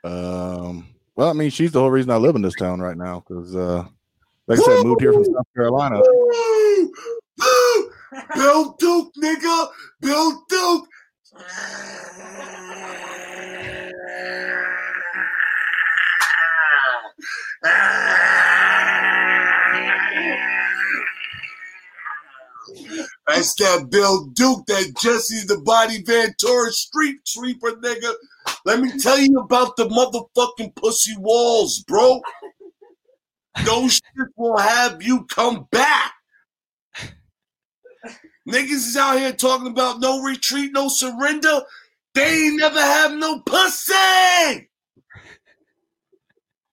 Um, 0.02 0.88
well, 1.14 1.28
I 1.28 1.34
mean, 1.34 1.50
she's 1.50 1.72
the 1.72 1.80
whole 1.80 1.90
reason 1.90 2.10
I 2.10 2.16
live 2.16 2.34
in 2.34 2.40
this 2.40 2.54
town 2.54 2.80
right 2.80 2.96
now 2.96 3.22
because, 3.28 3.54
uh, 3.54 3.84
like 4.46 4.58
I 4.58 4.62
said, 4.62 4.82
moved 4.82 5.02
here 5.02 5.12
from 5.12 5.26
South 5.26 5.46
Carolina. 5.54 6.00
Bill 8.34 8.76
Duke, 8.78 9.12
nigga! 9.22 9.68
Bill 10.00 10.42
Duke! 10.48 10.88
That's 23.41 23.55
that 23.55 23.88
Bill 23.88 24.26
Duke, 24.34 24.66
that 24.66 24.95
Jesse 25.01 25.47
the 25.47 25.62
Body 25.62 26.03
Van 26.03 26.26
Ventura 26.26 26.70
Street 26.72 27.20
Sweeper 27.24 27.70
nigga. 27.70 28.12
Let 28.66 28.80
me 28.80 28.99
tell 28.99 29.18
you 29.18 29.38
about 29.38 29.78
the 29.78 29.86
motherfucking 29.86 30.76
pussy 30.76 31.14
walls, 31.16 31.82
bro. 31.88 32.20
Those 33.64 33.95
shit 33.95 34.28
will 34.36 34.59
have 34.59 35.03
you 35.03 35.24
come 35.24 35.66
back. 35.72 36.12
Niggas 38.47 38.72
is 38.72 38.97
out 38.99 39.18
here 39.18 39.32
talking 39.32 39.68
about 39.68 40.01
no 40.01 40.20
retreat, 40.20 40.72
no 40.74 40.88
surrender. 40.88 41.62
They 42.12 42.45
ain't 42.45 42.61
never 42.61 42.78
have 42.78 43.14
no 43.14 43.41
pussy. 43.41 44.68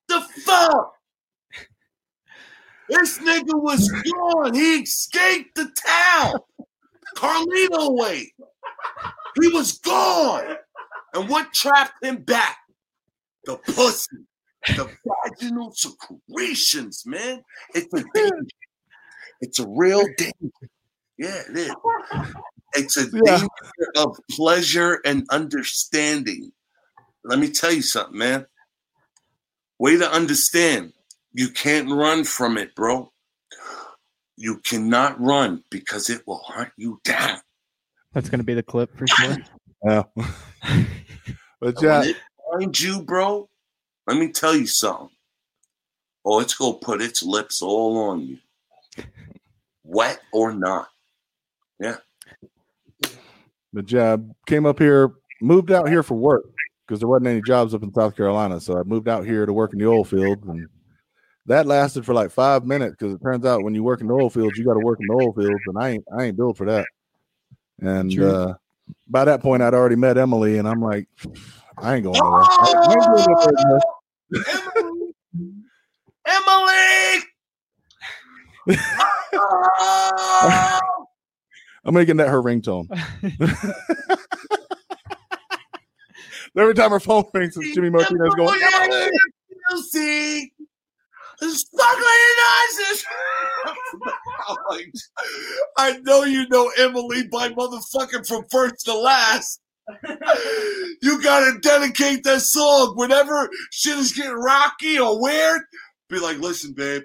The 0.10 0.20
fuck? 0.44 0.96
This 2.90 3.20
nigga 3.20 3.54
was 3.54 3.90
gone. 3.90 4.54
He 4.54 4.82
escaped 4.82 5.56
the 5.56 5.72
town. 5.74 6.42
Carlito 7.16 7.96
way. 7.96 8.34
He 9.42 9.48
was 9.50 9.78
gone. 9.80 10.56
And 11.14 11.30
what 11.30 11.54
trapped 11.54 12.04
him 12.04 12.24
back? 12.24 12.58
The 13.46 13.58
pussy. 13.58 14.18
The 14.76 14.90
vaginal 15.06 15.72
secretions, 15.74 17.04
man. 17.06 17.42
It's 17.74 17.94
a 17.94 18.04
danger. 18.14 18.46
It's 19.42 19.60
a 19.60 19.68
real 19.68 20.06
danger. 20.18 20.52
Yeah, 21.18 21.42
it 21.50 21.58
is. 21.58 21.76
It's 22.74 22.98
a 22.98 23.06
Yeah. 23.26 23.38
danger 23.38 23.92
of 23.96 24.20
pleasure 24.32 25.00
and 25.06 25.26
understanding. 25.30 26.52
Let 27.24 27.40
me 27.40 27.50
tell 27.52 27.72
you 27.72 27.82
something, 27.82 28.18
man. 28.18 28.46
Way 29.80 29.98
to 29.98 30.12
understand. 30.12 30.94
You 31.34 31.50
can't 31.50 31.90
run 31.90 32.24
from 32.24 32.58
it, 32.58 32.76
bro. 32.76 33.14
You 34.38 34.60
cannot 34.60 35.20
run 35.20 35.64
because 35.70 36.10
it 36.10 36.26
will 36.28 36.44
hunt 36.46 36.70
you 36.78 37.02
down. 37.04 37.40
That's 38.14 38.30
going 38.30 38.40
to 38.40 38.46
be 38.46 38.54
the 38.54 38.64
clip 38.64 38.96
for 38.98 39.08
sure. 39.08 39.38
Yeah. 39.86 40.04
but 40.16 41.76
And 41.76 41.82
yeah, 41.82 42.00
when 42.00 42.10
it 42.10 42.18
finds 42.52 42.82
you, 42.82 43.04
bro, 43.04 43.48
let 44.08 44.18
me 44.18 44.32
tell 44.32 44.56
you 44.56 44.66
something. 44.66 45.10
Oh, 46.26 46.40
it's 46.40 46.56
gonna 46.56 46.78
put 46.80 47.02
its 47.02 47.24
lips 47.24 47.62
all 47.62 47.98
on 48.10 48.22
you. 48.22 48.38
Wet 49.84 50.20
or 50.34 50.52
not. 50.52 50.90
Yeah. 51.80 51.98
yeah, 53.86 54.16
I 54.16 54.18
came 54.46 54.66
up 54.66 54.80
here, 54.80 55.12
moved 55.42 55.72
out 55.72 55.88
here 55.88 56.04
for 56.04 56.16
work 56.16 56.44
because 56.86 57.00
there 57.00 57.08
wasn't 57.08 57.28
any 57.28 57.42
jobs 57.42 57.74
up 57.74 57.84
in 57.84 57.94
South 57.94 58.18
Carolina. 58.18 58.60
So 58.60 58.78
I 58.78 58.84
moved 58.84 59.08
out 59.08 59.26
here 59.26 59.46
to 59.46 59.54
work 59.54 59.74
in 59.74 59.80
the 59.80 59.88
oil 59.88 60.04
field 60.04 60.44
and 60.46 60.68
that 61.48 61.66
lasted 61.66 62.06
for 62.06 62.14
like 62.14 62.30
five 62.32 62.66
minutes 62.66 62.96
because 62.98 63.14
it 63.14 63.22
turns 63.22 63.46
out 63.46 63.64
when 63.64 63.74
you 63.74 63.84
work 63.84 64.02
in 64.02 64.08
the 64.08 64.14
oil 64.14 64.30
fields, 64.30 64.58
you 64.58 64.66
got 64.66 64.74
to 64.74 64.80
work 64.80 65.00
in 65.00 65.08
the 65.08 65.14
oil 65.14 65.34
fields, 65.34 65.64
and 65.66 65.78
I 65.78 65.90
ain't 65.90 66.06
I 66.18 66.24
ain't 66.26 66.38
built 66.38 66.58
for 66.58 66.66
that. 66.66 66.86
And 67.80 68.12
True. 68.12 68.30
uh, 68.30 68.54
by 69.08 69.26
that 69.26 69.42
point, 69.42 69.64
I'd 69.64 69.74
already 69.74 69.96
met 69.96 70.18
Emily, 70.18 70.58
and 70.58 70.68
I'm 70.68 70.82
like, 70.82 71.08
I 71.82 71.96
ain't 71.96 72.04
going 72.04 72.20
nowhere. 72.20 72.44
I, 72.44 72.66
I 72.66 72.94
ain't 72.94 73.06
doing 73.06 73.26
no. 73.66 73.80
Emily! 76.26 77.24
Emily! 78.68 78.80
Oh! 79.40 81.06
I'm 81.86 81.94
making 81.94 82.18
that 82.18 82.28
her 82.30 82.42
ringtone. 82.42 82.88
Every 86.58 86.74
time 86.74 86.92
her 86.92 87.00
phone 87.00 87.24
rings, 87.34 87.56
it's 87.56 87.74
Jimmy 87.74 87.90
Martinez 87.90 88.34
going. 88.36 88.60
"Emily!" 88.62 89.12
Sparkling 91.40 92.06
eyes. 92.48 93.04
I'm 94.48 94.92
I 95.78 95.98
know 96.00 96.24
you 96.24 96.48
know 96.50 96.72
Emily 96.78 97.28
by 97.28 97.50
motherfucking 97.50 98.28
from 98.28 98.46
first 98.52 98.86
to 98.86 98.98
last. 98.98 99.62
You 101.00 101.22
gotta 101.22 101.60
dedicate 101.60 102.24
that 102.24 102.42
song 102.42 102.94
whenever 102.96 103.48
shit 103.72 103.98
is 104.00 104.14
getting 104.14 104.32
rocky 104.34 104.98
or 104.98 105.22
weird. 105.22 105.62
Be 106.10 106.20
like, 106.20 106.40
listen, 106.40 106.74
babe, 106.74 107.04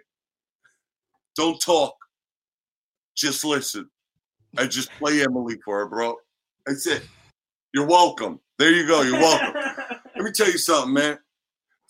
don't 1.37 1.61
talk, 1.61 1.95
just 3.15 3.45
listen, 3.45 3.91
and 4.57 4.71
just 4.71 4.91
play 4.99 5.23
Emily 5.23 5.59
for 5.63 5.81
her, 5.81 5.87
bro. 5.89 6.17
That's 6.65 6.87
it. 6.87 7.03
You're 7.75 7.87
welcome. 7.87 8.41
There 8.59 8.73
you 8.73 8.87
go. 8.87 9.03
You're 9.03 9.21
welcome. 9.21 9.61
Let 10.17 10.25
me 10.25 10.33
tell 10.33 10.51
you 10.51 10.59
something, 10.59 10.95
man. 10.95 11.19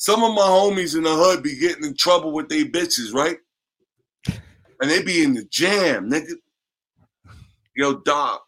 Some 0.02 0.24
of 0.24 0.34
my 0.34 0.42
homies 0.42 0.96
in 0.96 1.04
the 1.04 1.14
hood 1.14 1.44
be 1.44 1.56
getting 1.56 1.84
in 1.84 1.94
trouble 1.94 2.32
with 2.32 2.48
they 2.48 2.64
bitches, 2.64 3.14
right? 3.14 3.36
And 4.80 4.90
they 4.90 5.00
be 5.00 5.22
in 5.22 5.32
the 5.34 5.44
jam, 5.44 6.10
nigga. 6.10 6.32
Yo, 7.76 7.94
dog. 8.00 8.40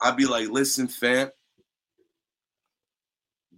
I 0.00 0.12
be 0.12 0.26
like, 0.26 0.50
listen, 0.50 0.86
fam. 0.86 1.30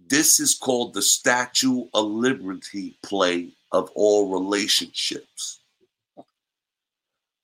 This 0.07 0.39
is 0.39 0.55
called 0.55 0.95
the 0.95 1.03
Statue 1.03 1.85
of 1.93 2.07
Liberty 2.07 2.97
play 3.03 3.51
of 3.71 3.91
all 3.93 4.31
relationships. 4.31 5.59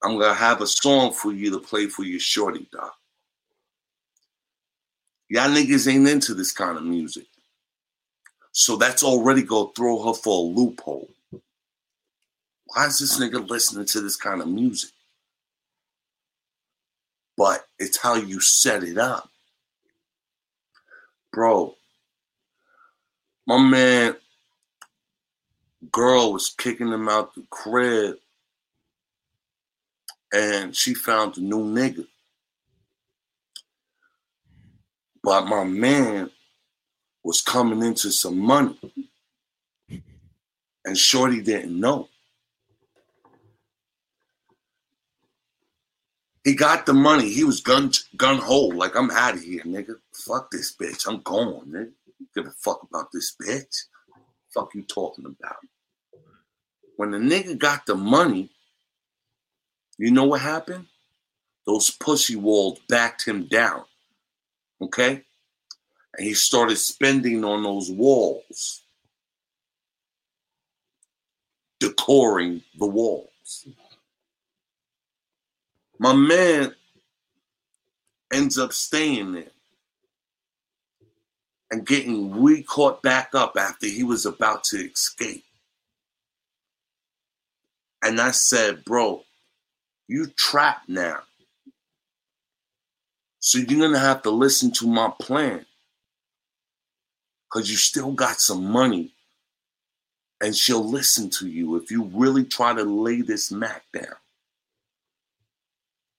I'm 0.03 0.17
gonna 0.17 0.33
have 0.33 0.61
a 0.61 0.67
song 0.67 1.13
for 1.13 1.31
you 1.31 1.51
to 1.51 1.59
play 1.59 1.85
for 1.85 2.01
your 2.01 2.19
shorty, 2.19 2.67
dog. 2.71 2.89
Y'all 5.29 5.51
niggas 5.51 5.87
ain't 5.87 6.09
into 6.09 6.33
this 6.33 6.51
kind 6.51 6.77
of 6.79 6.83
music. 6.83 7.27
So 8.51 8.75
that's 8.75 9.03
already 9.03 9.43
gonna 9.43 9.69
throw 9.75 10.03
her 10.07 10.13
for 10.13 10.37
a 10.37 10.59
loophole. 10.59 11.09
Why 12.65 12.85
is 12.85 12.99
this 12.99 13.19
nigga 13.19 13.47
listening 13.49 13.85
to 13.87 14.01
this 14.01 14.15
kind 14.15 14.41
of 14.41 14.47
music? 14.47 14.91
But 17.37 17.65
it's 17.79 17.97
how 17.97 18.15
you 18.15 18.39
set 18.41 18.83
it 18.83 18.97
up. 18.97 19.29
Bro, 21.31 21.75
my 23.47 23.57
man, 23.57 24.15
girl 25.91 26.33
was 26.33 26.49
kicking 26.49 26.89
him 26.89 27.07
out 27.07 27.33
the 27.33 27.43
crib 27.49 28.17
and 30.33 30.75
she 30.75 30.93
found 30.93 31.37
a 31.37 31.41
new 31.41 31.63
nigga. 31.63 32.05
But 35.23 35.47
my 35.47 35.63
man 35.63 36.29
was 37.23 37.41
coming 37.41 37.83
into 37.83 38.11
some 38.11 38.39
money. 38.39 38.77
And 40.85 40.97
Shorty 40.97 41.41
didn't 41.41 41.79
know. 41.79 42.09
He 46.43 46.55
got 46.55 46.85
the 46.85 46.93
money. 46.93 47.29
He 47.29 47.43
was 47.43 47.61
gun 47.61 47.91
gun 48.15 48.37
ho, 48.37 48.67
like 48.67 48.95
I'm 48.95 49.11
out 49.11 49.35
of 49.35 49.41
here, 49.43 49.61
nigga. 49.63 49.95
Fuck 50.13 50.49
this 50.51 50.75
bitch. 50.75 51.05
I'm 51.07 51.21
going, 51.21 51.67
nigga. 51.67 51.91
Give 52.33 52.47
a 52.47 52.51
fuck 52.51 52.81
about 52.83 53.11
this 53.11 53.35
bitch. 53.35 53.83
Fuck 54.53 54.73
you 54.73 54.83
talking 54.83 55.25
about? 55.25 55.57
When 56.95 57.11
the 57.11 57.17
nigga 57.17 57.57
got 57.57 57.85
the 57.85 57.95
money, 57.95 58.49
you 59.97 60.11
know 60.11 60.25
what 60.25 60.41
happened? 60.41 60.85
Those 61.65 61.91
pussy 61.91 62.35
walls 62.35 62.79
backed 62.87 63.25
him 63.25 63.45
down. 63.45 63.83
Okay? 64.81 65.23
And 66.17 66.27
he 66.27 66.33
started 66.33 66.77
spending 66.77 67.43
on 67.43 67.63
those 67.63 67.91
walls, 67.91 68.81
decoring 71.79 72.63
the 72.77 72.87
walls. 72.87 73.67
My 75.99 76.13
man 76.13 76.73
ends 78.33 78.57
up 78.57 78.73
staying 78.73 79.33
there 79.33 79.51
and 81.71 81.85
getting 81.85 82.41
re 82.41 82.63
caught 82.63 83.01
back 83.01 83.29
up 83.33 83.55
after 83.57 83.87
he 83.87 84.03
was 84.03 84.25
about 84.25 84.63
to 84.65 84.77
escape. 84.77 85.43
And 88.01 88.19
I 88.19 88.31
said, 88.31 88.85
bro, 88.85 89.23
you 90.07 90.27
trapped 90.35 90.87
now. 90.89 91.19
So 93.39 93.59
you're 93.59 93.79
gonna 93.79 93.99
have 93.99 94.21
to 94.23 94.31
listen 94.31 94.71
to 94.73 94.87
my 94.87 95.11
plan. 95.19 95.65
Cause 97.51 97.69
you 97.69 97.77
still 97.77 98.11
got 98.13 98.41
some 98.41 98.65
money. 98.71 99.13
And 100.41 100.55
she'll 100.55 100.87
listen 100.87 101.29
to 101.31 101.47
you 101.47 101.75
if 101.77 101.91
you 101.91 102.03
really 102.13 102.45
try 102.45 102.73
to 102.73 102.83
lay 102.83 103.21
this 103.21 103.51
Mac 103.51 103.83
down. 103.93 104.15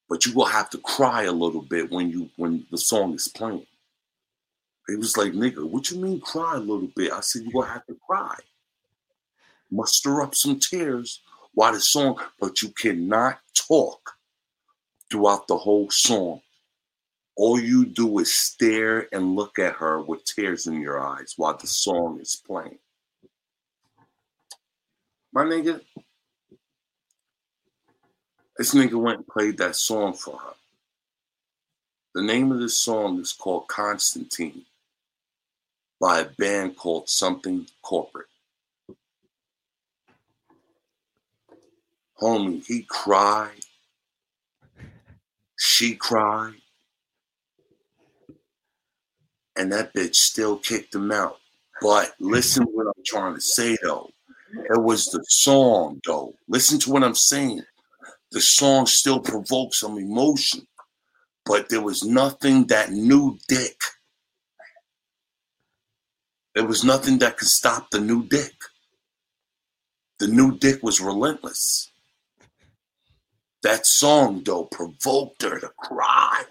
but 0.09 0.27
you 0.27 0.35
will 0.35 0.47
have 0.47 0.71
to 0.71 0.79
cry 0.79 1.25
a 1.25 1.33
little 1.33 1.63
bit 1.63 1.91
when 1.93 2.11
you 2.11 2.31
when 2.37 2.67
the 2.71 2.79
song 2.79 3.15
is 3.15 3.29
playing. 3.29 3.67
He 4.89 4.97
was 4.97 5.17
like, 5.17 5.33
nigga, 5.33 5.65
what 5.69 5.91
you 5.91 5.99
mean 5.99 6.21
cry 6.21 6.57
a 6.57 6.61
little 6.61 6.91
bit? 6.97 7.13
I 7.13 7.21
said, 7.21 7.43
you 7.43 7.53
will 7.55 7.63
have 7.63 7.87
to 7.87 7.97
cry. 8.07 8.37
Muster 9.71 10.23
up 10.23 10.35
some 10.35 10.61
tears 10.61 11.23
while 11.55 11.73
the 11.73 11.81
song, 11.81 12.19
but 12.41 12.63
you 12.63 12.71
cannot 12.71 13.41
talk 13.55 14.15
throughout 15.11 15.49
the 15.49 15.59
whole 15.59 15.91
song. 15.91 16.43
All 17.37 17.59
you 17.59 17.87
do 17.87 18.19
is 18.19 18.35
stare 18.35 19.09
and 19.13 19.35
look 19.35 19.59
at 19.59 19.75
her 19.77 20.01
with 20.01 20.25
tears 20.25 20.67
in 20.67 20.81
your 20.81 21.01
eyes 21.01 21.35
while 21.37 21.57
the 21.57 21.67
song 21.67 22.21
is 22.21 22.43
playing. 22.47 22.79
My 25.33 25.45
nigga, 25.45 25.81
this 28.57 28.75
nigga 28.75 29.01
went 29.01 29.19
and 29.19 29.27
played 29.27 29.59
that 29.59 29.77
song 29.77 30.13
for 30.13 30.37
her. 30.37 30.55
The 32.15 32.23
name 32.23 32.51
of 32.51 32.59
the 32.59 32.69
song 32.69 33.21
is 33.21 33.33
called 33.33 33.69
Constantine 33.69 34.65
by 36.01 36.21
a 36.21 36.25
band 36.25 36.77
called 36.77 37.09
Something 37.09 37.67
Corporate. 37.83 38.27
Homie, 42.21 42.67
he 42.67 42.83
cried. 42.83 43.61
She 45.57 45.95
cried. 45.95 46.55
And 49.61 49.71
that 49.73 49.93
bitch 49.95 50.15
still 50.17 50.57
kicked 50.57 50.95
him 50.95 51.13
out. 51.13 51.37
But 51.83 52.15
listen 52.19 52.65
what 52.65 52.87
I'm 52.87 53.05
trying 53.05 53.35
to 53.35 53.41
say 53.41 53.77
though. 53.83 54.11
It 54.53 54.83
was 54.83 55.07
the 55.07 55.23
song 55.29 56.01
though. 56.07 56.35
Listen 56.49 56.79
to 56.81 56.91
what 56.91 57.05
I'm 57.05 57.15
saying. 57.15 57.63
The 58.33 58.41
song 58.41 58.87
still 58.87 59.21
provoked 59.21 59.75
some 59.75 59.99
emotion. 59.99 60.67
But 61.45 61.69
there 61.69 61.83
was 61.83 62.05
nothing 62.05 62.67
that 62.67 62.91
new 62.91 63.39
dick 63.49 63.77
there 66.55 66.67
was 66.67 66.83
nothing 66.85 67.19
that 67.19 67.37
could 67.37 67.49
stop 67.49 67.91
the 67.91 68.01
new 68.01 68.25
dick. 68.25 68.55
The 70.19 70.27
new 70.27 70.59
dick 70.59 70.83
was 70.83 71.01
relentless. 71.01 71.91
That 73.63 73.87
song, 73.87 74.43
though, 74.45 74.65
provoked 74.65 75.43
her 75.43 75.61
to 75.61 75.71
cry. 75.79 76.45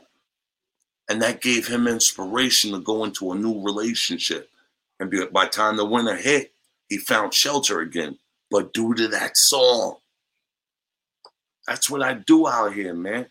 And 1.10 1.22
that 1.24 1.42
gave 1.42 1.68
him 1.68 1.88
inspiration 1.88 2.72
to 2.72 2.80
go 2.80 3.04
into 3.04 3.32
a 3.32 3.36
new 3.36 3.64
relationship. 3.64 4.50
And 5.00 5.12
by 5.34 5.46
the 5.46 5.50
time 5.50 5.76
the 5.76 5.86
winter 5.86 6.16
hit, 6.16 6.54
he 6.88 6.98
found 6.98 7.34
shelter 7.34 7.82
again. 7.82 8.18
But 8.52 8.74
due 8.74 8.94
to 8.94 9.08
that 9.10 9.32
song, 9.36 9.98
that's 11.68 11.90
what 11.90 12.04
I 12.04 12.14
do 12.14 12.48
out 12.48 12.74
here, 12.74 12.94
man. 12.94 13.26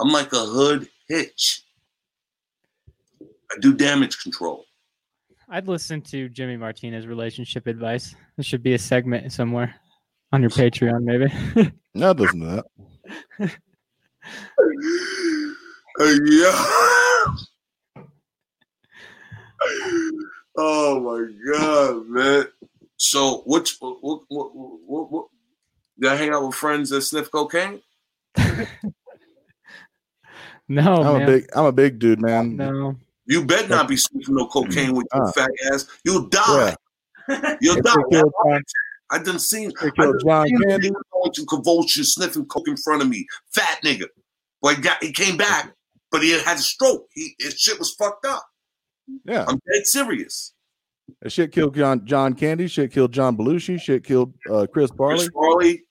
I'm 0.00 0.08
like 0.08 0.32
a 0.32 0.44
hood 0.44 0.88
hitch. 1.08 1.62
I 3.20 3.58
do 3.60 3.74
damage 3.74 4.22
control. 4.22 4.64
I'd 5.48 5.68
listen 5.68 6.00
to 6.02 6.28
Jimmy 6.30 6.56
Martinez 6.56 7.06
relationship 7.06 7.66
advice. 7.66 8.14
There 8.36 8.44
should 8.44 8.62
be 8.62 8.74
a 8.74 8.78
segment 8.78 9.30
somewhere 9.32 9.74
on 10.32 10.40
your 10.40 10.50
Patreon, 10.50 11.02
maybe. 11.02 11.72
no, 11.94 12.14
doesn't 12.14 12.40
that. 12.40 12.64
yeah. 16.00 17.34
oh 20.56 21.00
my 21.00 21.26
god, 21.52 22.06
man. 22.08 22.44
So, 22.96 23.42
which 23.46 23.76
what 23.80 23.98
what 24.02 24.22
what, 24.28 24.50
what, 24.54 25.10
what 25.12 25.26
did 26.00 26.10
I 26.12 26.16
hang 26.16 26.30
out 26.30 26.46
with 26.46 26.54
friends 26.56 26.90
that 26.90 27.02
sniff 27.02 27.30
cocaine? 27.30 27.80
no, 30.68 31.02
I'm 31.02 31.18
man. 31.18 31.22
a 31.22 31.26
big 31.26 31.46
I'm 31.54 31.64
a 31.66 31.72
big 31.72 31.98
dude, 31.98 32.20
man. 32.20 32.56
No. 32.56 32.96
You 33.26 33.44
better 33.44 33.68
not 33.68 33.88
be 33.88 33.96
sniffing 33.96 34.34
no 34.34 34.46
cocaine 34.46 34.94
with 34.94 35.06
your 35.14 35.28
Uh. 35.28 35.32
fat 35.32 35.50
ass. 35.72 35.86
You'll 36.04 36.28
die. 36.28 36.76
You'll 37.60 37.78
If 37.78 37.84
die. 37.84 37.94
they 38.10 38.16
killed 38.18 38.32
I 39.10 39.18
done 39.22 39.38
seen, 39.38 39.72
they 39.80 39.88
I 39.88 39.90
killed 39.90 40.18
done 40.18 40.20
John 40.26 40.46
seen 40.46 40.62
Candy. 40.68 40.90
going 41.12 41.32
to 41.32 41.46
convulsions, 41.46 42.12
sniffing 42.14 42.44
coke 42.46 42.68
in 42.68 42.76
front 42.76 43.02
of 43.02 43.08
me. 43.08 43.26
Fat 43.52 43.78
nigga. 43.84 44.06
Boy, 44.60 44.74
he, 44.74 44.82
got, 44.82 45.02
he 45.02 45.12
came 45.12 45.36
back, 45.36 45.72
but 46.14 46.22
he 46.22 46.30
had 46.30 46.58
a 46.58 46.60
stroke. 46.60 47.08
He 47.12 47.34
his 47.40 47.54
shit 47.58 47.76
was 47.76 47.92
fucked 47.92 48.24
up. 48.24 48.46
Yeah, 49.24 49.44
I'm 49.48 49.60
dead 49.72 49.84
serious. 49.84 50.54
that 51.20 51.32
shit 51.32 51.50
killed 51.50 51.74
John 51.74 52.06
John 52.06 52.34
Candy. 52.34 52.68
Shit 52.68 52.92
killed 52.92 53.10
John 53.10 53.36
Belushi. 53.36 53.80
Shit 53.80 54.04
killed 54.04 54.32
uh, 54.48 54.68
Chris 54.72 54.92
Farley. 54.96 55.16
Chris 55.16 55.30
Farley, 55.34 55.82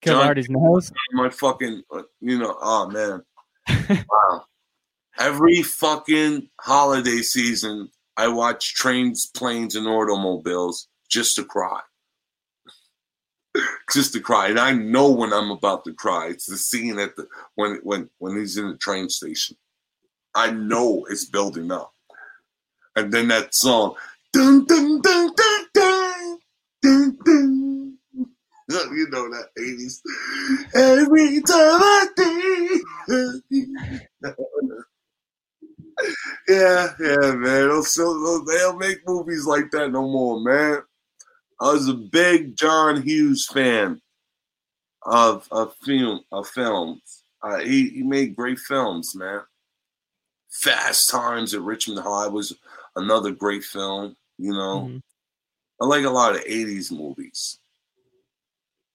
Kill 0.00 0.14
John- 0.14 0.26
Artie's 0.28 0.48
nose. 0.48 0.92
my 1.12 1.28
fucking, 1.28 1.82
uh, 1.92 2.02
you 2.20 2.38
know, 2.38 2.56
oh 2.62 2.88
man, 2.88 3.20
wow. 4.08 4.44
Every 5.18 5.62
fucking 5.64 6.48
holiday 6.60 7.22
season, 7.22 7.88
I 8.16 8.28
watch 8.28 8.74
trains, 8.74 9.26
planes, 9.26 9.74
and 9.74 9.88
automobiles 9.88 10.86
just 11.10 11.34
to 11.34 11.44
cry. 11.44 11.80
just 13.92 14.12
to 14.12 14.20
cry, 14.20 14.48
and 14.48 14.58
I 14.58 14.72
know 14.72 15.10
when 15.10 15.32
I'm 15.32 15.50
about 15.50 15.84
to 15.84 15.94
cry. 15.94 16.28
It's 16.28 16.46
the 16.46 16.56
scene 16.56 16.98
at 16.98 17.16
the 17.16 17.26
when 17.54 17.80
when 17.82 18.10
when 18.18 18.36
he's 18.36 18.56
in 18.56 18.68
the 18.68 18.76
train 18.76 19.08
station. 19.08 19.56
I 20.34 20.50
know 20.50 21.06
it's 21.10 21.24
building 21.24 21.72
up, 21.72 21.92
and 22.94 23.12
then 23.12 23.28
that 23.28 23.54
song, 23.54 23.94
dun 24.32 24.64
dun 24.66 25.00
dun 25.00 25.32
dun 25.34 25.64
dun 25.74 26.38
dun 26.82 27.18
dun. 27.24 27.94
You 28.70 29.08
know 29.08 29.30
that 29.30 29.48
eighties. 29.58 30.02
Every 30.74 31.40
time 31.40 31.80
I 31.80 32.06
think. 32.14 32.82
yeah, 36.48 36.88
yeah, 37.00 37.32
man. 37.32 37.68
They'll, 37.68 37.82
still, 37.82 38.44
they 38.44 38.58
don't 38.58 38.78
make 38.78 39.06
movies 39.06 39.46
like 39.46 39.70
that 39.70 39.90
no 39.90 40.02
more, 40.02 40.38
man. 40.40 40.82
I 41.60 41.72
was 41.72 41.88
a 41.88 41.94
big 41.94 42.56
John 42.56 43.02
Hughes 43.02 43.46
fan 43.52 44.00
of 45.02 45.46
of 45.50 45.74
film 45.84 46.20
of 46.32 46.48
films. 46.48 47.24
Uh, 47.42 47.58
he 47.58 47.88
he 47.90 48.02
made 48.02 48.36
great 48.36 48.58
films, 48.58 49.14
man. 49.14 49.42
Fast 50.50 51.08
Times 51.10 51.54
at 51.54 51.60
Ridgemont 51.60 52.02
High 52.02 52.28
was 52.28 52.54
another 52.96 53.30
great 53.32 53.64
film. 53.64 54.16
You 54.38 54.52
know, 54.52 54.82
Mhm. 54.88 55.02
I 55.80 55.86
like 55.86 56.04
a 56.04 56.10
lot 56.10 56.34
of 56.34 56.42
'80s 56.46 56.90
movies. 56.90 57.58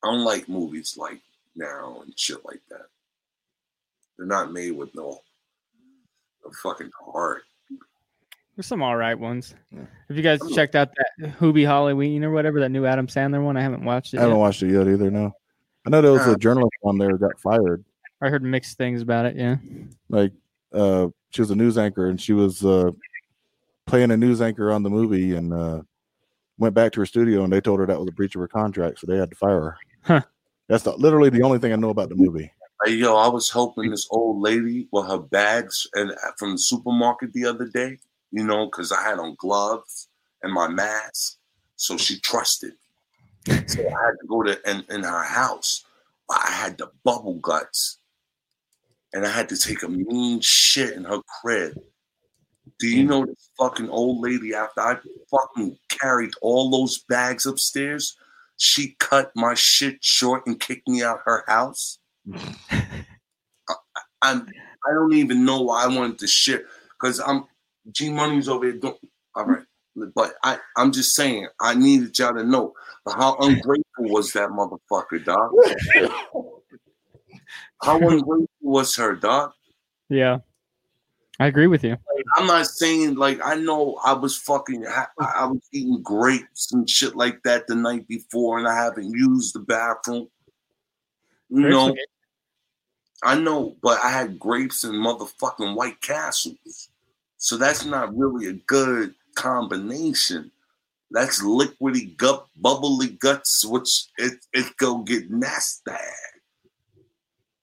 I 0.04 0.12
don't 0.12 0.26
like 0.26 0.50
movies 0.50 0.98
like 0.98 1.22
now 1.56 2.02
and 2.02 2.18
shit 2.20 2.44
like 2.46 2.62
that. 2.70 2.88
They're 4.18 4.26
not 4.26 4.52
made 4.52 4.72
with 4.72 4.94
no, 4.96 5.24
no 6.44 6.52
fucking 6.62 6.92
heart. 7.00 7.44
There's 8.56 8.68
some 8.68 8.84
all 8.84 8.96
right 8.96 9.18
ones. 9.18 9.56
Yeah. 9.72 9.80
Have 10.08 10.18
you 10.18 10.22
guys 10.24 10.40
checked 10.54 10.76
out 10.76 10.90
that 10.96 11.40
Hubie 11.40 11.66
Halloween 11.66 12.24
or 12.24 12.32
whatever 12.32 12.60
that 12.60 12.70
new 12.70 12.86
Adam 12.86 13.08
Sandler 13.08 13.44
one? 13.44 13.58
I 13.58 13.62
haven't 13.62 13.84
watched 13.84 14.14
it. 14.14 14.18
I 14.18 14.22
haven't 14.22 14.38
Yet. 14.38 14.42
watched 14.42 14.64
it 14.64 14.72
yet 14.72 14.88
either. 14.88 15.10
No, 15.10 15.32
I 15.88 15.90
know 15.90 16.02
there 16.02 16.12
was 16.12 16.28
Uh, 16.28 16.34
a 16.34 16.38
journalist 16.38 16.76
on 16.84 16.98
there 17.00 17.10
who 17.10 17.18
got 17.18 17.40
fired. 17.40 17.84
I 18.22 18.30
heard 18.30 18.44
mixed 18.44 18.78
things 18.78 19.02
about 19.02 19.26
it. 19.26 19.36
Yeah. 19.36 19.58
Like, 20.10 20.34
uh, 20.72 21.08
she 21.32 21.42
was 21.42 21.50
a 21.52 21.56
news 21.56 21.78
anchor 21.78 22.10
and 22.10 22.22
she 22.22 22.34
was 22.34 22.64
uh, 22.64 22.92
playing 23.88 24.12
a 24.12 24.18
news 24.18 24.40
anchor 24.40 24.72
on 24.72 24.84
the 24.84 24.90
movie 24.90 25.36
and 25.36 25.52
uh, 25.52 25.82
went 26.60 26.76
back 26.76 26.92
to 26.94 27.00
her 27.00 27.06
studio 27.08 27.44
and 27.44 27.52
they 27.52 27.60
told 27.60 27.80
her 27.80 27.88
that 27.88 28.00
was 28.00 28.08
a 28.08 28.12
breach 28.12 28.36
of 28.36 28.42
her 28.42 28.48
contract, 28.48 29.00
so 29.00 29.08
they 29.08 29.18
had 29.18 29.32
to 29.32 29.36
fire 29.36 29.62
her. 29.62 29.78
Huh. 30.04 30.22
That's 30.70 30.84
the, 30.84 30.96
literally 30.96 31.30
the 31.30 31.42
only 31.42 31.58
thing 31.60 31.74
I 31.74 31.76
know 31.76 31.90
about 31.90 32.10
the 32.10 32.16
movie. 32.16 32.52
Hey, 32.86 32.94
yo, 32.94 33.16
I 33.18 33.28
was 33.28 33.50
helping 33.50 33.90
this 33.90 34.08
old 34.12 34.42
lady 34.42 34.88
with 34.92 35.08
her 35.08 35.18
bags 35.18 35.88
and 35.96 36.12
from 36.38 36.52
the 36.52 36.58
supermarket 36.60 37.34
the 37.34 37.46
other 37.46 37.66
day. 37.66 37.98
You 38.34 38.44
know, 38.44 38.66
because 38.66 38.92
I 38.92 39.02
had 39.02 39.20
on 39.20 39.36
gloves 39.38 40.10
and 40.42 40.52
my 40.52 40.68
mask, 40.68 41.38
so 41.76 41.98
she 41.98 42.20
trusted. 42.20 42.74
me. 43.48 43.60
so 43.68 43.82
I 43.82 44.06
had 44.06 44.16
to 44.20 44.28
go 44.28 44.44
to 44.44 44.70
in, 44.70 44.84
in 44.90 45.04
her 45.04 45.24
house. 45.24 45.86
I 46.30 46.50
had 46.50 46.78
the 46.78 46.90
bubble 47.04 47.36
guts, 47.36 48.00
and 49.14 49.26
I 49.26 49.30
had 49.30 49.50
to 49.50 49.58
take 49.58 49.84
a 49.84 49.88
mean 49.88 50.42
shit 50.42 50.94
in 50.94 51.04
her 51.06 51.22
crib. 51.42 51.80
Do 52.80 52.88
you 52.88 53.04
mm. 53.06 53.10
know 53.10 53.26
this 53.26 53.52
fucking 53.58 53.90
old 53.90 54.22
lady? 54.22 54.56
After 54.56 54.82
I 54.82 54.98
fucking 55.30 55.78
carried 55.90 56.32
all 56.42 56.72
those 56.72 57.04
bags 57.08 57.46
upstairs, 57.46 58.18
she 58.58 58.96
cut 59.00 59.32
my 59.36 59.54
shit 59.54 60.04
short 60.04 60.48
and 60.48 60.60
kicked 60.60 60.88
me 60.88 61.04
out 61.04 61.20
her 61.26 61.44
house. 61.48 62.00
I'm 64.22 64.48
I 64.86 64.94
don't 64.94 65.14
even 65.14 65.46
know 65.46 65.62
why 65.62 65.84
I 65.84 65.88
wanted 65.88 66.20
to 66.20 66.28
shit 66.28 66.66
because 66.90 67.20
I'm 67.20 67.46
G 67.92 68.10
Money's 68.10 68.48
over 68.48 68.72
there. 68.72 68.80
Don't 68.80 68.98
all 69.36 69.46
right, 69.46 69.64
but 70.16 70.34
I 70.44 70.58
I'm 70.78 70.92
just 70.92 71.16
saying 71.16 71.48
I 71.62 71.76
needed 71.76 72.18
y'all 72.18 72.34
to 72.34 72.44
know 72.44 72.74
how 73.08 73.36
ungrateful 73.40 74.10
was 74.10 74.32
that 74.34 74.50
motherfucker, 74.50 75.24
dog. 75.24 75.52
how 77.82 77.98
ungrateful 77.98 78.48
was 78.62 78.96
her, 78.96 79.16
dog. 79.16 79.52
Yeah. 80.10 80.40
I 81.40 81.48
agree 81.48 81.68
with 81.68 81.84
you. 81.84 81.98
I'm 82.38 82.46
not 82.46 82.68
saying 82.68 83.16
like 83.16 83.40
I 83.44 83.56
know 83.56 84.00
I 84.06 84.14
was 84.14 84.38
fucking 84.38 84.86
I, 84.88 85.08
I 85.20 85.46
was 85.46 85.62
eating 85.72 86.02
grapes 86.02 86.72
and 86.72 86.90
shit 86.90 87.16
like 87.16 87.42
that 87.44 87.68
the 87.68 87.76
night 87.76 88.08
before, 88.08 88.60
and 88.60 88.68
I 88.68 88.76
haven't 88.76 89.12
used 89.12 89.56
the 89.56 89.60
bathroom. 89.60 90.28
You 91.50 91.64
Grapes 91.64 91.76
know, 91.76 91.96
I 93.24 93.40
know, 93.40 93.76
but 93.82 94.00
I 94.04 94.10
had 94.10 94.40
grapes 94.40 94.84
and 94.84 94.96
motherfucking 94.96 95.76
White 95.76 96.02
Castles, 96.02 96.90
so 97.44 97.58
that's 97.58 97.84
not 97.84 98.16
really 98.16 98.48
a 98.48 98.54
good 98.54 99.14
combination. 99.36 100.50
That's 101.12 101.44
liquidy 101.44 102.16
gut, 102.16 102.48
bubbly 102.56 103.10
guts, 103.20 103.66
which 103.66 103.90
it 104.18 104.36
it 104.54 104.78
go 104.78 105.00
get 105.00 105.30
nasty. 105.30 105.92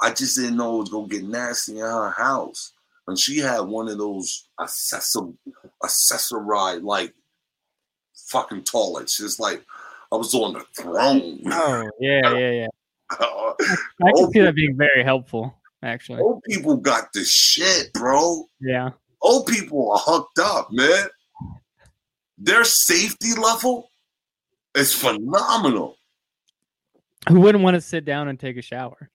I 0.03 0.11
just 0.11 0.37
didn't 0.37 0.59
know 0.59 0.77
it 0.77 0.81
was 0.81 0.89
gonna 0.91 1.09
get 1.09 1.25
nasty 1.25 1.79
in 1.79 1.79
her 1.79 2.11
house. 2.11 2.75
And 3.07 3.19
she 3.19 3.39
had 3.39 3.61
one 3.61 3.89
of 3.89 3.97
those 3.97 4.49
accessor 4.61 5.35
accessorized 5.83 6.83
like 6.83 7.15
fucking 8.29 8.65
toilets. 8.65 9.19
It's 9.19 9.41
like 9.41 9.65
I 10.13 10.17
was 10.17 10.35
on 10.35 10.53
the 10.53 10.65
throne. 10.77 11.41
Oh 11.47 11.91
yeah, 11.99 12.35
yeah, 12.35 12.51
yeah. 12.51 12.69
I 13.13 14.13
can 14.15 14.31
see 14.31 14.41
that 14.41 14.55
being 14.55 14.77
very 14.77 15.03
helpful, 15.03 15.57
actually. 15.83 16.21
Old 16.21 16.43
people 16.43 16.77
got 16.77 17.15
the 17.15 17.25
shit, 17.25 17.95
bro. 17.95 18.45
Yeah. 18.61 18.91
Old 19.23 19.47
people 19.47 19.93
are 19.93 19.99
hooked 19.99 20.39
up, 20.39 20.73
man. 20.73 21.07
Their 22.39 22.65
safety 22.65 23.35
level 23.35 23.91
is 24.75 24.95
phenomenal. 24.95 25.97
Who 27.29 27.41
wouldn't 27.41 27.63
want 27.63 27.75
to 27.75 27.81
sit 27.81 28.05
down 28.05 28.29
and 28.29 28.41
take 28.41 28.57
a 28.57 28.63
shower? 28.63 29.11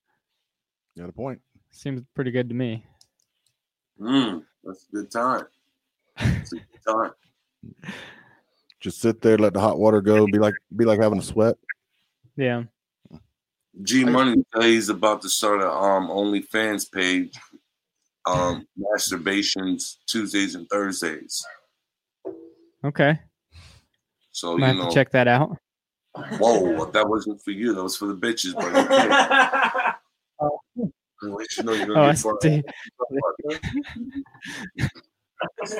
Got 0.96 1.08
a 1.08 1.12
point. 1.12 1.40
Seems 1.70 2.02
pretty 2.14 2.30
good 2.30 2.48
to 2.48 2.54
me. 2.54 2.84
Mm, 4.00 4.44
that's 4.62 4.86
a 4.92 4.96
good 4.96 5.10
time. 5.10 5.46
It's 6.18 6.52
a 6.52 6.56
good 6.56 6.84
time. 6.86 7.12
Just 8.80 9.00
sit 9.00 9.20
there, 9.20 9.36
let 9.38 9.54
the 9.54 9.60
hot 9.60 9.78
water 9.78 10.00
go. 10.00 10.26
Be 10.26 10.38
like, 10.38 10.54
be 10.76 10.84
like 10.84 11.00
having 11.00 11.18
a 11.18 11.22
sweat. 11.22 11.56
Yeah. 12.36 12.64
G 13.82 14.04
Money 14.04 14.42
he's 14.60 14.88
about 14.88 15.20
to 15.22 15.28
start 15.28 15.60
a 15.60 15.70
um 15.70 16.08
OnlyFans 16.08 16.90
page. 16.90 17.34
Um, 18.26 18.66
masturbations 18.78 19.96
Tuesdays 20.06 20.54
and 20.56 20.68
Thursdays. 20.68 21.44
Okay. 22.84 23.20
So 24.32 24.50
I 24.50 24.54
you 24.54 24.58
might 24.58 24.66
have 24.68 24.76
know, 24.76 24.88
to 24.88 24.94
check 24.94 25.10
that 25.12 25.28
out. 25.28 25.56
whoa, 26.38 26.84
that 26.92 27.08
wasn't 27.08 27.40
for 27.42 27.50
you. 27.52 27.72
That 27.74 27.82
was 27.82 27.96
for 27.96 28.06
the 28.06 28.16
bitches, 28.16 28.54
but 28.54 28.74
okay. 28.74 29.08
I'll 30.40 30.60
you 30.76 30.92
know 31.64 31.72
you're 31.72 31.96
Oh, 31.96 32.00
gonna 32.02 32.08
I 32.08 32.12
get. 32.42 32.64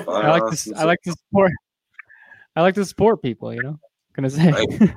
I 0.08 0.30
like 0.30 0.42
to. 0.44 0.52
s- 0.52 0.72
I 0.72 0.84
like 0.84 1.00
to 1.02 1.12
support. 1.12 1.52
I 2.54 2.62
like 2.62 2.74
to 2.74 2.84
support 2.84 3.22
people. 3.22 3.52
You 3.52 3.62
know, 3.62 3.78
gonna 4.14 4.30
say 4.30 4.52
Right. 4.52 4.94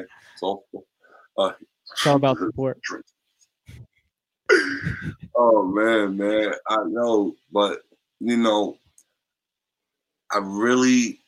So, 0.36 0.64
uh, 1.38 1.52
it's 1.92 2.06
all 2.06 2.16
about 2.16 2.38
support. 2.38 2.78
Oh 5.36 5.62
man, 5.64 6.16
man, 6.16 6.52
I 6.68 6.78
know, 6.86 7.34
but 7.52 7.82
you 8.20 8.36
know, 8.36 8.78
I 10.32 10.38
really, 10.42 11.20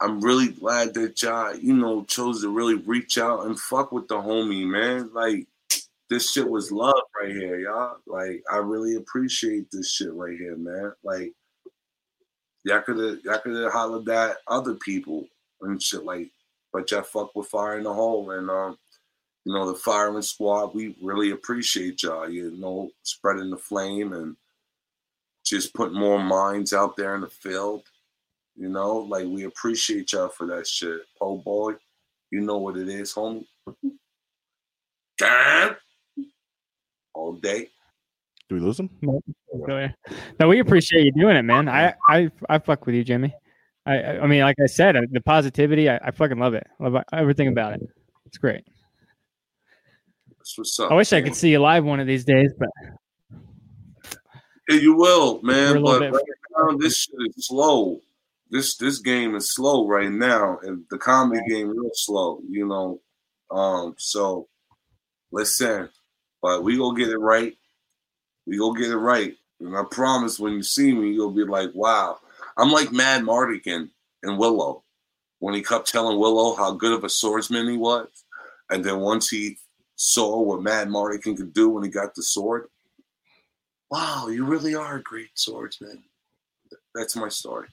I'm 0.00 0.20
really 0.20 0.48
glad 0.48 0.94
that 0.94 1.20
y'all, 1.22 1.54
you 1.54 1.74
know, 1.74 2.04
chose 2.04 2.42
to 2.42 2.48
really 2.48 2.76
reach 2.76 3.18
out 3.18 3.46
and 3.46 3.58
fuck 3.58 3.92
with 3.92 4.08
the 4.08 4.16
homie, 4.16 4.66
man. 4.66 5.10
Like, 5.12 5.46
this 6.08 6.30
shit 6.32 6.48
was 6.48 6.72
love 6.72 7.00
right 7.20 7.34
here, 7.34 7.58
y'all. 7.58 7.96
Like, 8.06 8.42
I 8.50 8.58
really 8.58 8.96
appreciate 8.96 9.70
this 9.70 9.90
shit 9.90 10.12
right 10.12 10.36
here, 10.36 10.56
man. 10.56 10.92
Like, 11.02 11.32
y'all 12.64 12.82
could 12.82 12.98
have, 12.98 13.24
y'all 13.24 13.38
could 13.38 13.56
have 13.56 13.72
hollered 13.72 14.08
at 14.08 14.36
other 14.46 14.74
people 14.74 15.26
and 15.60 15.82
shit 15.82 16.04
like, 16.04 16.30
but 16.72 16.90
y'all 16.90 17.02
fuck 17.02 17.34
with 17.34 17.48
fire 17.48 17.78
in 17.78 17.84
the 17.84 17.92
hole 17.92 18.30
and 18.30 18.50
um 18.50 18.78
you 19.44 19.52
know, 19.52 19.70
the 19.70 19.78
firing 19.78 20.22
squad, 20.22 20.74
we 20.74 20.96
really 21.02 21.32
appreciate 21.32 22.02
y'all, 22.02 22.28
you 22.28 22.52
know, 22.52 22.90
spreading 23.02 23.50
the 23.50 23.56
flame 23.56 24.12
and 24.12 24.36
just 25.44 25.74
putting 25.74 25.98
more 25.98 26.22
minds 26.22 26.72
out 26.72 26.96
there 26.96 27.14
in 27.14 27.22
the 27.22 27.28
field. 27.28 27.82
You 28.54 28.68
know, 28.68 28.98
like 28.98 29.26
we 29.26 29.44
appreciate 29.44 30.12
y'all 30.12 30.28
for 30.28 30.46
that 30.46 30.66
shit. 30.66 31.00
Po 31.18 31.38
boy, 31.38 31.72
you 32.30 32.40
know 32.40 32.58
what 32.58 32.76
it 32.76 32.88
is, 32.88 33.14
homie. 33.14 33.46
Damn. 35.18 35.76
All 37.14 37.32
day. 37.32 37.68
Do 38.48 38.56
we 38.56 38.60
lose 38.60 38.78
him? 38.78 38.90
Go 39.02 39.76
ahead. 39.76 39.94
No, 40.38 40.48
we 40.48 40.60
appreciate 40.60 41.04
you 41.04 41.12
doing 41.12 41.36
it, 41.36 41.42
man. 41.42 41.68
I 41.68 41.94
I 42.08 42.30
I 42.48 42.58
fuck 42.58 42.84
with 42.86 42.94
you, 42.94 43.02
Jimmy. 43.02 43.34
I 43.86 43.96
I 43.98 44.20
I 44.20 44.26
mean, 44.26 44.42
like 44.42 44.56
I 44.62 44.66
said, 44.66 44.96
uh, 44.96 45.02
the 45.10 45.20
positivity. 45.20 45.88
I, 45.88 45.96
I 45.96 46.10
fucking 46.10 46.38
love 46.38 46.54
it. 46.54 46.66
Love 46.78 47.02
everything 47.12 47.48
about 47.48 47.74
it. 47.74 47.80
It's 48.26 48.38
great. 48.38 48.64
That's 50.52 50.58
what's 50.58 50.80
up. 50.80 50.92
I 50.92 50.94
wish 50.96 51.14
I 51.14 51.22
could 51.22 51.34
see 51.34 51.50
you 51.50 51.60
live 51.60 51.82
one 51.82 51.98
of 51.98 52.06
these 52.06 52.26
days, 52.26 52.52
but 52.58 52.68
Yeah, 54.68 54.76
you 54.76 54.94
will, 54.94 55.40
man. 55.40 55.82
But 55.82 56.00
bit- 56.00 56.12
right 56.12 56.22
now, 56.58 56.76
this 56.76 56.98
shit 56.98 57.14
is 57.34 57.46
slow. 57.46 58.02
This 58.50 58.76
this 58.76 58.98
game 58.98 59.34
is 59.34 59.54
slow 59.54 59.88
right 59.88 60.10
now, 60.10 60.58
and 60.62 60.84
the 60.90 60.98
comedy 60.98 61.40
game 61.48 61.68
real 61.68 61.90
slow. 61.94 62.42
You 62.46 62.66
know, 62.66 63.00
um. 63.50 63.94
So 63.96 64.48
listen, 65.30 65.88
but 66.42 66.62
we 66.62 66.76
gonna 66.76 66.98
get 66.98 67.08
it 67.08 67.18
right. 67.18 67.56
We 68.46 68.58
gonna 68.58 68.78
get 68.78 68.90
it 68.90 68.98
right, 68.98 69.34
and 69.60 69.74
I 69.74 69.84
promise 69.90 70.38
when 70.38 70.52
you 70.52 70.62
see 70.62 70.92
me, 70.92 71.12
you'll 71.12 71.30
be 71.30 71.44
like, 71.44 71.70
"Wow." 71.74 72.18
I'm 72.58 72.70
like 72.70 72.88
Madmartigan 72.88 73.88
and 74.22 74.38
Willow 74.38 74.84
when 75.38 75.54
he 75.54 75.62
kept 75.62 75.88
telling 75.88 76.18
Willow 76.18 76.54
how 76.54 76.72
good 76.72 76.92
of 76.92 77.04
a 77.04 77.08
swordsman 77.08 77.70
he 77.70 77.78
was, 77.78 78.08
and 78.68 78.84
then 78.84 79.00
once 79.00 79.30
he 79.30 79.56
saw 80.02 80.40
what 80.40 80.60
Madmartigan 80.60 81.36
could 81.36 81.52
do 81.52 81.68
when 81.68 81.84
he 81.84 81.88
got 81.88 82.12
the 82.16 82.24
sword, 82.24 82.66
wow, 83.88 84.26
you 84.26 84.44
really 84.44 84.74
are 84.74 84.96
a 84.96 85.02
great 85.02 85.30
swordsman. 85.34 86.02
That's 86.92 87.14
my 87.14 87.28
story. 87.28 87.68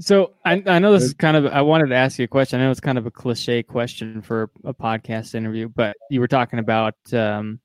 So 0.00 0.32
I, 0.42 0.62
I 0.66 0.78
know 0.78 0.92
this 0.92 1.02
is 1.02 1.12
kind 1.12 1.36
of 1.36 1.46
I 1.46 1.60
wanted 1.60 1.88
to 1.88 1.96
ask 1.96 2.18
you 2.18 2.24
a 2.24 2.28
question. 2.28 2.58
I 2.58 2.64
know 2.64 2.70
it's 2.70 2.80
kind 2.80 2.96
of 2.96 3.04
a 3.04 3.10
cliche 3.10 3.62
question 3.62 4.22
for 4.22 4.50
a 4.64 4.72
podcast 4.72 5.34
interview, 5.34 5.68
but 5.68 5.96
you 6.08 6.18
were 6.18 6.28
talking 6.28 6.58
about 6.58 6.94
um, 7.12 7.60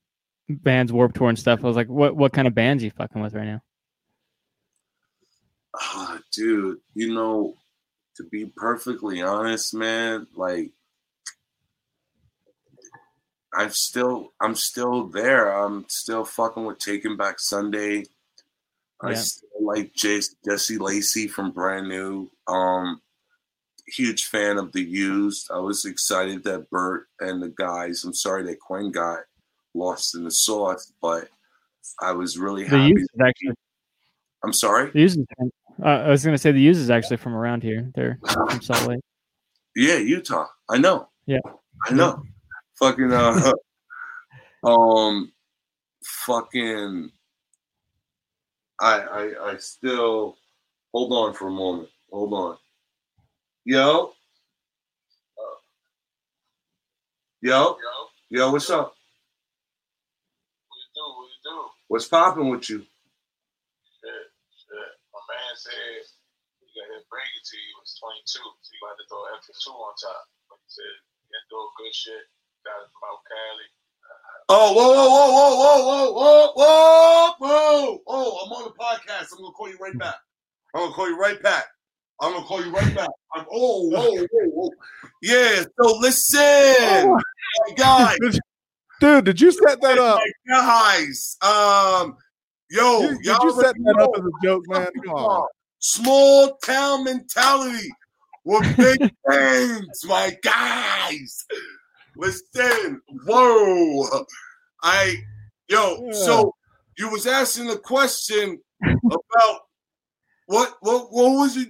bands 0.49 0.91
Warped 0.91 1.15
Tour 1.15 1.29
and 1.29 1.39
stuff. 1.39 1.63
I 1.63 1.67
was 1.67 1.77
like, 1.77 1.87
what 1.87 2.17
what 2.17 2.33
kind 2.33 2.49
of 2.49 2.53
bands 2.53 2.83
you 2.83 2.91
fucking 2.91 3.21
with 3.21 3.33
right 3.33 3.45
now? 3.45 3.61
Ah, 5.73 6.19
dude, 6.33 6.79
you 6.95 7.13
know, 7.13 7.53
to 8.17 8.23
be 8.23 8.45
perfectly 8.57 9.21
honest, 9.21 9.73
man, 9.73 10.27
like 10.35 10.71
I'm 13.53 13.69
still 13.71 14.33
I'm 14.41 14.55
still 14.55 15.07
there. 15.07 15.51
I'm 15.51 15.85
still 15.87 16.25
fucking 16.25 16.65
with 16.65 16.79
Taking 16.79 17.15
Back 17.17 17.39
Sunday. 17.39 18.05
I 19.01 19.13
still 19.13 19.49
like 19.61 19.93
Jesse, 19.93 20.35
Jesse 20.45 20.77
Lacey 20.77 21.27
from 21.27 21.51
Brand 21.51 21.87
New. 21.87 22.29
Um 22.47 23.01
huge 23.87 24.25
fan 24.25 24.57
of 24.57 24.71
the 24.73 24.81
used. 24.83 25.49
I 25.51 25.59
was 25.59 25.85
excited 25.85 26.43
that 26.43 26.69
Bert 26.69 27.07
and 27.21 27.41
the 27.41 27.49
guys, 27.49 28.03
I'm 28.03 28.13
sorry 28.13 28.43
that 28.43 28.59
Quinn 28.59 28.91
got 28.91 29.19
lost 29.73 30.13
in 30.15 30.23
the 30.25 30.31
sauce, 30.31 30.91
but 31.01 31.29
I 32.01 32.11
was 32.11 32.37
really 32.37 32.63
The 32.63 32.77
happy. 32.77 32.89
use 32.89 33.01
is 33.03 33.21
actually 33.21 33.53
I'm 34.43 34.53
sorry. 34.53 34.91
the 34.91 34.99
use 35.01 35.15
is, 35.15 35.25
uh, 35.81 35.85
I 35.85 36.09
was 36.09 36.25
gonna 36.25 36.37
say 36.37 36.51
the 36.51 36.59
use 36.59 36.77
is 36.77 36.89
actually 36.89 37.17
from 37.17 37.33
around 37.33 37.63
here. 37.63 37.89
They're 37.95 38.19
from 38.33 38.61
Salt 38.61 38.87
Lake. 38.87 38.99
Yeah, 39.75 39.97
Utah. 39.97 40.47
I 40.71 40.79
know. 40.79 41.07
Yeah. 41.27 41.37
I 41.85 41.93
know. 41.93 42.23
Fucking 42.79 43.11
uh 43.11 43.53
um 44.63 45.31
fucking 46.03 47.11
I 48.79 48.99
I 48.99 49.51
I 49.51 49.57
still 49.57 50.37
hold 50.93 51.11
on 51.13 51.33
for 51.33 51.47
a 51.47 51.51
moment. 51.51 51.89
Hold 52.11 52.33
on. 52.33 52.57
Yo. 53.65 54.13
Yo. 57.41 57.77
Yo, 58.29 58.51
what's 58.51 58.69
up? 58.69 58.93
What 60.67 60.77
you 60.77 61.39
do? 61.43 61.69
What's 61.87 62.07
popping 62.07 62.49
with 62.49 62.69
you? 62.69 62.79
Shit, 62.79 64.25
shit. 64.51 64.91
My 65.15 65.21
man 65.31 65.53
said 65.55 66.03
he 66.59 66.67
got 66.75 66.91
to 66.91 66.99
bring 67.07 67.23
it 67.23 67.45
to 67.47 67.57
you. 67.57 67.73
It's 67.81 67.95
22, 68.03 68.35
so 68.35 68.41
you 68.43 68.79
got 68.83 68.99
to 68.99 69.05
throw 69.07 69.23
extra 69.31 69.55
two 69.63 69.71
on 69.71 69.95
top. 69.95 70.27
Like 70.51 70.59
you 70.59 70.71
said, 70.71 70.95
you 71.23 71.31
to 71.31 71.47
do 71.47 71.59
good 71.79 71.95
shit. 71.95 72.23
Got 72.67 72.83
it 72.83 72.91
Cali. 72.99 73.67
Oh, 74.49 74.73
whoa, 74.73 74.91
whoa, 74.91 75.07
whoa, 75.07 75.55
whoa, 75.55 75.87
whoa, 75.87 76.51
whoa, 76.51 76.51
whoa, 76.55 77.33
whoa, 77.39 78.01
whoa. 78.03 78.03
Oh, 78.07 78.45
I'm 78.45 78.51
on 78.51 78.63
the 78.65 78.71
podcast. 78.71 79.31
I'm 79.31 79.41
gonna 79.41 79.53
call 79.53 79.69
you 79.69 79.77
right 79.77 79.97
back. 79.97 80.15
I'm 80.75 80.81
gonna 80.81 80.93
call 80.93 81.07
you 81.07 81.17
right 81.17 81.41
back. 81.41 81.65
I'm 82.19 82.33
gonna 82.33 82.45
call 82.45 82.65
you 82.65 82.71
right 82.71 82.93
back. 82.93 83.09
I'm 83.35 83.45
oh, 83.49 83.89
whoa, 83.89 84.17
whoa, 84.17 84.49
whoa. 84.49 84.69
Yeah, 85.21 85.63
so 85.79 85.97
listen, 85.99 87.09
my 87.09 87.73
guys, 87.77 88.39
Dude, 88.99 89.25
did 89.25 89.39
you 89.39 89.51
set 89.51 89.79
that 89.81 89.97
up? 89.97 90.19
guys. 90.49 91.37
Um, 91.41 92.17
yo, 92.69 93.01
Did, 93.01 93.21
did 93.21 93.37
you 93.43 93.51
set 93.53 93.75
that 93.75 93.97
up 94.01 94.09
as 94.17 94.25
a 94.25 94.31
joke, 94.43 94.63
man? 94.67 94.87
Come 95.05 95.13
on. 95.13 95.47
Small 95.79 96.57
town 96.57 97.05
mentality 97.05 97.89
with 98.43 98.77
big 98.77 99.13
things, 99.29 100.05
my 100.05 100.35
guys. 100.41 101.45
Listen, 102.17 103.01
whoa. 103.25 104.25
I 104.83 105.15
yo, 105.69 106.11
so 106.11 106.53
you 106.97 107.09
was 107.09 107.27
asking 107.27 107.69
a 107.69 107.77
question 107.77 108.59
about 109.05 109.59
what 110.47 110.75
what 110.81 111.07
what 111.11 111.31
was 111.37 111.57
it? 111.57 111.69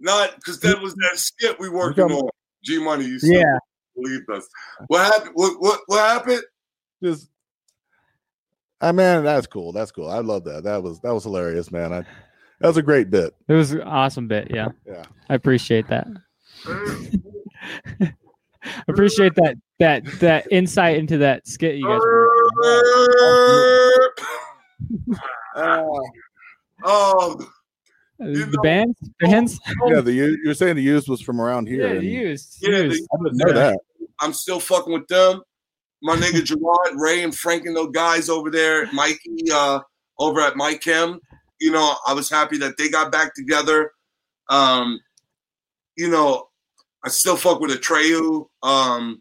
Not 0.00 0.36
because 0.36 0.60
that 0.60 0.80
was 0.80 0.94
that 0.94 1.18
skit 1.18 1.58
we 1.58 1.68
working 1.68 2.04
on. 2.04 2.28
G 2.64 2.78
Money, 2.82 3.06
you 3.06 3.18
still 3.18 3.32
Yeah. 3.40 3.58
believed 3.96 4.30
us. 4.30 4.46
What 4.88 5.12
happened? 5.12 5.32
What 5.34 5.60
what 5.60 5.80
what 5.86 6.00
happened? 6.00 6.42
Just, 7.02 7.28
I 8.80 8.92
man, 8.92 9.24
that's 9.24 9.46
cool. 9.46 9.72
That's 9.72 9.90
cool. 9.92 10.08
I 10.10 10.18
love 10.18 10.44
that. 10.44 10.64
That 10.64 10.82
was 10.82 11.00
that 11.00 11.14
was 11.14 11.24
hilarious, 11.24 11.70
man. 11.70 11.92
I 11.92 12.00
that 12.60 12.66
was 12.68 12.76
a 12.76 12.82
great 12.82 13.10
bit. 13.10 13.34
It 13.48 13.52
was 13.54 13.72
an 13.72 13.82
awesome 13.82 14.26
bit. 14.28 14.48
Yeah. 14.50 14.68
Yeah. 14.86 15.04
I 15.28 15.34
appreciate 15.34 15.86
that. 15.88 16.08
appreciate 18.88 19.34
that 19.36 19.54
that 19.78 20.04
that 20.20 20.46
insight 20.50 20.96
into 20.96 21.18
that 21.18 21.46
skit 21.46 21.76
you 21.76 21.86
guys 21.86 22.00
were 22.00 22.28
oh, 25.56 26.00
oh, 26.84 27.36
working 28.18 28.34
You 28.36 28.44
the 28.46 28.56
know- 28.56 28.62
bands 28.62 28.98
bands 29.20 29.60
Yeah, 29.86 30.00
the 30.00 30.12
you're 30.12 30.54
saying 30.54 30.76
the 30.76 30.82
used 30.82 31.08
was 31.08 31.20
from 31.20 31.40
around 31.40 31.68
here. 31.68 31.82
yeah 31.86 31.92
and- 31.92 32.00
the 32.00 32.06
used 32.06 32.58
Yeah, 32.60 32.78
the- 32.78 32.84
used. 32.86 33.08
I 33.12 33.16
didn't 33.24 33.36
know 33.38 33.52
that. 33.52 33.78
I'm 34.20 34.32
still 34.32 34.58
fucking 34.58 34.92
with 34.92 35.06
them. 35.06 35.42
My 36.02 36.16
nigga 36.16 36.42
Gerard, 36.44 36.94
Ray, 36.96 37.22
and 37.22 37.34
Frank 37.34 37.66
and 37.66 37.76
those 37.76 37.90
guys 37.92 38.28
over 38.28 38.50
there, 38.50 38.90
Mikey, 38.92 39.50
uh, 39.52 39.80
over 40.18 40.40
at 40.40 40.56
My 40.56 40.74
Chem. 40.74 41.20
You 41.60 41.70
know, 41.72 41.96
I 42.06 42.12
was 42.14 42.28
happy 42.30 42.58
that 42.58 42.76
they 42.78 42.88
got 42.88 43.10
back 43.12 43.34
together. 43.34 43.92
Um, 44.48 44.98
you 45.96 46.08
know, 46.08 46.47
I 47.04 47.08
still 47.08 47.36
fuck 47.36 47.60
with 47.60 47.70
Atreyu. 47.70 48.46
Um, 48.62 49.20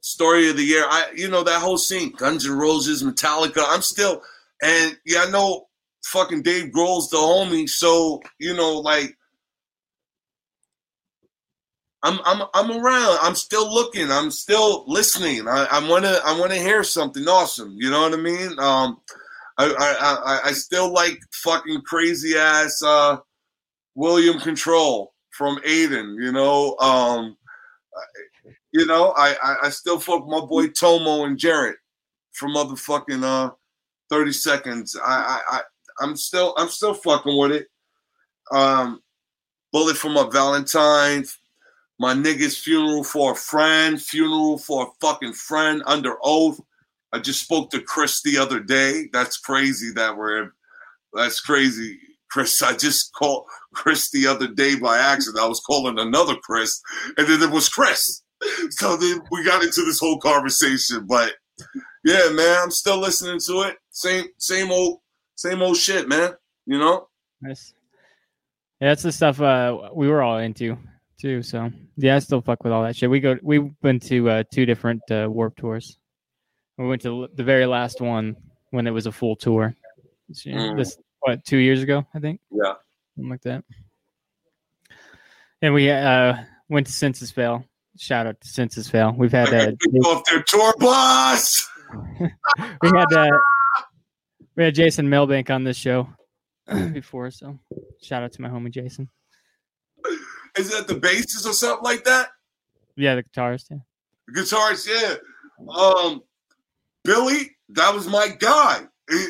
story 0.00 0.48
of 0.48 0.56
the 0.56 0.64
year. 0.64 0.84
I, 0.88 1.10
you 1.14 1.28
know, 1.28 1.42
that 1.44 1.60
whole 1.60 1.78
scene, 1.78 2.12
Guns 2.12 2.46
N' 2.46 2.56
Roses, 2.56 3.02
Metallica. 3.02 3.64
I'm 3.66 3.82
still, 3.82 4.22
and 4.62 4.96
yeah, 5.04 5.24
I 5.26 5.30
know 5.30 5.66
fucking 6.04 6.42
Dave 6.42 6.72
Grohl's 6.72 7.10
the 7.10 7.18
homie. 7.18 7.68
So 7.68 8.20
you 8.38 8.54
know, 8.54 8.78
like 8.78 9.16
I'm 12.02 12.20
I'm 12.24 12.46
I'm 12.54 12.70
around. 12.70 13.18
I'm 13.22 13.34
still 13.34 13.72
looking. 13.72 14.10
I'm 14.10 14.30
still 14.30 14.84
listening. 14.86 15.48
I, 15.48 15.66
I 15.70 15.88
wanna 15.88 16.20
I 16.24 16.38
wanna 16.38 16.56
hear 16.56 16.82
something 16.84 17.26
awesome. 17.28 17.74
You 17.76 17.90
know 17.90 18.02
what 18.02 18.14
I 18.14 18.16
mean? 18.16 18.58
Um, 18.58 19.00
I 19.58 19.66
I 19.66 19.96
I, 20.00 20.40
I 20.48 20.52
still 20.52 20.92
like 20.92 21.18
fucking 21.32 21.82
crazy 21.82 22.36
ass 22.36 22.82
uh, 22.82 23.18
William 23.94 24.38
Control 24.38 25.12
from 25.38 25.58
Aiden. 25.58 26.22
You 26.22 26.32
know, 26.32 26.76
um, 26.78 27.36
you 28.72 28.84
know 28.84 29.14
I, 29.16 29.36
I 29.42 29.56
I 29.64 29.70
still 29.70 29.98
fuck 29.98 30.26
my 30.26 30.40
boy 30.40 30.66
Tomo 30.68 31.24
and 31.24 31.38
Jared 31.38 31.76
from 32.32 32.54
motherfucking 32.54 33.22
uh 33.22 33.52
thirty 34.10 34.32
seconds. 34.32 34.96
I 35.02 35.40
I, 35.50 35.56
I 35.56 35.60
I'm 36.00 36.16
still 36.16 36.54
I'm 36.58 36.68
still 36.68 36.94
fucking 36.94 37.38
with 37.38 37.52
it. 37.52 37.68
Um, 38.50 39.00
bullet 39.72 39.96
for 39.96 40.10
my 40.10 40.28
Valentine 40.30 41.24
my 41.98 42.14
nigga's 42.14 42.56
funeral 42.56 43.02
for 43.02 43.32
a 43.32 43.36
friend, 43.36 44.00
funeral 44.00 44.58
for 44.58 44.86
a 44.86 44.90
fucking 45.00 45.32
friend 45.32 45.82
under 45.86 46.16
oath. 46.22 46.60
I 47.12 47.18
just 47.18 47.42
spoke 47.42 47.70
to 47.70 47.80
Chris 47.80 48.22
the 48.22 48.38
other 48.38 48.60
day. 48.60 49.08
That's 49.12 49.38
crazy 49.38 49.90
that 49.94 50.16
we're 50.16 50.50
that's 51.12 51.40
crazy. 51.40 51.98
Chris, 52.30 52.60
I 52.62 52.76
just 52.76 53.12
called 53.14 53.44
Chris 53.74 54.10
the 54.10 54.26
other 54.26 54.48
day 54.48 54.76
by 54.78 54.98
accident. 54.98 55.42
I 55.42 55.48
was 55.48 55.60
calling 55.60 55.98
another 55.98 56.36
Chris, 56.42 56.80
and 57.16 57.26
then 57.26 57.42
it 57.42 57.50
was 57.50 57.68
Chris. 57.68 58.22
So 58.70 58.96
then 58.96 59.20
we 59.30 59.44
got 59.44 59.62
into 59.62 59.82
this 59.84 59.98
whole 59.98 60.18
conversation. 60.18 61.06
But 61.06 61.32
yeah, 62.04 62.28
man, 62.32 62.62
I'm 62.62 62.70
still 62.70 62.98
listening 62.98 63.40
to 63.46 63.62
it. 63.62 63.76
Same, 63.90 64.26
same 64.38 64.70
old, 64.70 65.00
same 65.34 65.60
old 65.62 65.76
shit, 65.76 66.08
man. 66.08 66.32
You 66.66 66.78
know? 66.78 67.08
Nice. 67.40 67.72
Yeah, 68.80 68.90
that's 68.90 69.02
the 69.02 69.10
stuff 69.12 69.40
uh, 69.40 69.90
we 69.92 70.06
were 70.08 70.22
all 70.22 70.38
into 70.38 70.78
too. 71.20 71.42
So 71.42 71.70
yeah, 71.96 72.14
I 72.14 72.18
still 72.20 72.40
fuck 72.40 72.62
with 72.62 72.72
all 72.72 72.84
that 72.84 72.94
shit. 72.94 73.10
We 73.10 73.18
go, 73.20 73.36
we 73.42 73.72
went 73.82 74.02
to 74.04 74.30
uh, 74.30 74.42
two 74.52 74.66
different 74.66 75.02
uh, 75.10 75.26
Warped 75.28 75.58
tours. 75.58 75.98
We 76.76 76.86
went 76.86 77.02
to 77.02 77.26
the 77.34 77.42
very 77.42 77.66
last 77.66 78.00
one 78.00 78.36
when 78.70 78.86
it 78.86 78.92
was 78.92 79.06
a 79.06 79.12
full 79.12 79.34
tour. 79.34 79.74
This, 80.28 80.44
Mm. 80.44 80.76
this 80.76 80.96
what 81.20 81.44
two 81.44 81.58
years 81.58 81.82
ago, 81.82 82.06
I 82.14 82.18
think, 82.20 82.40
Yeah. 82.50 82.74
something 83.16 83.30
like 83.30 83.42
that. 83.42 83.64
And 85.60 85.74
we 85.74 85.90
uh, 85.90 86.34
went 86.68 86.86
to 86.86 86.92
Senses 86.92 87.30
Fail. 87.30 87.64
Shout 87.98 88.26
out 88.26 88.40
to 88.40 88.48
Senses 88.48 88.88
Fail. 88.88 89.12
We've 89.16 89.32
had 89.32 89.52
uh, 89.52 89.72
off 90.06 90.24
their 90.30 90.42
tour 90.44 90.72
bus. 90.78 91.68
we 92.20 92.88
had 92.94 93.12
uh, 93.12 93.30
we 94.56 94.64
had 94.64 94.74
Jason 94.74 95.08
Milbank 95.08 95.50
on 95.50 95.64
this 95.64 95.76
show 95.76 96.08
before, 96.92 97.30
so 97.30 97.58
shout 98.02 98.22
out 98.22 98.32
to 98.32 98.42
my 98.42 98.48
homie 98.48 98.70
Jason. 98.70 99.08
Is 100.56 100.70
that 100.70 100.86
the 100.86 100.94
bases 100.94 101.46
or 101.46 101.52
something 101.52 101.82
like 101.84 102.04
that? 102.04 102.28
Yeah, 102.96 103.16
the 103.16 103.22
guitarist. 103.24 103.66
Yeah. 103.70 103.78
The 104.28 104.40
guitarist, 104.40 104.88
yeah. 104.88 105.72
Um, 105.74 106.22
Billy, 107.04 107.56
that 107.70 107.94
was 107.94 108.06
my 108.06 108.28
guy. 108.28 108.82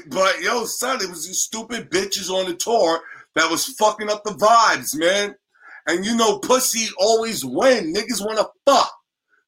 But 0.09 0.41
yo, 0.43 0.65
son, 0.65 1.01
it 1.01 1.09
was 1.09 1.27
these 1.27 1.43
stupid 1.43 1.91
bitches 1.91 2.31
on 2.31 2.49
the 2.49 2.57
tour 2.57 3.01
that 3.35 3.51
was 3.51 3.67
fucking 3.75 4.11
up 4.11 4.25
the 4.25 4.31
vibes, 4.31 4.97
man. 4.97 5.35
And 5.87 6.05
you 6.05 6.17
know, 6.17 6.39
pussy 6.41 6.89
always 6.99 7.45
win. 7.45 7.95
Niggas 7.95 8.25
want 8.25 8.39
to 8.39 8.49
fuck. 8.67 8.93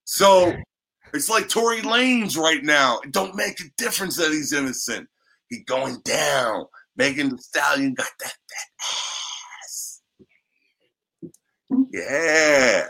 So 0.05 0.55
it's 1.12 1.28
like 1.28 1.49
Tory 1.49 1.81
Lanez 1.81 2.37
right 2.37 2.62
now. 2.62 3.01
It 3.05 3.12
don't 3.12 3.35
make 3.35 3.61
a 3.61 3.64
difference 3.76 4.16
that 4.16 4.31
he's 4.31 4.53
innocent. 4.53 5.09
He 5.49 5.61
going 5.64 5.99
down. 6.05 6.66
Megan 6.97 7.31
Thee 7.31 7.39
Stallion 7.39 7.95
got 7.95 8.11
that 8.20 8.35
that 8.49 8.66
ass. 9.64 10.03
Yeah. 11.93 12.87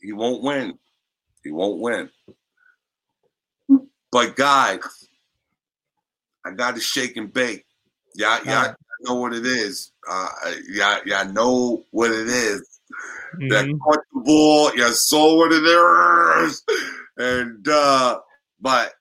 He 0.00 0.12
won't 0.12 0.42
win. 0.42 0.78
He 1.42 1.50
won't 1.50 1.80
win. 1.80 2.10
But 4.10 4.36
guys, 4.36 4.80
I 6.46 6.52
got 6.52 6.76
to 6.76 6.80
shake 6.80 7.16
and 7.16 7.32
bake. 7.32 7.64
Yeah, 8.14 8.38
yeah, 8.44 8.58
Alright. 8.58 8.70
I 8.70 8.74
know 9.02 9.14
what 9.16 9.32
it 9.34 9.44
is. 9.44 9.90
Uh, 10.08 10.28
yeah, 10.70 11.00
yeah, 11.04 11.20
I 11.20 11.24
know 11.24 11.84
what 11.90 12.10
it 12.12 12.28
is. 12.28 12.62
That 13.50 13.66
Mhm. 13.66 13.78
caught 13.80 13.98
the 14.14 14.20
ball. 14.20 14.72
You 14.74 14.90
saw 14.92 15.36
what 15.36 15.52
it 15.52 15.64
is. 16.46 16.62
And 17.18 17.66
uh, 17.68 18.20
but 18.60 18.94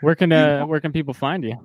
Where 0.00 0.14
can 0.14 0.32
uh, 0.32 0.64
where 0.66 0.80
can 0.80 0.92
people 0.92 1.14
find 1.14 1.42
you? 1.44 1.56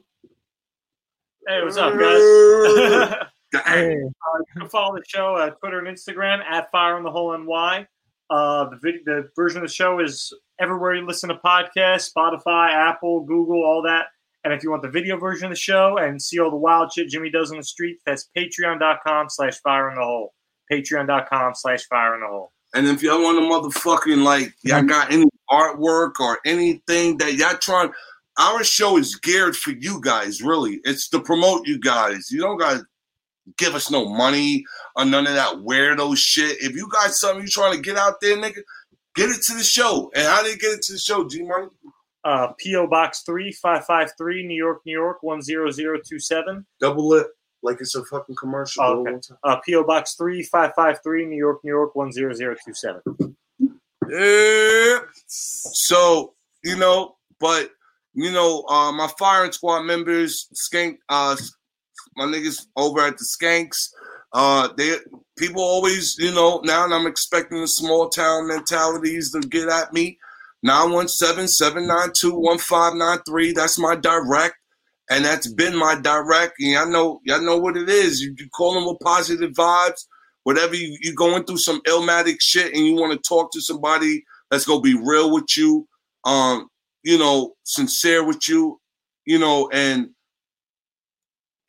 Hey, 1.48 1.62
what's 1.64 1.78
up, 1.78 1.98
guys? 1.98 3.28
Hey. 3.66 3.94
you 3.94 4.12
can 4.58 4.68
follow 4.68 4.98
the 4.98 5.04
show 5.08 5.38
at 5.38 5.58
Twitter 5.60 5.80
and 5.80 5.88
Instagram 5.88 6.44
at 6.44 6.70
Fire 6.72 6.98
on 6.98 7.04
the 7.04 7.12
Hole 7.12 7.38
NY. 7.38 7.88
Uh, 8.30 8.70
the 8.70 8.76
video, 8.84 9.02
the 9.06 9.30
version 9.34 9.62
of 9.62 9.68
the 9.70 9.74
show 9.74 10.00
is 10.02 10.34
everywhere 10.60 10.94
you 10.94 11.08
listen 11.08 11.30
to 11.30 11.36
podcasts: 11.36 12.12
Spotify, 12.12 12.74
Apple, 12.74 13.22
Google, 13.22 13.64
all 13.64 13.82
that. 13.84 14.08
And 14.44 14.54
if 14.54 14.62
you 14.62 14.72
want 14.72 14.84
the 14.84 14.90
video 14.90 15.18
version 15.18 15.46
of 15.46 15.52
the 15.52 15.56
show 15.56 15.98
and 15.98 16.22
see 16.22 16.38
all 16.40 16.52
the 16.52 16.58
wild 16.58 16.92
shit 16.92 17.08
Jimmy 17.08 17.30
does 17.30 17.52
on 17.52 17.58
the 17.58 17.64
street, 17.64 17.98
that's 18.06 18.30
patreon.com 18.38 19.30
slash 19.30 19.58
fire 19.62 19.90
in 19.90 19.96
the 19.96 20.04
hole. 20.04 20.34
Patreon.com 20.72 21.54
slash 21.56 21.86
fire 21.86 22.16
in 22.16 22.22
the 22.22 22.28
hole. 22.28 22.52
And 22.74 22.88
if 22.88 23.02
y'all 23.02 23.24
want 23.24 23.38
to 23.40 23.80
motherfucking 23.80 24.22
like, 24.24 24.54
y'all 24.64 24.84
got 24.84 25.12
any 25.14 25.30
artwork 25.50 26.20
or 26.20 26.40
anything 26.46 27.18
that 27.20 27.36
y'all 27.36 27.58
trying, 27.58 27.92
our 28.40 28.64
show 28.64 28.98
is 28.98 29.16
geared 29.16 29.56
for 29.56 29.72
you 29.72 30.02
guys, 30.02 30.42
really. 30.42 30.82
It's 30.84 31.08
to 31.10 31.20
promote 31.20 31.68
you 31.68 31.80
guys. 31.80 32.32
You 32.32 32.42
don't 32.42 32.58
got 32.58 32.80
to 32.80 32.86
give 33.58 33.76
us 33.76 33.92
no 33.92 34.10
money 34.10 34.66
or 34.96 35.06
none 35.06 35.28
of 35.28 35.34
that 35.34 35.58
weirdo 35.58 36.18
shit. 36.18 36.62
If 36.62 36.76
you 36.76 36.88
got 36.90 37.12
something 37.12 37.44
you 37.44 37.48
trying 37.48 37.76
to 37.76 37.82
get 37.82 37.98
out 37.98 38.20
there, 38.22 38.38
nigga, 38.38 38.62
get 39.16 39.30
it 39.30 39.42
to 39.44 39.54
the 39.54 39.64
show. 39.64 40.12
And 40.16 40.26
how 40.26 40.44
do 40.44 40.50
you 40.50 40.58
get 40.58 40.72
it 40.72 40.82
to 40.84 40.94
the 40.94 41.00
show, 41.00 41.28
G 41.28 41.44
Money? 41.44 41.68
Uh, 42.24 42.48
P.O. 42.58 42.88
Box 42.88 43.22
3553, 43.22 44.48
New 44.48 44.56
York, 44.56 44.82
New 44.86 44.94
York, 44.94 45.20
10027. 45.22 46.66
Double 46.80 47.14
it 47.14 47.28
like 47.62 47.78
it's 47.82 47.96
a 47.96 48.04
fucking 48.06 48.36
commercial. 48.36 48.84
Oh, 48.84 49.08
okay. 49.08 49.20
Uh, 49.44 49.58
P.O. 49.58 49.84
Box 49.84 50.16
3553, 50.16 51.26
New 51.26 51.38
York, 51.38 51.60
New 51.64 51.72
York, 51.72 51.94
10027. 51.94 53.36
Yeah. 54.10 55.00
So, 55.28 56.34
you 56.64 56.78
know, 56.78 57.18
but 57.40 57.72
you 58.16 58.32
know, 58.32 58.64
uh 58.70 58.92
my 58.92 59.08
firing 59.20 59.52
squad 59.52 59.84
members, 59.84 60.48
skank 60.56 60.98
uh 61.10 61.36
my 62.16 62.26
niggas 62.26 62.66
over 62.76 63.02
at 63.02 63.18
the 63.18 63.26
skanks, 63.26 63.90
uh 64.34 64.70
they 64.78 64.96
people 65.38 65.62
always, 65.62 66.18
you 66.18 66.34
know, 66.34 66.62
now 66.64 66.86
I'm 66.86 67.08
expecting 67.08 67.62
the 67.62 67.68
small 67.68 68.10
town 68.10 68.48
mentalities 68.48 69.32
to 69.34 69.42
get 69.42 69.70
at 69.70 69.94
me. 69.94 70.18
917-792-1593. 70.66 73.54
That's 73.54 73.78
my 73.78 73.96
direct. 73.96 74.56
And 75.10 75.24
that's 75.24 75.52
been 75.54 75.78
my 75.78 75.96
direct. 76.02 76.54
And 76.60 76.72
y'all 76.72 76.90
know, 76.90 77.22
y'all 77.24 77.42
know 77.42 77.58
what 77.58 77.78
it 77.78 77.88
is. 77.88 78.20
You, 78.22 78.34
you 78.38 78.50
call 78.50 78.74
them 78.74 78.88
with 78.88 79.00
positive 79.02 79.52
vibes. 79.52 80.08
Whatever 80.44 80.74
you, 80.76 80.98
you 81.02 81.14
going 81.14 81.44
through 81.44 81.58
some 81.58 81.82
illmatic 81.82 82.38
shit 82.40 82.74
and 82.74 82.84
you 82.86 82.96
want 82.96 83.14
to 83.14 83.20
talk 83.28 83.52
to 83.52 83.62
somebody 83.62 84.24
that's 84.50 84.66
gonna 84.66 84.82
be 84.82 84.96
real 84.96 85.32
with 85.34 85.58
you, 85.58 85.88
um, 86.24 86.70
you 87.06 87.20
know, 87.20 87.54
sincere 87.64 88.26
with 88.26 88.50
you, 88.50 88.82
you 89.26 89.38
know, 89.38 89.70
and 89.72 90.10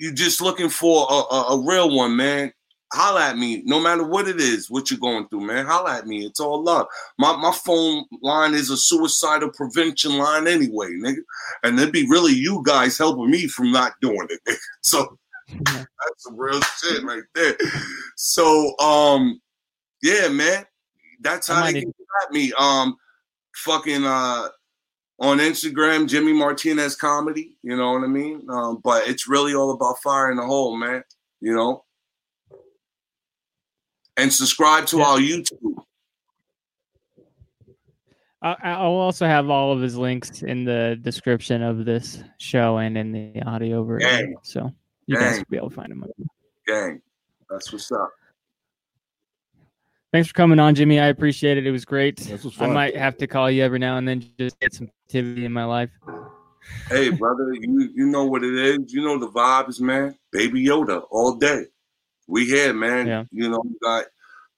you're 0.00 0.14
just 0.14 0.40
looking 0.40 0.70
for 0.70 1.06
a, 1.08 1.34
a, 1.34 1.42
a 1.50 1.64
real 1.64 1.94
one, 1.94 2.16
man. 2.16 2.52
Holla 2.92 3.30
at 3.30 3.36
me 3.36 3.62
no 3.66 3.80
matter 3.80 4.06
what 4.06 4.28
it 4.28 4.40
is 4.40 4.70
what 4.70 4.90
you're 4.90 5.00
going 5.00 5.28
through 5.28 5.40
man. 5.40 5.66
Holla 5.66 5.98
at 5.98 6.06
me 6.06 6.24
it's 6.24 6.38
all 6.38 6.62
love. 6.62 6.86
My, 7.18 7.36
my 7.36 7.50
phone 7.50 8.04
line 8.22 8.54
is 8.54 8.70
a 8.70 8.76
suicidal 8.76 9.50
prevention 9.50 10.16
line 10.16 10.46
anyway 10.46 10.90
nigga. 10.92 11.18
And 11.64 11.76
it'd 11.80 11.92
be 11.92 12.08
really 12.08 12.32
you 12.32 12.62
guys 12.64 12.96
helping 12.96 13.28
me 13.28 13.48
from 13.48 13.72
not 13.72 13.94
doing 14.00 14.28
it 14.30 14.40
nigga. 14.48 14.56
so 14.82 15.18
that's 15.48 15.88
some 16.18 16.38
real 16.38 16.60
shit 16.60 17.02
right 17.02 17.24
there. 17.34 17.56
So 18.14 18.78
um 18.78 19.40
yeah 20.00 20.28
man. 20.28 20.64
That's 21.20 21.48
how 21.48 21.64
they 21.64 21.72
get 21.72 21.88
at 21.88 22.32
me. 22.32 22.52
Um 22.56 22.96
fucking 23.56 24.04
uh 24.04 24.46
on 25.18 25.38
Instagram, 25.38 26.08
Jimmy 26.08 26.32
Martinez 26.32 26.94
comedy, 26.94 27.56
you 27.62 27.76
know 27.76 27.92
what 27.92 28.04
I 28.04 28.06
mean? 28.08 28.46
Um, 28.50 28.80
but 28.82 29.08
it's 29.08 29.28
really 29.28 29.54
all 29.54 29.70
about 29.72 29.98
fire 30.02 30.30
in 30.30 30.36
the 30.36 30.44
hole, 30.44 30.76
man. 30.76 31.02
You 31.40 31.54
know, 31.54 31.84
and 34.16 34.32
subscribe 34.32 34.86
to 34.86 34.98
Yeah. 34.98 35.04
our 35.04 35.18
YouTube. 35.18 35.82
I- 38.42 38.56
I'll 38.62 38.92
also 38.92 39.26
have 39.26 39.50
all 39.50 39.72
of 39.72 39.80
his 39.80 39.96
links 39.96 40.42
in 40.42 40.64
the 40.64 40.98
description 41.00 41.62
of 41.62 41.84
this 41.84 42.22
show 42.38 42.76
and 42.78 42.96
in 42.96 43.12
the 43.12 43.42
audio 43.42 43.82
version. 43.82 44.08
Gang. 44.08 44.36
So 44.42 44.72
you 45.06 45.16
guys 45.16 45.38
will 45.38 45.46
be 45.50 45.56
able 45.56 45.70
to 45.70 45.74
find 45.74 45.90
him. 45.90 46.04
Gang. 46.66 47.02
That's 47.50 47.72
what's 47.72 47.90
up. 47.90 48.10
Thanks 50.16 50.28
for 50.28 50.34
coming 50.34 50.58
on, 50.58 50.74
Jimmy. 50.74 50.98
I 50.98 51.08
appreciate 51.08 51.58
it. 51.58 51.66
It 51.66 51.70
was 51.72 51.84
great. 51.84 52.16
This 52.16 52.42
was 52.42 52.58
I 52.58 52.68
might 52.68 52.96
have 52.96 53.18
to 53.18 53.26
call 53.26 53.50
you 53.50 53.62
every 53.62 53.78
now 53.78 53.98
and 53.98 54.08
then 54.08 54.24
just 54.38 54.58
get 54.60 54.72
some 54.72 54.88
activity 55.04 55.44
in 55.44 55.52
my 55.52 55.66
life. 55.66 55.90
Hey, 56.88 57.10
brother, 57.10 57.52
you 57.52 57.90
you 57.94 58.06
know 58.06 58.24
what 58.24 58.42
it 58.42 58.54
is. 58.54 58.94
You 58.94 59.02
know 59.02 59.18
the 59.18 59.28
vibes, 59.28 59.78
man. 59.78 60.16
Baby 60.32 60.64
Yoda 60.64 61.04
all 61.10 61.34
day. 61.34 61.66
We 62.26 62.46
here, 62.46 62.72
man. 62.72 63.06
Yeah. 63.06 63.24
You 63.30 63.50
know, 63.50 63.60
we 63.62 63.74
got 63.82 64.06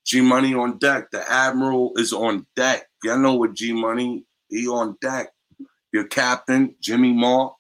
G 0.04 0.20
Money 0.20 0.54
on 0.54 0.78
deck. 0.78 1.11
The 1.11 1.28
Admiral 1.28 1.90
is 1.96 2.12
on 2.12 2.46
deck. 2.54 2.86
Y'all 3.02 3.18
know 3.18 3.34
what 3.34 3.54
G 3.54 3.72
Money, 3.72 4.26
he 4.48 4.68
on 4.68 4.96
deck. 5.00 5.32
Your 5.92 6.04
captain, 6.04 6.76
Jimmy 6.80 7.12
Moore. 7.12 7.56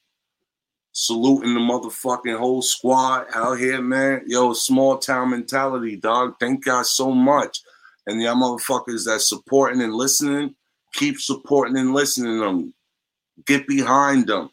Saluting 0.92 1.52
the 1.52 1.60
motherfucking 1.60 2.38
whole 2.38 2.62
squad 2.62 3.26
out 3.34 3.58
here, 3.58 3.82
man. 3.82 4.22
Yo, 4.28 4.52
small 4.52 4.98
town 4.98 5.30
mentality, 5.30 5.96
dog. 5.96 6.36
Thank 6.38 6.64
y'all 6.64 6.84
so 6.84 7.10
much. 7.10 7.58
And 8.08 8.22
y'all 8.22 8.34
motherfuckers 8.36 9.04
that 9.04 9.20
supporting 9.20 9.82
and 9.82 9.92
listening, 9.92 10.54
keep 10.94 11.20
supporting 11.20 11.76
and 11.76 11.92
listening 11.92 12.40
them. 12.40 12.72
Get 13.44 13.68
behind 13.68 14.28
them. 14.28 14.48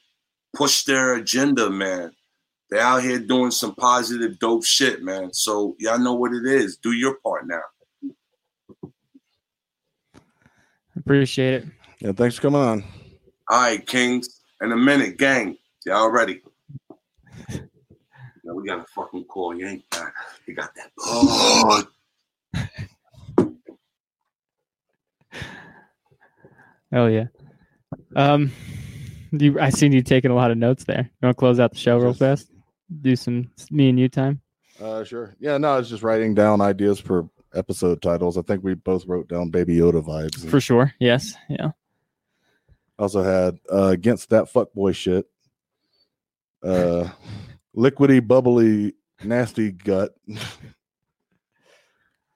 Push 0.53 0.83
their 0.83 1.15
agenda, 1.15 1.69
man. 1.69 2.11
They're 2.69 2.81
out 2.81 3.01
here 3.01 3.17
doing 3.17 3.51
some 3.51 3.73
positive, 3.75 4.39
dope 4.39 4.65
shit, 4.65 5.03
man. 5.03 5.33
So 5.33 5.77
y'all 5.79 5.99
know 5.99 6.15
what 6.15 6.33
it 6.33 6.45
is. 6.45 6.75
Do 6.75 6.91
your 6.91 7.15
part 7.23 7.47
now. 7.47 7.61
Appreciate 10.97 11.53
it. 11.53 11.65
Yeah, 11.99 12.11
thanks 12.11 12.35
for 12.35 12.41
coming 12.41 12.61
on. 12.61 12.83
All 13.49 13.61
right, 13.61 13.87
Kings. 13.87 14.41
In 14.61 14.73
a 14.73 14.77
minute, 14.77 15.17
gang. 15.17 15.57
Y'all 15.85 16.09
ready? 16.09 16.41
Yeah, 18.47 18.51
we 18.51 18.67
got 18.67 18.77
a 18.77 18.85
fucking 18.93 19.23
call. 19.23 19.57
You 19.57 19.65
ain't 19.65 19.89
got. 19.89 20.11
You 20.45 20.53
got 20.53 20.69
that 20.75 20.91
blood. 20.95 21.87
Oh 26.91 27.07
yeah. 27.07 27.25
Um, 28.15 28.51
you, 29.31 29.59
I 29.59 29.69
seen 29.69 29.91
you 29.91 30.01
taking 30.01 30.31
a 30.31 30.35
lot 30.35 30.51
of 30.51 30.57
notes 30.57 30.85
there. 30.85 31.01
You 31.01 31.25
want 31.25 31.35
to 31.35 31.39
close 31.39 31.59
out 31.59 31.71
the 31.71 31.77
show 31.77 31.97
real 31.97 32.13
fast? 32.13 32.51
Do 33.01 33.15
some 33.15 33.51
me 33.71 33.89
and 33.89 33.99
you 33.99 34.09
time. 34.09 34.41
Uh, 34.81 35.03
sure. 35.03 35.35
Yeah, 35.39 35.57
no, 35.57 35.73
I 35.73 35.77
was 35.77 35.89
just 35.89 36.03
writing 36.03 36.33
down 36.33 36.61
ideas 36.61 36.99
for 36.99 37.29
episode 37.53 38.01
titles. 38.01 38.37
I 38.37 38.41
think 38.41 38.63
we 38.63 38.73
both 38.73 39.05
wrote 39.07 39.27
down 39.27 39.49
Baby 39.49 39.77
Yoda 39.77 40.03
vibes. 40.03 40.47
For 40.49 40.59
sure. 40.59 40.93
Yes. 40.99 41.35
Yeah. 41.49 41.71
Also 42.97 43.23
had 43.23 43.59
uh, 43.71 43.87
against 43.87 44.29
that 44.29 44.51
fuckboy 44.51 44.95
shit. 44.95 45.25
Uh, 46.63 47.09
liquidy, 47.75 48.25
bubbly, 48.25 48.93
nasty 49.23 49.71
gut. 49.71 50.11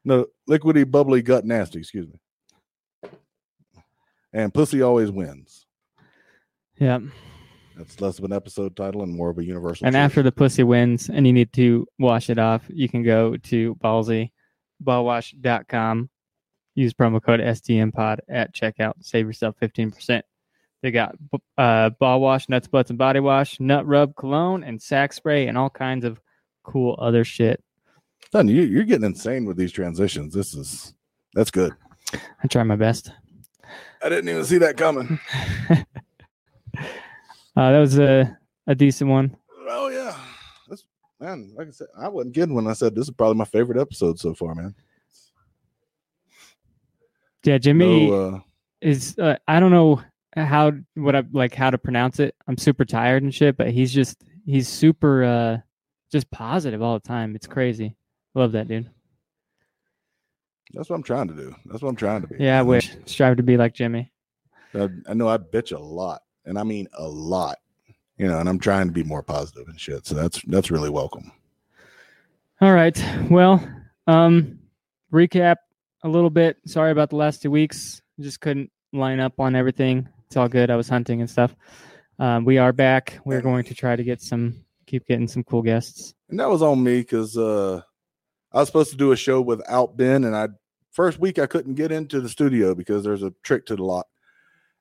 no, 0.04 0.28
liquidy, 0.50 0.90
bubbly, 0.90 1.22
gut, 1.22 1.46
nasty. 1.46 1.80
Excuse 1.80 2.08
me. 2.08 2.20
And 4.34 4.54
pussy 4.54 4.82
always 4.82 5.12
wins. 5.12 5.66
Yeah. 6.78 7.00
That's 7.78 8.00
less 8.02 8.20
of 8.20 8.26
an 8.26 8.34
episode 8.34 8.76
title 8.76 9.04
and 9.04 9.16
more 9.16 9.30
of 9.30 9.38
a 9.38 9.44
universal. 9.44 9.88
And 9.88 9.94
truth. 9.94 10.04
after 10.04 10.22
the 10.24 10.32
pussy 10.32 10.64
wins 10.64 11.10
and 11.10 11.26
you 11.26 11.34
need 11.34 11.54
to 11.54 11.88
wash 11.98 12.30
it 12.30 12.38
off, 12.38 12.64
you 12.68 12.90
can 12.90 13.04
go 13.04 13.38
to 13.38 13.76
ballsy, 13.76 14.32
ballwash.com, 14.84 16.10
use 16.76 16.94
promo 16.94 17.24
code 17.24 17.40
STMPod 17.40 18.20
at 18.28 18.54
checkout, 18.54 18.94
save 19.02 19.28
yourself 19.28 19.56
15%. 19.62 20.22
They 20.82 20.92
got 20.92 21.16
uh, 21.58 21.90
ball 21.92 22.22
wash, 22.22 22.48
nuts, 22.50 22.68
butts, 22.68 22.90
and 22.90 23.00
body 23.00 23.20
wash, 23.20 23.60
nut 23.60 23.86
rub, 23.86 24.16
cologne, 24.16 24.64
and 24.64 24.82
sack 24.82 25.12
spray, 25.12 25.48
and 25.48 25.58
all 25.58 25.70
kinds 25.70 26.06
of 26.06 26.22
cool 26.64 26.98
other 27.00 27.24
shit. 27.24 27.64
Son, 28.32 28.48
you, 28.48 28.62
you're 28.62 28.84
getting 28.84 29.06
insane 29.06 29.46
with 29.46 29.58
these 29.58 29.72
transitions. 29.72 30.34
This 30.34 30.54
is 30.54 30.94
that's 31.34 31.52
good. 31.52 31.74
I 32.14 32.48
try 32.48 32.64
my 32.64 32.76
best. 32.76 33.12
I 34.04 34.10
didn't 34.10 34.30
even 34.30 34.46
see 34.46 34.58
that 34.60 34.78
coming. 34.78 35.20
Uh, 37.56 37.72
that 37.74 37.80
was 37.80 38.00
a, 38.00 38.38
a 38.68 38.76
decent 38.76 39.10
one. 39.10 39.36
Oh 39.68 39.90
yeah, 39.90 40.16
that's 40.70 40.86
man. 41.20 41.52
Like 41.58 41.68
I 41.68 41.72
said, 41.72 41.88
I 41.98 42.08
wasn't 42.08 42.34
kidding 42.36 42.56
when 42.56 42.68
I 42.68 42.74
said 42.74 42.96
this 42.96 43.06
is 43.06 43.14
probably 43.14 43.36
my 43.36 43.44
favorite 43.44 43.78
episode 43.82 44.18
so 44.18 44.34
far, 44.34 44.56
man. 44.56 44.74
Yeah, 47.44 47.58
Jimmy 47.58 48.10
No, 48.10 48.14
uh, 48.14 48.40
is 48.80 49.18
uh, 49.20 49.36
I 49.46 49.60
don't 49.60 49.72
know 49.72 50.02
how 50.38 50.72
what 50.96 51.18
I 51.18 51.24
like 51.34 51.54
how 51.54 51.70
to 51.70 51.78
pronounce 51.78 52.20
it. 52.20 52.34
I'm 52.48 52.58
super 52.58 52.86
tired 52.86 53.24
and 53.24 53.36
shit, 53.36 53.58
but 53.58 53.72
he's 53.72 53.94
just 53.94 54.24
he's 54.46 54.70
super 54.70 55.24
uh 55.26 55.58
just 56.14 56.32
positive 56.32 56.82
all 56.82 56.94
the 56.94 57.06
time. 57.06 57.36
It's 57.36 57.48
crazy. 57.48 57.98
Love 58.36 58.54
that 58.54 58.70
dude. 58.70 58.90
That's 60.74 60.90
what 60.90 60.96
I'm 60.96 61.04
trying 61.04 61.28
to 61.30 61.34
do. 61.34 61.56
That's 61.66 61.82
what 61.82 61.90
I'm 61.90 61.96
trying 61.96 62.22
to 62.22 62.28
be. 62.28 62.36
Yeah, 62.40 62.60
I 62.60 62.62
wish 62.62 62.96
strive 63.06 63.38
to 63.38 63.44
be 63.44 63.58
like 63.58 63.74
Jimmy. 63.74 64.12
I, 64.74 64.90
I 65.08 65.14
know 65.14 65.28
I 65.28 65.38
bitch 65.38 65.76
a 65.76 65.80
lot, 65.80 66.22
and 66.46 66.58
I 66.58 66.64
mean 66.64 66.88
a 66.98 67.08
lot. 67.08 67.58
You 68.18 68.28
know, 68.28 68.40
and 68.40 68.50
I'm 68.50 68.60
trying 68.60 68.88
to 68.88 68.94
be 68.94 69.04
more 69.04 69.24
positive 69.24 69.68
and 69.70 69.80
shit. 69.80 70.06
So 70.06 70.14
that's 70.16 70.42
that's 70.44 70.72
really 70.72 70.90
welcome. 70.90 71.32
All 72.62 72.74
right. 72.74 73.02
Well, 73.30 73.66
um 74.08 74.60
recap 75.12 75.56
a 76.04 76.10
little 76.10 76.30
bit. 76.30 76.58
Sorry 76.66 76.92
about 76.92 77.10
the 77.10 77.16
last 77.16 77.42
two 77.42 77.52
weeks. 77.52 78.02
Just 78.20 78.42
couldn't 78.42 78.72
line 78.92 79.20
up 79.20 79.40
on 79.40 79.56
everything. 79.56 80.08
It's 80.28 80.38
all 80.38 80.50
good. 80.50 80.70
I 80.70 80.76
was 80.76 80.90
hunting 80.90 81.22
and 81.22 81.30
stuff. 81.30 81.56
Um, 82.20 82.44
we 82.44 82.58
are 82.58 82.74
back. 82.74 83.20
We're 83.26 83.42
going 83.42 83.64
to 83.64 83.74
try 83.74 83.96
to 83.96 84.04
get 84.04 84.22
some 84.22 84.64
keep 84.86 85.06
getting 85.08 85.28
some 85.28 85.44
cool 85.44 85.62
guests. 85.62 86.14
And 86.30 86.40
that 86.40 86.50
was 86.50 86.62
on 86.62 86.84
me 86.84 87.00
because 87.00 87.38
uh, 87.38 87.82
I 88.52 88.60
was 88.60 88.68
supposed 88.68 88.92
to 88.92 88.98
do 88.98 89.12
a 89.12 89.16
show 89.16 89.40
without 89.40 89.96
Ben, 89.96 90.24
and 90.26 90.36
I 90.36 90.50
first 90.92 91.20
week 91.20 91.40
I 91.40 91.46
couldn't 91.46 91.76
get 91.76 91.92
into 91.92 92.22
the 92.22 92.30
studio 92.30 92.76
because 92.76 93.04
there's 93.04 93.24
a 93.24 93.34
trick 93.44 93.66
to 93.68 93.76
the 93.76 93.84
lock, 93.84 94.08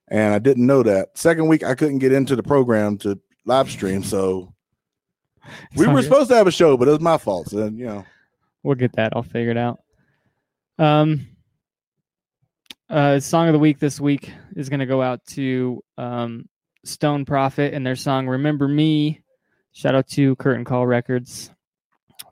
and 0.09 0.35
I 0.35 0.39
didn't 0.39 0.67
know 0.67 0.83
that. 0.83 1.17
Second 1.17 1.49
week 1.49 1.65
I 1.65 1.75
couldn't 1.75 1.99
get 1.99 2.13
into 2.13 2.37
the 2.37 2.43
program 2.43 2.99
to 2.99 3.19
live 3.45 3.71
stream, 3.71 4.03
so 4.03 4.53
we 5.77 5.87
were 5.87 5.95
good. 5.95 6.05
supposed 6.05 6.31
to 6.31 6.37
have 6.37 6.47
a 6.47 6.53
show, 6.53 6.77
but 6.77 6.89
it 6.89 6.93
was 6.93 7.01
my 7.01 7.19
fault. 7.19 7.49
So 7.49 7.67
you 7.67 7.87
know, 7.87 8.05
we'll 8.63 8.77
get 8.77 8.93
that 8.95 9.13
all 9.15 9.23
figured 9.23 9.59
out. 9.59 9.81
Um, 10.79 11.27
uh, 12.89 13.21
song 13.21 13.49
of 13.49 13.53
the 13.53 13.59
week 13.59 13.79
this 13.79 14.01
week 14.01 14.33
is 14.57 14.69
going 14.69 14.81
to 14.81 14.87
go 14.87 15.03
out 15.03 15.25
to 15.27 15.83
um, 15.99 16.49
Stone 16.85 17.25
Prophet 17.25 17.75
and 17.75 17.87
their 17.87 17.97
song 17.97 18.27
"Remember 18.27 18.69
Me." 18.69 19.21
Shout 19.73 19.95
out 19.95 20.09
to 20.09 20.35
Curtain 20.37 20.65
Call 20.65 20.87
Records 20.87 21.51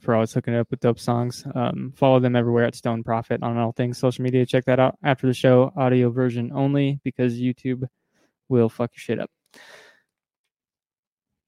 for 0.07 0.15
always 0.15 0.33
hooking 0.33 0.55
it 0.55 0.59
up 0.59 0.71
with 0.71 0.81
dope 0.81 1.01
songs. 1.01 1.45
Um, 1.55 1.93
follow 1.97 2.21
them 2.21 2.37
everywhere 2.37 2.65
at 2.65 2.77
Stone 2.77 3.03
Profit 3.03 3.43
on 3.43 3.59
all 3.59 3.73
things 3.73 3.99
social 3.99 4.23
media. 4.23 4.47
Check 4.47 4.65
that 4.67 4.79
out 4.79 4.97
after 5.03 5.27
the 5.27 5.35
show, 5.35 5.73
audio 5.77 6.11
version 6.11 6.53
only, 6.55 7.01
because 7.05 7.35
YouTube 7.35 7.85
will 8.49 8.69
fuck 8.69 8.93
your 8.95 9.01
shit 9.01 9.19
up. 9.19 9.31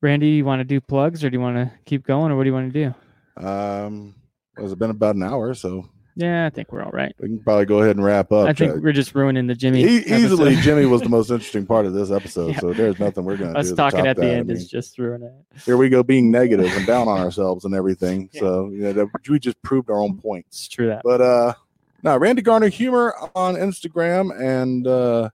Randy, 0.03 0.31
you 0.31 0.45
want 0.45 0.61
to 0.61 0.65
do 0.65 0.81
plugs 0.81 1.25
or 1.25 1.31
do 1.31 1.37
you 1.37 1.41
want 1.41 1.57
to 1.57 1.71
keep 1.87 2.05
going 2.05 2.31
or 2.31 2.37
what 2.37 2.43
do 2.43 2.51
you 2.51 2.55
want 2.55 2.73
to 2.73 2.85
do? 2.85 3.47
um, 3.47 4.15
has 4.57 4.73
it 4.73 4.79
been 4.79 4.91
about 4.91 5.15
an 5.15 5.23
hour? 5.23 5.55
So 5.55 5.89
Yeah, 6.19 6.47
I 6.47 6.51
think 6.51 6.73
we're 6.73 6.83
all 6.83 6.91
right. 6.91 7.15
We 7.21 7.29
can 7.29 7.39
probably 7.39 7.65
go 7.65 7.79
ahead 7.81 7.95
and 7.95 8.05
wrap 8.05 8.33
up. 8.33 8.49
I 8.49 8.53
think 8.53 8.73
Chuck. 8.75 8.83
we're 8.83 8.91
just 8.93 9.15
ruining 9.15 9.47
the 9.47 9.55
Jimmy. 9.55 9.85
E- 9.85 10.03
easily. 10.05 10.57
Jimmy 10.63 10.85
was 10.85 11.01
the 11.01 11.09
most 11.09 11.31
interesting 11.31 11.65
part 11.65 11.87
of 11.87 11.93
this 11.95 12.11
episode. 12.11 12.55
Yeah. 12.55 12.59
So 12.59 12.73
there's 12.73 12.99
nothing 12.99 13.25
we're 13.25 13.37
going 13.37 13.51
to 13.55 13.63
do. 13.63 13.71
Us 13.71 13.73
talking 13.73 14.05
at 14.05 14.17
the 14.17 14.23
that. 14.23 14.29
I 14.29 14.35
end 14.39 14.49
mean, 14.49 14.57
is 14.57 14.69
just 14.69 14.99
ruining 14.99 15.29
it. 15.29 15.63
here 15.65 15.77
we 15.77 15.89
go 15.89 16.03
being 16.03 16.33
negative 16.33 16.67
and 16.77 16.85
down 16.89 17.07
on 17.07 17.21
ourselves 17.21 17.65
and 17.65 17.73
everything. 17.73 18.29
Yeah. 18.33 18.41
So 18.41 18.69
you 18.71 18.81
know, 18.81 18.93
that, 18.95 19.09
we 19.29 19.39
just 19.39 19.63
proved 19.63 19.91
our 19.91 19.99
own 20.03 20.19
points. 20.19 20.59
It's 20.59 20.69
true 20.69 20.89
that. 20.89 21.03
But 21.05 21.21
uh 21.21 21.55
now 22.03 22.17
Randy 22.19 22.43
Garner 22.43 22.67
humor 22.69 23.15
on 23.37 23.55
Instagram 23.55 24.37
and 24.41 24.89
uh 24.89 25.31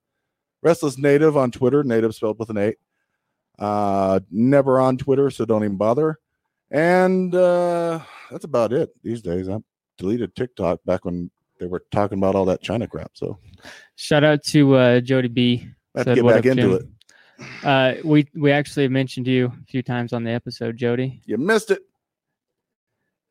Restless 0.62 0.98
Native 0.98 1.34
on 1.38 1.50
Twitter, 1.50 1.82
native 1.82 2.14
spelled 2.14 2.38
with 2.38 2.50
an 2.50 2.58
eight. 2.58 2.76
Uh 3.58 4.20
never 4.30 4.80
on 4.80 4.98
Twitter, 4.98 5.30
so 5.30 5.46
don't 5.46 5.64
even 5.64 5.76
bother. 5.78 6.18
And 6.70 7.34
uh 7.34 8.00
that's 8.30 8.44
about 8.44 8.74
it 8.74 8.90
these 9.02 9.22
days. 9.22 9.48
I 9.48 9.58
deleted 9.98 10.34
TikTok 10.34 10.80
back 10.84 11.04
when 11.04 11.30
they 11.60 11.66
were 11.66 11.84
talking 11.90 12.18
about 12.18 12.34
all 12.34 12.44
that 12.46 12.62
China 12.62 12.86
crap. 12.86 13.12
So 13.14 13.38
Shout 13.96 14.24
out 14.24 14.42
to 14.44 14.74
uh, 14.74 15.00
Jody 15.00 15.28
B. 15.28 15.68
Said, 15.96 16.16
get 16.16 16.26
back 16.26 16.38
up, 16.38 16.46
into 16.46 16.62
Jim?" 16.62 16.72
it. 16.72 17.64
Uh, 17.64 17.94
we 18.04 18.26
we 18.34 18.52
actually 18.52 18.88
mentioned 18.88 19.26
you 19.26 19.46
a 19.46 19.64
few 19.66 19.82
times 19.82 20.12
on 20.12 20.24
the 20.24 20.30
episode, 20.30 20.76
Jody. 20.76 21.22
You 21.24 21.38
missed 21.38 21.70
it. 21.70 21.82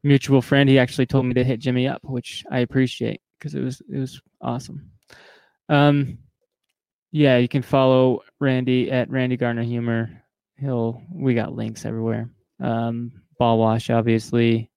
Mutual 0.03 0.41
friend. 0.41 0.69
He 0.69 0.79
actually 0.79 1.05
told 1.05 1.25
me 1.25 1.33
to 1.35 1.43
hit 1.43 1.59
Jimmy 1.59 1.87
up, 1.87 2.01
which 2.03 2.43
I 2.51 2.59
appreciate 2.59 3.21
because 3.37 3.55
it 3.55 3.61
was 3.61 3.81
it 3.89 3.97
was 3.97 4.21
awesome. 4.41 4.91
Um, 5.69 6.17
yeah, 7.11 7.37
you 7.37 7.47
can 7.47 7.61
follow 7.61 8.21
Randy 8.39 8.91
at 8.91 9.09
Randy 9.09 9.37
Garner 9.37 9.63
Humor. 9.63 10.09
He'll 10.57 11.01
we 11.11 11.33
got 11.33 11.53
links 11.55 11.85
everywhere. 11.85 12.29
Um, 12.59 13.11
Ball 13.39 13.57
Wash, 13.57 13.89
obviously. 13.89 14.69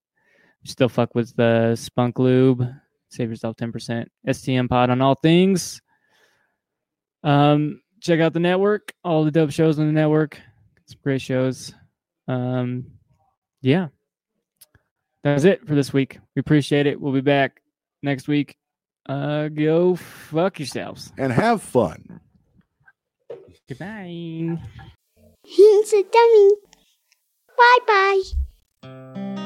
Still 0.66 0.88
fuck 0.88 1.14
with 1.14 1.34
the 1.36 1.76
Spunk 1.76 2.18
Lube. 2.18 2.68
Save 3.08 3.30
yourself 3.30 3.56
ten 3.56 3.72
percent. 3.72 4.10
STM 4.26 4.68
Pod 4.68 4.90
on 4.90 5.00
all 5.00 5.14
things. 5.14 5.80
Um, 7.22 7.80
check 8.00 8.20
out 8.20 8.32
the 8.32 8.40
network. 8.40 8.92
All 9.04 9.24
the 9.24 9.30
dope 9.30 9.52
shows 9.52 9.78
on 9.78 9.86
the 9.86 9.92
network. 9.92 10.40
Some 10.86 10.98
great 11.02 11.20
shows. 11.20 11.74
Um, 12.28 12.86
yeah, 13.62 13.88
that's 15.22 15.44
it 15.44 15.66
for 15.66 15.74
this 15.74 15.92
week. 15.92 16.18
We 16.34 16.40
appreciate 16.40 16.86
it. 16.86 17.00
We'll 17.00 17.12
be 17.12 17.20
back 17.20 17.62
next 18.02 18.28
week. 18.28 18.56
Uh, 19.08 19.48
go 19.48 19.94
fuck 19.96 20.58
yourselves. 20.58 21.12
And 21.16 21.32
have 21.32 21.62
fun. 21.62 22.20
Goodbye. 23.68 24.58
He's 25.44 25.92
a 25.92 26.02
dummy. 26.02 26.50
Bye 27.56 28.22
bye. 28.82 29.45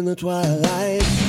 In 0.00 0.06
the 0.06 0.16
twilight. 0.16 1.19